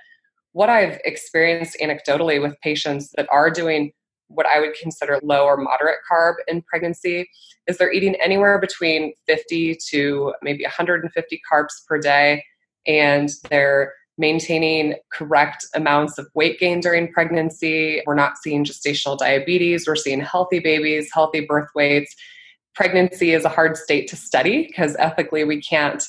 what 0.54 0.70
I've 0.70 1.00
experienced 1.06 1.78
anecdotally 1.82 2.42
with 2.42 2.60
patients 2.62 3.12
that 3.16 3.28
are 3.32 3.52
doing 3.52 3.92
what 4.34 4.46
I 4.46 4.60
would 4.60 4.74
consider 4.74 5.20
low 5.24 5.46
or 5.46 5.58
moderate 5.58 6.00
carb 6.10 6.36
in 6.48 6.62
pregnancy 6.62 7.30
is 7.68 7.78
they're 7.78 7.92
eating 7.92 8.16
anywhere 8.16 8.60
between 8.60 9.14
50 9.28 9.78
to 9.90 10.34
maybe 10.42 10.64
150 10.64 11.42
carbs 11.52 11.86
per 11.88 12.00
day 12.00 12.44
and 12.88 13.30
they're 13.50 13.94
maintaining 14.18 14.96
correct 15.12 15.66
amounts 15.74 16.18
of 16.18 16.28
weight 16.36 16.60
gain 16.60 16.80
during 16.80 17.12
pregnancy. 17.12 18.02
We're 18.06 18.16
not 18.16 18.38
seeing 18.38 18.64
gestational 18.64 19.18
diabetes, 19.18 19.88
we're 19.88 19.96
seeing 19.96 20.22
healthy 20.22 20.60
babies, 20.60 21.10
healthy 21.14 21.42
birth 21.42 21.70
weights. 21.76 22.16
Pregnancy 22.76 23.34
is 23.34 23.46
a 23.46 23.50
hard 23.50 23.78
state 23.78 24.08
to 24.10 24.16
study 24.16 24.68
because 24.68 24.96
ethically 25.00 25.44
we 25.44 25.62
can't 25.62 26.04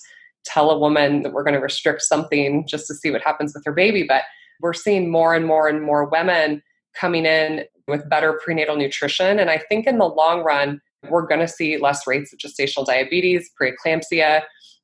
tell 0.44 0.70
a 0.70 0.78
woman 0.78 1.22
that 1.22 1.32
we're 1.32 1.44
going 1.44 1.54
to 1.54 1.61
restrict 1.61 2.02
something 2.02 2.66
just 2.66 2.87
to 2.87 2.94
see 2.94 3.11
what 3.11 3.22
happens 3.22 3.54
with 3.54 3.64
her 3.64 3.72
baby. 3.72 4.04
But 4.06 4.22
we're 4.61 4.74
seeing 4.74 5.11
more 5.11 5.35
and 5.35 5.46
more 5.46 5.68
and 5.68 5.82
more 5.82 6.08
women 6.08 6.62
coming 6.94 7.24
in 7.24 7.64
with 7.88 8.09
better 8.09 8.40
prenatal 8.42 8.77
nutrition. 8.77 9.38
And 9.38 9.51
I 9.51 9.59
think 9.68 9.87
in 9.87 9.99
the 9.99 10.07
long 10.07 10.42
run, 10.42 10.81
we're 11.09 11.27
going 11.27 11.40
to 11.40 11.49
see 11.49 11.79
less 11.79 12.07
rates 12.07 12.33
of 12.33 12.38
gestational 12.38 12.87
diabetes, 12.87 13.51
preeclampsia. 13.61 14.42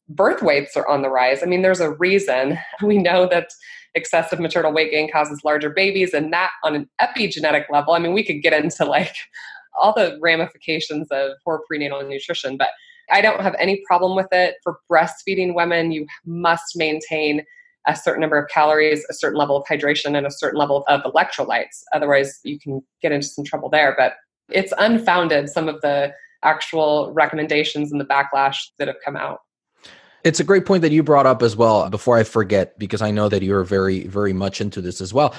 Birth 0.09 0.43
weights 0.43 0.77
are 0.77 0.89
on 0.89 1.03
the 1.03 1.11
rise. 1.11 1.43
I 1.43 1.47
mean, 1.47 1.63
there's 1.63 1.81
a 1.81 1.93
reason. 1.93 2.59
We 2.83 2.99
know 2.99 3.29
that 3.29 3.49
excessive 3.95 4.41
maternal 4.41 4.73
weight 4.73 4.91
gain 4.91 5.11
causes 5.11 5.45
larger 5.45 5.71
babies, 5.71 6.15
and 6.15 6.33
that 6.33 6.51
on 6.65 6.75
an 6.75 6.89
epigenetic 7.01 7.65
level, 7.71 7.95
I 7.95 7.99
mean, 7.99 8.15
we 8.15 8.25
could 8.25 8.43
get 8.43 8.53
into 8.53 8.85
like 8.85 9.15
all 9.81 9.93
the 9.95 10.19
ramifications 10.21 11.09
of 11.11 11.33
poor 11.45 11.63
prenatal 11.69 12.03
nutrition, 12.03 12.57
but 12.57 12.71
I 13.11 13.21
don't 13.21 13.41
have 13.41 13.55
any 13.59 13.83
problem 13.87 14.17
with 14.17 14.29
it. 14.33 14.57
For 14.63 14.79
breastfeeding 14.91 15.55
women, 15.55 15.93
you 15.93 16.07
must 16.27 16.77
maintain 16.77 17.45
a 17.88 17.96
certain 17.96 18.20
number 18.20 18.38
of 18.38 18.48
calories, 18.48 19.05
a 19.11 19.14
certain 19.14 19.38
level 19.38 19.57
of 19.57 19.64
hydration, 19.66 20.16
and 20.16 20.27
a 20.27 20.31
certain 20.31 20.59
level 20.59 20.85
of 20.87 21.03
electrolytes. 21.03 21.83
Otherwise, 21.92 22.38
you 22.44 22.59
can 22.61 22.81
get 23.03 23.11
into 23.11 23.27
some 23.27 23.44
trouble 23.44 23.68
there. 23.68 23.94
But 23.98 24.14
it's 24.51 24.72
unfounded, 24.79 25.48
some 25.48 25.68
of 25.68 25.81
the 25.81 26.12
actual 26.44 27.11
recommendations 27.12 27.90
and 27.90 28.01
the 28.01 28.05
backlash 28.05 28.59
that 28.79 28.87
have 28.87 28.98
come 29.05 29.16
out. 29.16 29.40
It's 30.24 30.40
a 30.40 30.44
great 30.44 30.66
point 30.66 30.83
that 30.83 30.92
you 30.92 31.03
brought 31.03 31.27
up 31.27 31.42
as 31.42 31.57
well 31.57 31.88
before 31.90 32.16
I 32.16 32.24
forget, 32.24 32.79
because 32.79 33.03
I 33.03 33.11
know 33.11 33.29
that 33.29 33.42
you're 33.42 33.64
very, 33.64 34.07
very 34.07 34.33
much 34.33 34.61
into 34.61 34.81
this 34.81 35.01
as 35.01 35.14
well. 35.14 35.35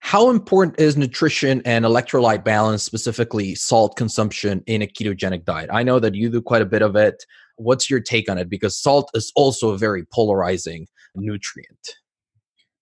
How 0.00 0.30
important 0.30 0.78
is 0.78 0.96
nutrition 0.96 1.62
and 1.64 1.84
electrolyte 1.84 2.44
balance, 2.44 2.82
specifically 2.82 3.54
salt 3.54 3.96
consumption 3.96 4.62
in 4.66 4.82
a 4.82 4.86
ketogenic 4.86 5.44
diet? 5.44 5.68
I 5.72 5.82
know 5.82 5.98
that 5.98 6.14
you 6.14 6.30
do 6.30 6.40
quite 6.40 6.62
a 6.62 6.66
bit 6.66 6.82
of 6.82 6.94
it. 6.94 7.24
What's 7.56 7.90
your 7.90 8.00
take 8.00 8.30
on 8.30 8.38
it? 8.38 8.48
Because 8.48 8.78
salt 8.78 9.10
is 9.14 9.32
also 9.34 9.70
a 9.70 9.78
very 9.78 10.04
polarizing 10.04 10.86
nutrient. 11.16 11.96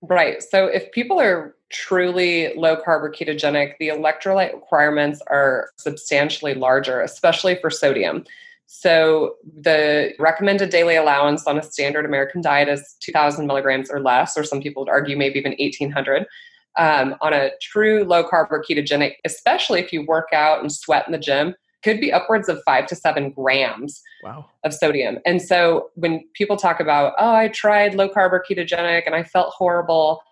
Right. 0.02 0.42
So 0.42 0.66
if 0.66 0.90
people 0.92 1.18
are 1.18 1.56
truly 1.70 2.52
low 2.56 2.76
carb 2.76 3.02
or 3.02 3.10
ketogenic, 3.10 3.74
the 3.78 3.88
electrolyte 3.88 4.52
requirements 4.52 5.22
are 5.28 5.70
substantially 5.78 6.54
larger, 6.54 7.00
especially 7.00 7.56
for 7.60 7.70
sodium. 7.70 8.24
So 8.66 9.36
the 9.62 10.12
recommended 10.18 10.70
daily 10.70 10.96
allowance 10.96 11.46
on 11.46 11.58
a 11.58 11.62
standard 11.62 12.04
American 12.04 12.42
diet 12.42 12.68
is 12.68 12.96
2,000 13.00 13.46
milligrams 13.46 13.90
or 13.90 14.00
less, 14.00 14.36
or 14.36 14.44
some 14.44 14.60
people 14.60 14.82
would 14.82 14.90
argue 14.90 15.16
maybe 15.16 15.38
even 15.38 15.54
1,800. 15.58 16.26
Um, 16.76 17.14
on 17.20 17.32
a 17.32 17.50
true 17.62 18.02
low 18.02 18.24
carb 18.24 18.48
or 18.50 18.62
ketogenic, 18.62 19.12
especially 19.24 19.78
if 19.78 19.92
you 19.92 20.04
work 20.04 20.30
out 20.32 20.60
and 20.60 20.72
sweat 20.72 21.06
in 21.06 21.12
the 21.12 21.18
gym, 21.18 21.54
could 21.84 22.00
be 22.00 22.12
upwards 22.12 22.48
of 22.48 22.60
five 22.64 22.86
to 22.86 22.96
seven 22.96 23.30
grams 23.30 24.02
wow. 24.24 24.46
of 24.64 24.72
sodium. 24.74 25.18
And 25.24 25.40
so 25.40 25.90
when 25.94 26.24
people 26.32 26.56
talk 26.56 26.80
about, 26.80 27.12
oh, 27.18 27.34
I 27.34 27.48
tried 27.48 27.94
low 27.94 28.08
carb 28.08 28.32
or 28.32 28.42
ketogenic 28.48 29.02
and 29.06 29.14
I 29.14 29.22
felt 29.22 29.52
horrible, 29.56 30.22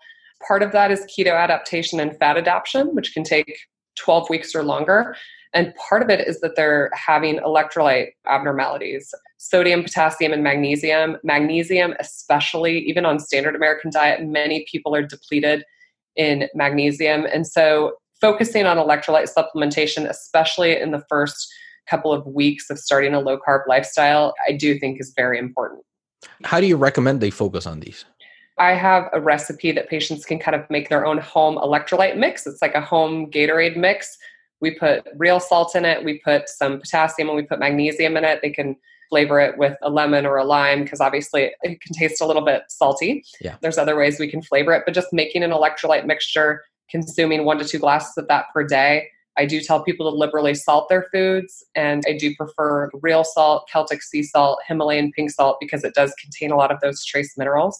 part 0.45 0.63
of 0.63 0.71
that 0.71 0.91
is 0.91 1.05
keto 1.05 1.39
adaptation 1.39 1.99
and 1.99 2.17
fat 2.17 2.37
adaptation, 2.37 2.95
which 2.95 3.13
can 3.13 3.23
take 3.23 3.55
12 3.97 4.29
weeks 4.29 4.55
or 4.55 4.63
longer. 4.63 5.15
And 5.53 5.73
part 5.75 6.01
of 6.01 6.09
it 6.09 6.27
is 6.27 6.41
that 6.41 6.55
they're 6.55 6.89
having 6.95 7.37
electrolyte 7.37 8.09
abnormalities 8.27 9.13
sodium, 9.37 9.83
potassium, 9.83 10.31
and 10.31 10.41
magnesium. 10.41 11.17
Magnesium, 11.21 11.93
especially, 11.99 12.79
even 12.79 13.05
on 13.05 13.19
standard 13.19 13.55
American 13.55 13.91
diet, 13.91 14.23
many 14.23 14.65
people 14.71 14.95
are 14.95 15.01
depleted 15.01 15.65
in 16.15 16.47
magnesium. 16.53 17.25
And 17.31 17.45
so 17.47 17.93
focusing 18.19 18.65
on 18.65 18.77
electrolyte 18.77 19.29
supplementation, 19.33 20.09
especially 20.09 20.79
in 20.79 20.91
the 20.91 21.03
first 21.09 21.51
couple 21.87 22.13
of 22.13 22.25
weeks 22.25 22.69
of 22.69 22.79
starting 22.79 23.13
a 23.13 23.19
low 23.19 23.37
carb 23.37 23.61
lifestyle, 23.67 24.33
I 24.47 24.53
do 24.53 24.79
think 24.79 24.99
is 24.99 25.13
very 25.15 25.37
important. 25.37 25.81
How 26.43 26.61
do 26.61 26.67
you 26.67 26.77
recommend 26.77 27.19
they 27.19 27.29
focus 27.29 27.65
on 27.65 27.81
these? 27.81 28.05
I 28.57 28.71
have 28.71 29.09
a 29.13 29.19
recipe 29.19 29.71
that 29.71 29.89
patients 29.89 30.25
can 30.25 30.39
kind 30.39 30.55
of 30.55 30.69
make 30.69 30.89
their 30.89 31.05
own 31.05 31.17
home 31.17 31.57
electrolyte 31.57 32.17
mix. 32.17 32.45
It's 32.45 32.61
like 32.61 32.75
a 32.75 32.81
home 32.81 33.29
Gatorade 33.31 33.75
mix. 33.75 34.17
We 34.61 34.71
put 34.71 35.05
real 35.17 35.39
salt 35.39 35.75
in 35.75 35.83
it, 35.83 36.05
we 36.05 36.19
put 36.19 36.47
some 36.47 36.79
potassium, 36.79 37.27
and 37.27 37.35
we 37.35 37.43
put 37.43 37.59
magnesium 37.59 38.15
in 38.15 38.23
it. 38.23 38.39
They 38.41 38.51
can 38.51 38.77
flavor 39.13 39.39
it 39.39 39.59
with 39.59 39.77
a 39.83 39.91
lemon 39.91 40.25
or 40.25 40.37
a 40.37 40.43
lime 40.43 40.83
because 40.83 40.99
obviously 40.99 41.51
it 41.61 41.79
can 41.81 41.93
taste 41.93 42.19
a 42.19 42.25
little 42.25 42.43
bit 42.43 42.63
salty. 42.67 43.23
Yeah. 43.41 43.57
There's 43.61 43.77
other 43.77 43.95
ways 43.95 44.19
we 44.19 44.27
can 44.27 44.41
flavor 44.41 44.73
it, 44.73 44.81
but 44.87 44.95
just 44.95 45.13
making 45.13 45.43
an 45.43 45.51
electrolyte 45.51 46.07
mixture 46.07 46.63
consuming 46.89 47.45
one 47.45 47.59
to 47.59 47.65
two 47.65 47.77
glasses 47.77 48.17
of 48.17 48.27
that 48.29 48.45
per 48.55 48.63
day. 48.63 49.07
I 49.37 49.45
do 49.45 49.61
tell 49.61 49.83
people 49.83 50.09
to 50.09 50.17
liberally 50.17 50.55
salt 50.55 50.89
their 50.89 51.05
foods, 51.11 51.63
and 51.75 52.03
I 52.07 52.17
do 52.17 52.35
prefer 52.35 52.89
real 53.03 53.23
salt, 53.23 53.67
Celtic 53.71 54.01
sea 54.01 54.23
salt, 54.23 54.59
Himalayan 54.67 55.11
pink 55.11 55.29
salt 55.29 55.57
because 55.59 55.83
it 55.83 55.93
does 55.93 56.11
contain 56.19 56.51
a 56.51 56.55
lot 56.55 56.71
of 56.71 56.79
those 56.81 57.05
trace 57.05 57.37
minerals. 57.37 57.79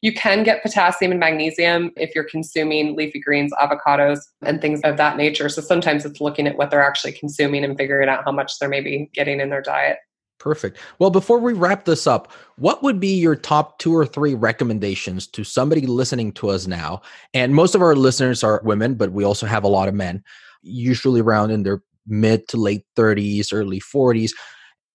You 0.00 0.12
can 0.12 0.44
get 0.44 0.62
potassium 0.62 1.10
and 1.10 1.18
magnesium 1.18 1.90
if 1.96 2.14
you're 2.14 2.22
consuming 2.22 2.94
leafy 2.94 3.18
greens, 3.18 3.52
avocados, 3.60 4.20
and 4.42 4.60
things 4.60 4.80
of 4.82 4.96
that 4.98 5.16
nature. 5.16 5.48
So 5.48 5.60
sometimes 5.60 6.04
it's 6.04 6.20
looking 6.20 6.46
at 6.46 6.56
what 6.56 6.70
they're 6.70 6.86
actually 6.86 7.12
consuming 7.12 7.64
and 7.64 7.76
figuring 7.76 8.08
out 8.08 8.24
how 8.24 8.30
much 8.30 8.60
they're 8.60 8.68
maybe 8.68 9.10
getting 9.12 9.40
in 9.40 9.50
their 9.50 9.62
diet. 9.62 9.98
Perfect. 10.38 10.78
Well, 10.98 11.10
before 11.10 11.38
we 11.38 11.52
wrap 11.52 11.84
this 11.84 12.06
up, 12.06 12.32
what 12.56 12.82
would 12.82 13.00
be 13.00 13.14
your 13.14 13.34
top 13.34 13.78
two 13.78 13.94
or 13.94 14.06
three 14.06 14.34
recommendations 14.34 15.26
to 15.28 15.42
somebody 15.42 15.86
listening 15.86 16.32
to 16.32 16.50
us 16.50 16.66
now? 16.66 17.02
And 17.34 17.54
most 17.54 17.74
of 17.74 17.82
our 17.82 17.96
listeners 17.96 18.44
are 18.44 18.60
women, 18.64 18.94
but 18.94 19.12
we 19.12 19.24
also 19.24 19.46
have 19.46 19.64
a 19.64 19.68
lot 19.68 19.88
of 19.88 19.94
men, 19.94 20.22
usually 20.62 21.20
around 21.20 21.50
in 21.50 21.64
their 21.64 21.82
mid 22.06 22.46
to 22.48 22.56
late 22.56 22.84
30s, 22.96 23.52
early 23.52 23.80
40s. 23.80 24.30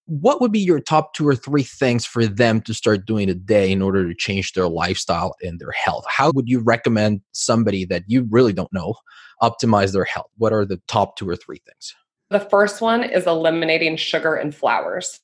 What 0.06 0.42
would 0.42 0.52
be 0.52 0.60
your 0.60 0.80
top 0.80 1.14
two 1.14 1.28
or 1.28 1.36
three 1.36 1.64
things 1.64 2.06
for 2.06 2.26
them 2.26 2.62
to 2.62 2.74
start 2.74 3.06
doing 3.06 3.30
a 3.30 3.34
day 3.34 3.72
in 3.72 3.82
order 3.82 4.08
to 4.08 4.16
change 4.16 4.54
their 4.54 4.68
lifestyle 4.68 5.36
and 5.42 5.60
their 5.60 5.72
health? 5.72 6.06
How 6.10 6.32
would 6.32 6.50
you 6.50 6.60
recommend 6.60 7.22
somebody 7.32 7.86
that 7.86 8.04
you 8.08 8.28
really 8.30 8.54
don't 8.54 8.72
know 8.74 8.96
optimize 9.42 9.92
their 9.92 10.06
health? 10.06 10.30
What 10.38 10.54
are 10.54 10.66
the 10.66 10.82
top 10.88 11.18
two 11.18 11.28
or 11.28 11.36
three 11.36 11.62
things? 11.66 11.96
The 12.30 12.40
first 12.40 12.82
one 12.82 13.04
is 13.04 13.28
eliminating 13.28 13.96
sugar 13.98 14.36
and 14.36 14.56
flours. 14.56 15.20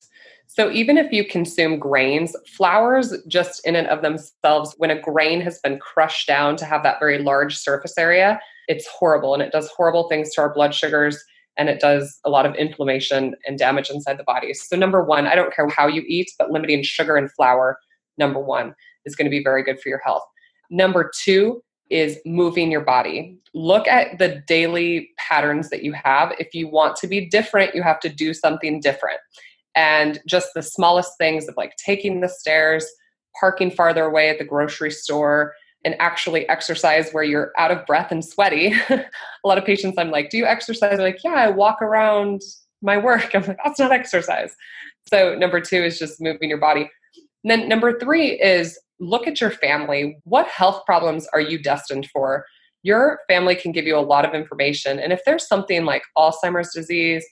So 0.51 0.71
even 0.71 0.97
if 0.97 1.11
you 1.11 1.23
consume 1.25 1.77
grains, 1.77 2.35
flours 2.47 3.13
just 3.27 3.65
in 3.67 3.75
and 3.75 3.85
of 3.87 4.01
themselves, 4.01 4.73
when 4.79 4.89
a 4.89 4.99
grain 4.99 5.41
has 5.41 5.59
been 5.59 5.77
crushed 5.77 6.27
down 6.27 6.55
to 6.55 6.65
have 6.65 6.81
that 6.81 6.99
very 6.99 7.19
large 7.19 7.55
surface 7.55 7.99
area, 7.99 8.41
it's 8.67 8.87
horrible 8.87 9.35
and 9.35 9.43
it 9.43 9.51
does 9.51 9.69
horrible 9.77 10.09
things 10.09 10.33
to 10.33 10.41
our 10.41 10.51
blood 10.51 10.73
sugars 10.73 11.23
and 11.55 11.69
it 11.69 11.79
does 11.79 12.19
a 12.25 12.31
lot 12.31 12.47
of 12.47 12.55
inflammation 12.55 13.35
and 13.45 13.59
damage 13.59 13.91
inside 13.91 14.17
the 14.17 14.23
body. 14.23 14.55
So 14.55 14.75
number 14.75 15.03
1, 15.03 15.27
I 15.27 15.35
don't 15.35 15.53
care 15.53 15.69
how 15.69 15.85
you 15.85 16.03
eat, 16.07 16.31
but 16.39 16.49
limiting 16.49 16.81
sugar 16.81 17.15
and 17.15 17.31
flour 17.33 17.77
number 18.17 18.39
1 18.39 18.73
is 19.05 19.15
going 19.15 19.27
to 19.27 19.31
be 19.31 19.43
very 19.43 19.63
good 19.63 19.79
for 19.79 19.89
your 19.89 20.01
health. 20.03 20.23
Number 20.71 21.11
2 21.25 21.61
is 21.91 22.17
moving 22.25 22.71
your 22.71 22.81
body. 22.81 23.37
Look 23.53 23.87
at 23.87 24.17
the 24.17 24.41
daily 24.47 25.11
patterns 25.17 25.69
that 25.69 25.83
you 25.83 25.93
have. 25.93 26.33
If 26.39 26.55
you 26.55 26.67
want 26.67 26.95
to 26.97 27.07
be 27.07 27.29
different, 27.29 27.75
you 27.75 27.83
have 27.83 27.99
to 27.99 28.09
do 28.09 28.33
something 28.33 28.79
different 28.79 29.19
and 29.79 30.19
just 30.27 30.49
the 30.53 30.61
smallest 30.61 31.13
things 31.17 31.47
of 31.47 31.55
like 31.55 31.73
taking 31.77 32.19
the 32.19 32.27
stairs, 32.27 32.85
parking 33.39 33.71
farther 33.71 34.03
away 34.03 34.27
at 34.27 34.37
the 34.37 34.43
grocery 34.43 34.91
store, 34.91 35.53
and 35.85 35.95
actually 36.01 36.47
exercise 36.49 37.11
where 37.13 37.23
you're 37.23 37.53
out 37.57 37.71
of 37.71 37.85
breath 37.85 38.11
and 38.11 38.25
sweaty. 38.25 38.73
a 38.89 39.05
lot 39.45 39.57
of 39.57 39.63
patients, 39.63 39.97
I'm 39.97 40.11
like, 40.11 40.31
Do 40.31 40.37
you 40.37 40.45
exercise? 40.45 40.97
They're 40.97 41.07
like, 41.07 41.23
Yeah, 41.23 41.35
I 41.35 41.49
walk 41.49 41.81
around 41.81 42.41
my 42.81 42.97
work. 42.97 43.31
I'm 43.33 43.43
like, 43.43 43.57
That's 43.63 43.79
not 43.79 43.93
exercise. 43.93 44.53
So, 45.07 45.33
number 45.35 45.61
two 45.61 45.81
is 45.81 45.97
just 45.97 46.19
moving 46.19 46.49
your 46.49 46.59
body. 46.59 46.89
And 47.45 47.49
then, 47.49 47.69
number 47.69 47.97
three 47.97 48.31
is 48.31 48.77
look 48.99 49.27
at 49.27 49.39
your 49.39 49.51
family. 49.51 50.17
What 50.25 50.47
health 50.47 50.85
problems 50.85 51.25
are 51.31 51.39
you 51.39 51.57
destined 51.57 52.09
for? 52.11 52.45
Your 52.83 53.19
family 53.29 53.55
can 53.55 53.71
give 53.71 53.85
you 53.85 53.97
a 53.97 54.01
lot 54.01 54.25
of 54.25 54.33
information. 54.33 54.99
And 54.99 55.13
if 55.13 55.21
there's 55.25 55.47
something 55.47 55.85
like 55.85 56.03
Alzheimer's 56.17 56.73
disease, 56.73 57.25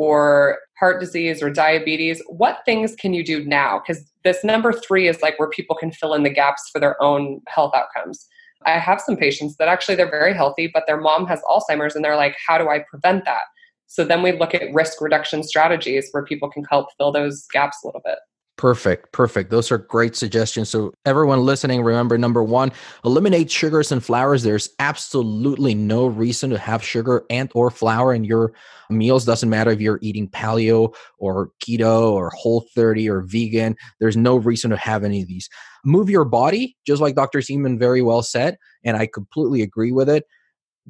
or 0.00 0.60
heart 0.78 0.98
disease 0.98 1.42
or 1.42 1.50
diabetes, 1.50 2.22
what 2.28 2.62
things 2.64 2.96
can 2.96 3.12
you 3.12 3.22
do 3.22 3.44
now? 3.44 3.78
Because 3.78 4.10
this 4.24 4.42
number 4.42 4.72
three 4.72 5.06
is 5.08 5.20
like 5.20 5.38
where 5.38 5.50
people 5.50 5.76
can 5.76 5.92
fill 5.92 6.14
in 6.14 6.22
the 6.22 6.30
gaps 6.30 6.70
for 6.72 6.80
their 6.80 7.00
own 7.02 7.42
health 7.48 7.72
outcomes. 7.74 8.26
I 8.64 8.78
have 8.78 8.98
some 8.98 9.14
patients 9.14 9.56
that 9.58 9.68
actually 9.68 9.96
they're 9.96 10.10
very 10.10 10.32
healthy, 10.32 10.70
but 10.72 10.84
their 10.86 10.98
mom 10.98 11.26
has 11.26 11.42
Alzheimer's 11.42 11.96
and 11.96 12.02
they're 12.02 12.16
like, 12.16 12.34
how 12.48 12.56
do 12.56 12.70
I 12.70 12.82
prevent 12.88 13.26
that? 13.26 13.42
So 13.88 14.02
then 14.02 14.22
we 14.22 14.32
look 14.32 14.54
at 14.54 14.72
risk 14.72 15.02
reduction 15.02 15.42
strategies 15.42 16.08
where 16.12 16.24
people 16.24 16.50
can 16.50 16.64
help 16.64 16.86
fill 16.96 17.12
those 17.12 17.44
gaps 17.52 17.76
a 17.84 17.88
little 17.88 18.00
bit. 18.02 18.16
Perfect. 18.60 19.10
Perfect. 19.12 19.48
Those 19.48 19.72
are 19.72 19.78
great 19.78 20.14
suggestions. 20.14 20.68
So 20.68 20.92
everyone 21.06 21.46
listening, 21.46 21.82
remember 21.82 22.18
number 22.18 22.44
1, 22.44 22.70
eliminate 23.06 23.50
sugars 23.50 23.90
and 23.90 24.04
flours. 24.04 24.42
There's 24.42 24.68
absolutely 24.78 25.74
no 25.74 26.04
reason 26.04 26.50
to 26.50 26.58
have 26.58 26.84
sugar 26.84 27.24
and 27.30 27.50
or 27.54 27.70
flour 27.70 28.12
in 28.12 28.22
your 28.22 28.52
meals. 28.90 29.24
Doesn't 29.24 29.48
matter 29.48 29.70
if 29.70 29.80
you're 29.80 29.98
eating 30.02 30.28
paleo 30.28 30.94
or 31.16 31.52
keto 31.64 32.12
or 32.12 32.28
whole 32.36 32.66
30 32.74 33.08
or 33.08 33.22
vegan. 33.22 33.76
There's 33.98 34.18
no 34.18 34.36
reason 34.36 34.68
to 34.72 34.76
have 34.76 35.04
any 35.04 35.22
of 35.22 35.28
these. 35.28 35.48
Move 35.82 36.10
your 36.10 36.26
body, 36.26 36.76
just 36.86 37.00
like 37.00 37.14
Dr. 37.14 37.40
Seeman 37.40 37.78
very 37.78 38.02
well 38.02 38.22
said, 38.22 38.58
and 38.84 38.94
I 38.94 39.06
completely 39.06 39.62
agree 39.62 39.92
with 39.92 40.10
it. 40.10 40.26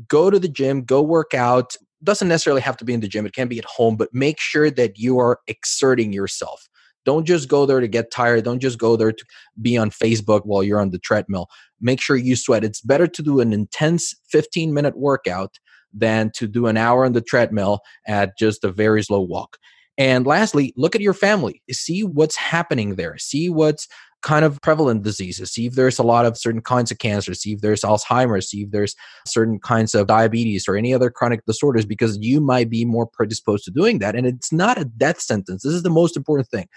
Go 0.08 0.28
to 0.28 0.40
the 0.40 0.48
gym, 0.48 0.82
go 0.82 1.02
work 1.02 1.34
out. 1.34 1.76
Doesn't 2.02 2.26
necessarily 2.26 2.62
have 2.62 2.78
to 2.78 2.84
be 2.84 2.94
in 2.94 3.00
the 3.00 3.06
gym. 3.06 3.26
It 3.26 3.34
can 3.34 3.46
be 3.46 3.60
at 3.60 3.64
home, 3.66 3.96
but 3.96 4.12
make 4.12 4.40
sure 4.40 4.72
that 4.72 4.98
you 4.98 5.20
are 5.20 5.38
exerting 5.46 6.12
yourself 6.12 6.68
Don't 7.04 7.26
just 7.26 7.48
go 7.48 7.66
there 7.66 7.80
to 7.80 7.88
get 7.88 8.10
tired. 8.10 8.44
Don't 8.44 8.60
just 8.60 8.78
go 8.78 8.96
there 8.96 9.12
to 9.12 9.24
be 9.60 9.76
on 9.76 9.90
Facebook 9.90 10.42
while 10.44 10.62
you're 10.62 10.80
on 10.80 10.90
the 10.90 10.98
treadmill. 10.98 11.48
Make 11.80 12.00
sure 12.00 12.16
you 12.16 12.36
sweat. 12.36 12.64
It's 12.64 12.80
better 12.80 13.06
to 13.06 13.22
do 13.22 13.40
an 13.40 13.52
intense 13.52 14.14
15 14.30 14.74
minute 14.74 14.96
workout 14.96 15.58
than 15.92 16.30
to 16.36 16.46
do 16.46 16.66
an 16.66 16.76
hour 16.76 17.04
on 17.04 17.12
the 17.12 17.20
treadmill 17.20 17.80
at 18.06 18.38
just 18.38 18.64
a 18.64 18.70
very 18.70 19.02
slow 19.02 19.20
walk. 19.20 19.56
And 19.98 20.26
lastly, 20.26 20.72
look 20.76 20.94
at 20.94 21.02
your 21.02 21.12
family. 21.12 21.62
See 21.70 22.04
what's 22.04 22.36
happening 22.36 22.94
there. 22.94 23.18
See 23.18 23.50
what's 23.50 23.86
kind 24.22 24.44
of 24.44 24.60
prevalent 24.60 25.02
diseases. 25.02 25.50
See 25.50 25.66
if 25.66 25.74
there's 25.74 25.98
a 25.98 26.02
lot 26.02 26.26
of 26.26 26.36
certain 26.36 26.60
kinds 26.60 26.90
of 26.90 26.98
cancer. 26.98 27.34
See 27.34 27.52
if 27.52 27.60
there's 27.60 27.82
Alzheimer's. 27.82 28.50
See 28.50 28.62
if 28.62 28.70
there's 28.70 28.94
certain 29.26 29.58
kinds 29.58 29.94
of 29.94 30.06
diabetes 30.06 30.68
or 30.68 30.76
any 30.76 30.92
other 30.92 31.10
chronic 31.10 31.44
disorders 31.46 31.86
because 31.86 32.18
you 32.18 32.40
might 32.40 32.68
be 32.68 32.84
more 32.84 33.06
predisposed 33.06 33.64
to 33.64 33.70
doing 33.70 33.98
that. 34.00 34.14
And 34.14 34.26
it's 34.26 34.52
not 34.52 34.78
a 34.78 34.84
death 34.84 35.20
sentence. 35.20 35.62
This 35.62 35.72
is 35.72 35.82
the 35.82 35.90
most 35.90 36.16
important 36.16 36.48
thing 36.48 36.68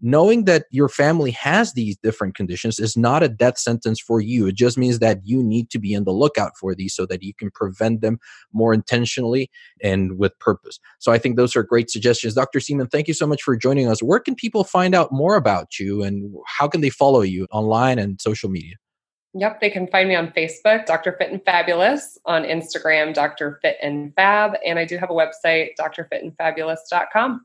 knowing 0.00 0.44
that 0.44 0.66
your 0.70 0.88
family 0.88 1.30
has 1.30 1.72
these 1.72 1.96
different 1.98 2.34
conditions 2.34 2.78
is 2.78 2.96
not 2.96 3.22
a 3.22 3.28
death 3.28 3.58
sentence 3.58 4.00
for 4.00 4.20
you. 4.20 4.46
It 4.46 4.54
just 4.54 4.76
means 4.76 4.98
that 4.98 5.20
you 5.24 5.42
need 5.42 5.70
to 5.70 5.78
be 5.78 5.96
on 5.96 6.04
the 6.04 6.12
lookout 6.12 6.52
for 6.58 6.74
these 6.74 6.94
so 6.94 7.06
that 7.06 7.22
you 7.22 7.32
can 7.34 7.50
prevent 7.50 8.00
them 8.00 8.18
more 8.52 8.74
intentionally 8.74 9.50
and 9.82 10.18
with 10.18 10.38
purpose. 10.38 10.78
So 10.98 11.12
I 11.12 11.18
think 11.18 11.36
those 11.36 11.56
are 11.56 11.62
great 11.62 11.90
suggestions. 11.90 12.34
Dr. 12.34 12.60
Seeman, 12.60 12.90
thank 12.90 13.08
you 13.08 13.14
so 13.14 13.26
much 13.26 13.42
for 13.42 13.56
joining 13.56 13.88
us. 13.88 14.02
Where 14.02 14.20
can 14.20 14.34
people 14.34 14.64
find 14.64 14.94
out 14.94 15.12
more 15.12 15.36
about 15.36 15.78
you 15.78 16.02
and 16.02 16.34
how 16.46 16.68
can 16.68 16.80
they 16.80 16.90
follow 16.90 17.22
you 17.22 17.46
online 17.50 17.98
and 17.98 18.20
social 18.20 18.50
media? 18.50 18.74
Yep, 19.38 19.60
they 19.60 19.68
can 19.68 19.86
find 19.88 20.08
me 20.08 20.14
on 20.14 20.28
Facebook, 20.28 20.86
Dr. 20.86 21.14
Fit 21.18 21.30
and 21.30 21.44
Fabulous, 21.44 22.16
on 22.24 22.44
Instagram, 22.44 23.12
Dr. 23.12 23.58
Fit 23.60 23.76
and 23.82 24.14
Fab, 24.14 24.52
and 24.64 24.78
I 24.78 24.86
do 24.86 24.96
have 24.96 25.10
a 25.10 25.12
website, 25.12 25.70
drfitandfabulous.com. 25.78 27.44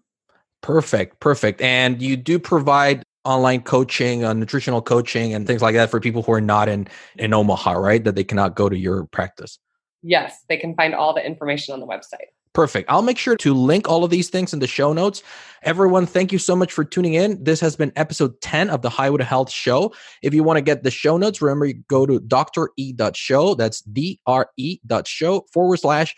Perfect, 0.61 1.19
perfect. 1.19 1.61
And 1.61 2.01
you 2.01 2.17
do 2.17 2.39
provide 2.39 3.03
online 3.23 3.61
coaching, 3.61 4.23
uh, 4.23 4.33
nutritional 4.33 4.81
coaching, 4.81 5.33
and 5.33 5.45
things 5.45 5.61
like 5.61 5.75
that 5.75 5.89
for 5.89 5.99
people 5.99 6.23
who 6.23 6.33
are 6.33 6.41
not 6.41 6.69
in 6.69 6.87
in 7.17 7.33
Omaha, 7.33 7.73
right? 7.73 8.03
That 8.03 8.15
they 8.15 8.23
cannot 8.23 8.55
go 8.55 8.69
to 8.69 8.77
your 8.77 9.05
practice. 9.05 9.59
Yes, 10.03 10.43
they 10.49 10.57
can 10.57 10.75
find 10.75 10.95
all 10.95 11.13
the 11.13 11.25
information 11.25 11.73
on 11.73 11.79
the 11.79 11.87
website. 11.87 12.29
Perfect. 12.53 12.91
I'll 12.91 13.01
make 13.01 13.17
sure 13.17 13.37
to 13.37 13.53
link 13.53 13.87
all 13.87 14.03
of 14.03 14.09
these 14.09 14.29
things 14.29 14.51
in 14.51 14.59
the 14.59 14.67
show 14.67 14.91
notes. 14.91 15.23
Everyone, 15.63 16.05
thank 16.05 16.33
you 16.33 16.37
so 16.37 16.53
much 16.53 16.73
for 16.73 16.83
tuning 16.83 17.13
in. 17.13 17.41
This 17.41 17.61
has 17.61 17.77
been 17.77 17.93
episode 17.95 18.41
10 18.41 18.69
of 18.69 18.81
the 18.81 18.89
Highway 18.89 19.19
to 19.19 19.23
Health 19.23 19.49
show. 19.49 19.93
If 20.21 20.33
you 20.33 20.43
want 20.43 20.57
to 20.57 20.61
get 20.61 20.83
the 20.83 20.91
show 20.91 21.15
notes, 21.15 21.41
remember 21.41 21.67
you 21.67 21.75
go 21.87 22.05
to 22.05 22.19
dre.show. 22.19 23.55
That's 23.55 23.81
D-R-E 23.81 24.79
dot 24.85 25.07
show 25.07 25.45
forward 25.53 25.77
slash 25.77 26.13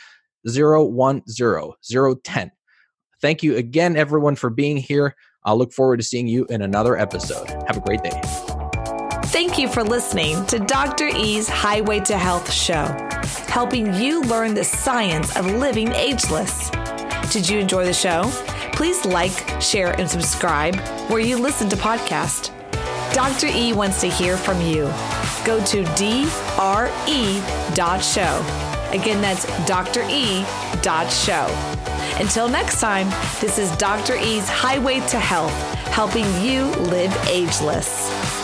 010, 0.48 1.22
010. 2.24 2.52
Thank 3.24 3.42
you 3.42 3.56
again, 3.56 3.96
everyone, 3.96 4.36
for 4.36 4.50
being 4.50 4.76
here. 4.76 5.16
I'll 5.46 5.58
look 5.58 5.72
forward 5.72 5.96
to 5.96 6.04
seeing 6.04 6.28
you 6.28 6.46
in 6.50 6.62
another 6.62 6.98
episode. 6.98 7.50
Have 7.68 7.78
a 7.78 7.80
great 7.80 8.04
day. 8.04 8.20
Thank 9.28 9.58
you 9.58 9.70
for 9.70 9.82
listening 9.82 10.46
to 10.48 10.60
Dr. 10.60 11.08
E's 11.08 11.48
Highway 11.48 12.02
to 12.02 12.18
Health 12.18 12.52
show, 12.52 12.84
helping 13.48 13.94
you 13.94 14.24
learn 14.24 14.54
the 14.54 14.66
science 14.66 15.38
of 15.38 15.46
living 15.46 15.94
ageless. 15.94 16.70
Did 17.32 17.48
you 17.48 17.60
enjoy 17.60 17.86
the 17.86 17.94
show? 17.94 18.24
Please 18.74 19.06
like, 19.06 19.62
share, 19.62 19.98
and 19.98 20.10
subscribe 20.10 20.76
where 21.10 21.22
you 21.22 21.38
listen 21.38 21.70
to 21.70 21.78
podcasts. 21.78 22.52
Dr. 23.14 23.48
E 23.48 23.72
wants 23.72 24.02
to 24.02 24.08
hear 24.10 24.36
from 24.36 24.60
you. 24.60 24.92
Go 25.46 25.64
to 25.64 25.86
dre.show. 25.96 26.34
Again, 28.92 29.22
that's 29.22 29.46
dre.show. 29.66 30.44
Until 32.20 32.48
next 32.48 32.80
time, 32.80 33.10
this 33.42 33.58
is 33.58 33.72
Dr. 33.78 34.16
E's 34.16 34.48
Highway 34.48 35.00
to 35.08 35.18
Health, 35.20 35.52
helping 35.88 36.26
you 36.42 36.66
live 36.90 37.12
ageless. 37.28 38.43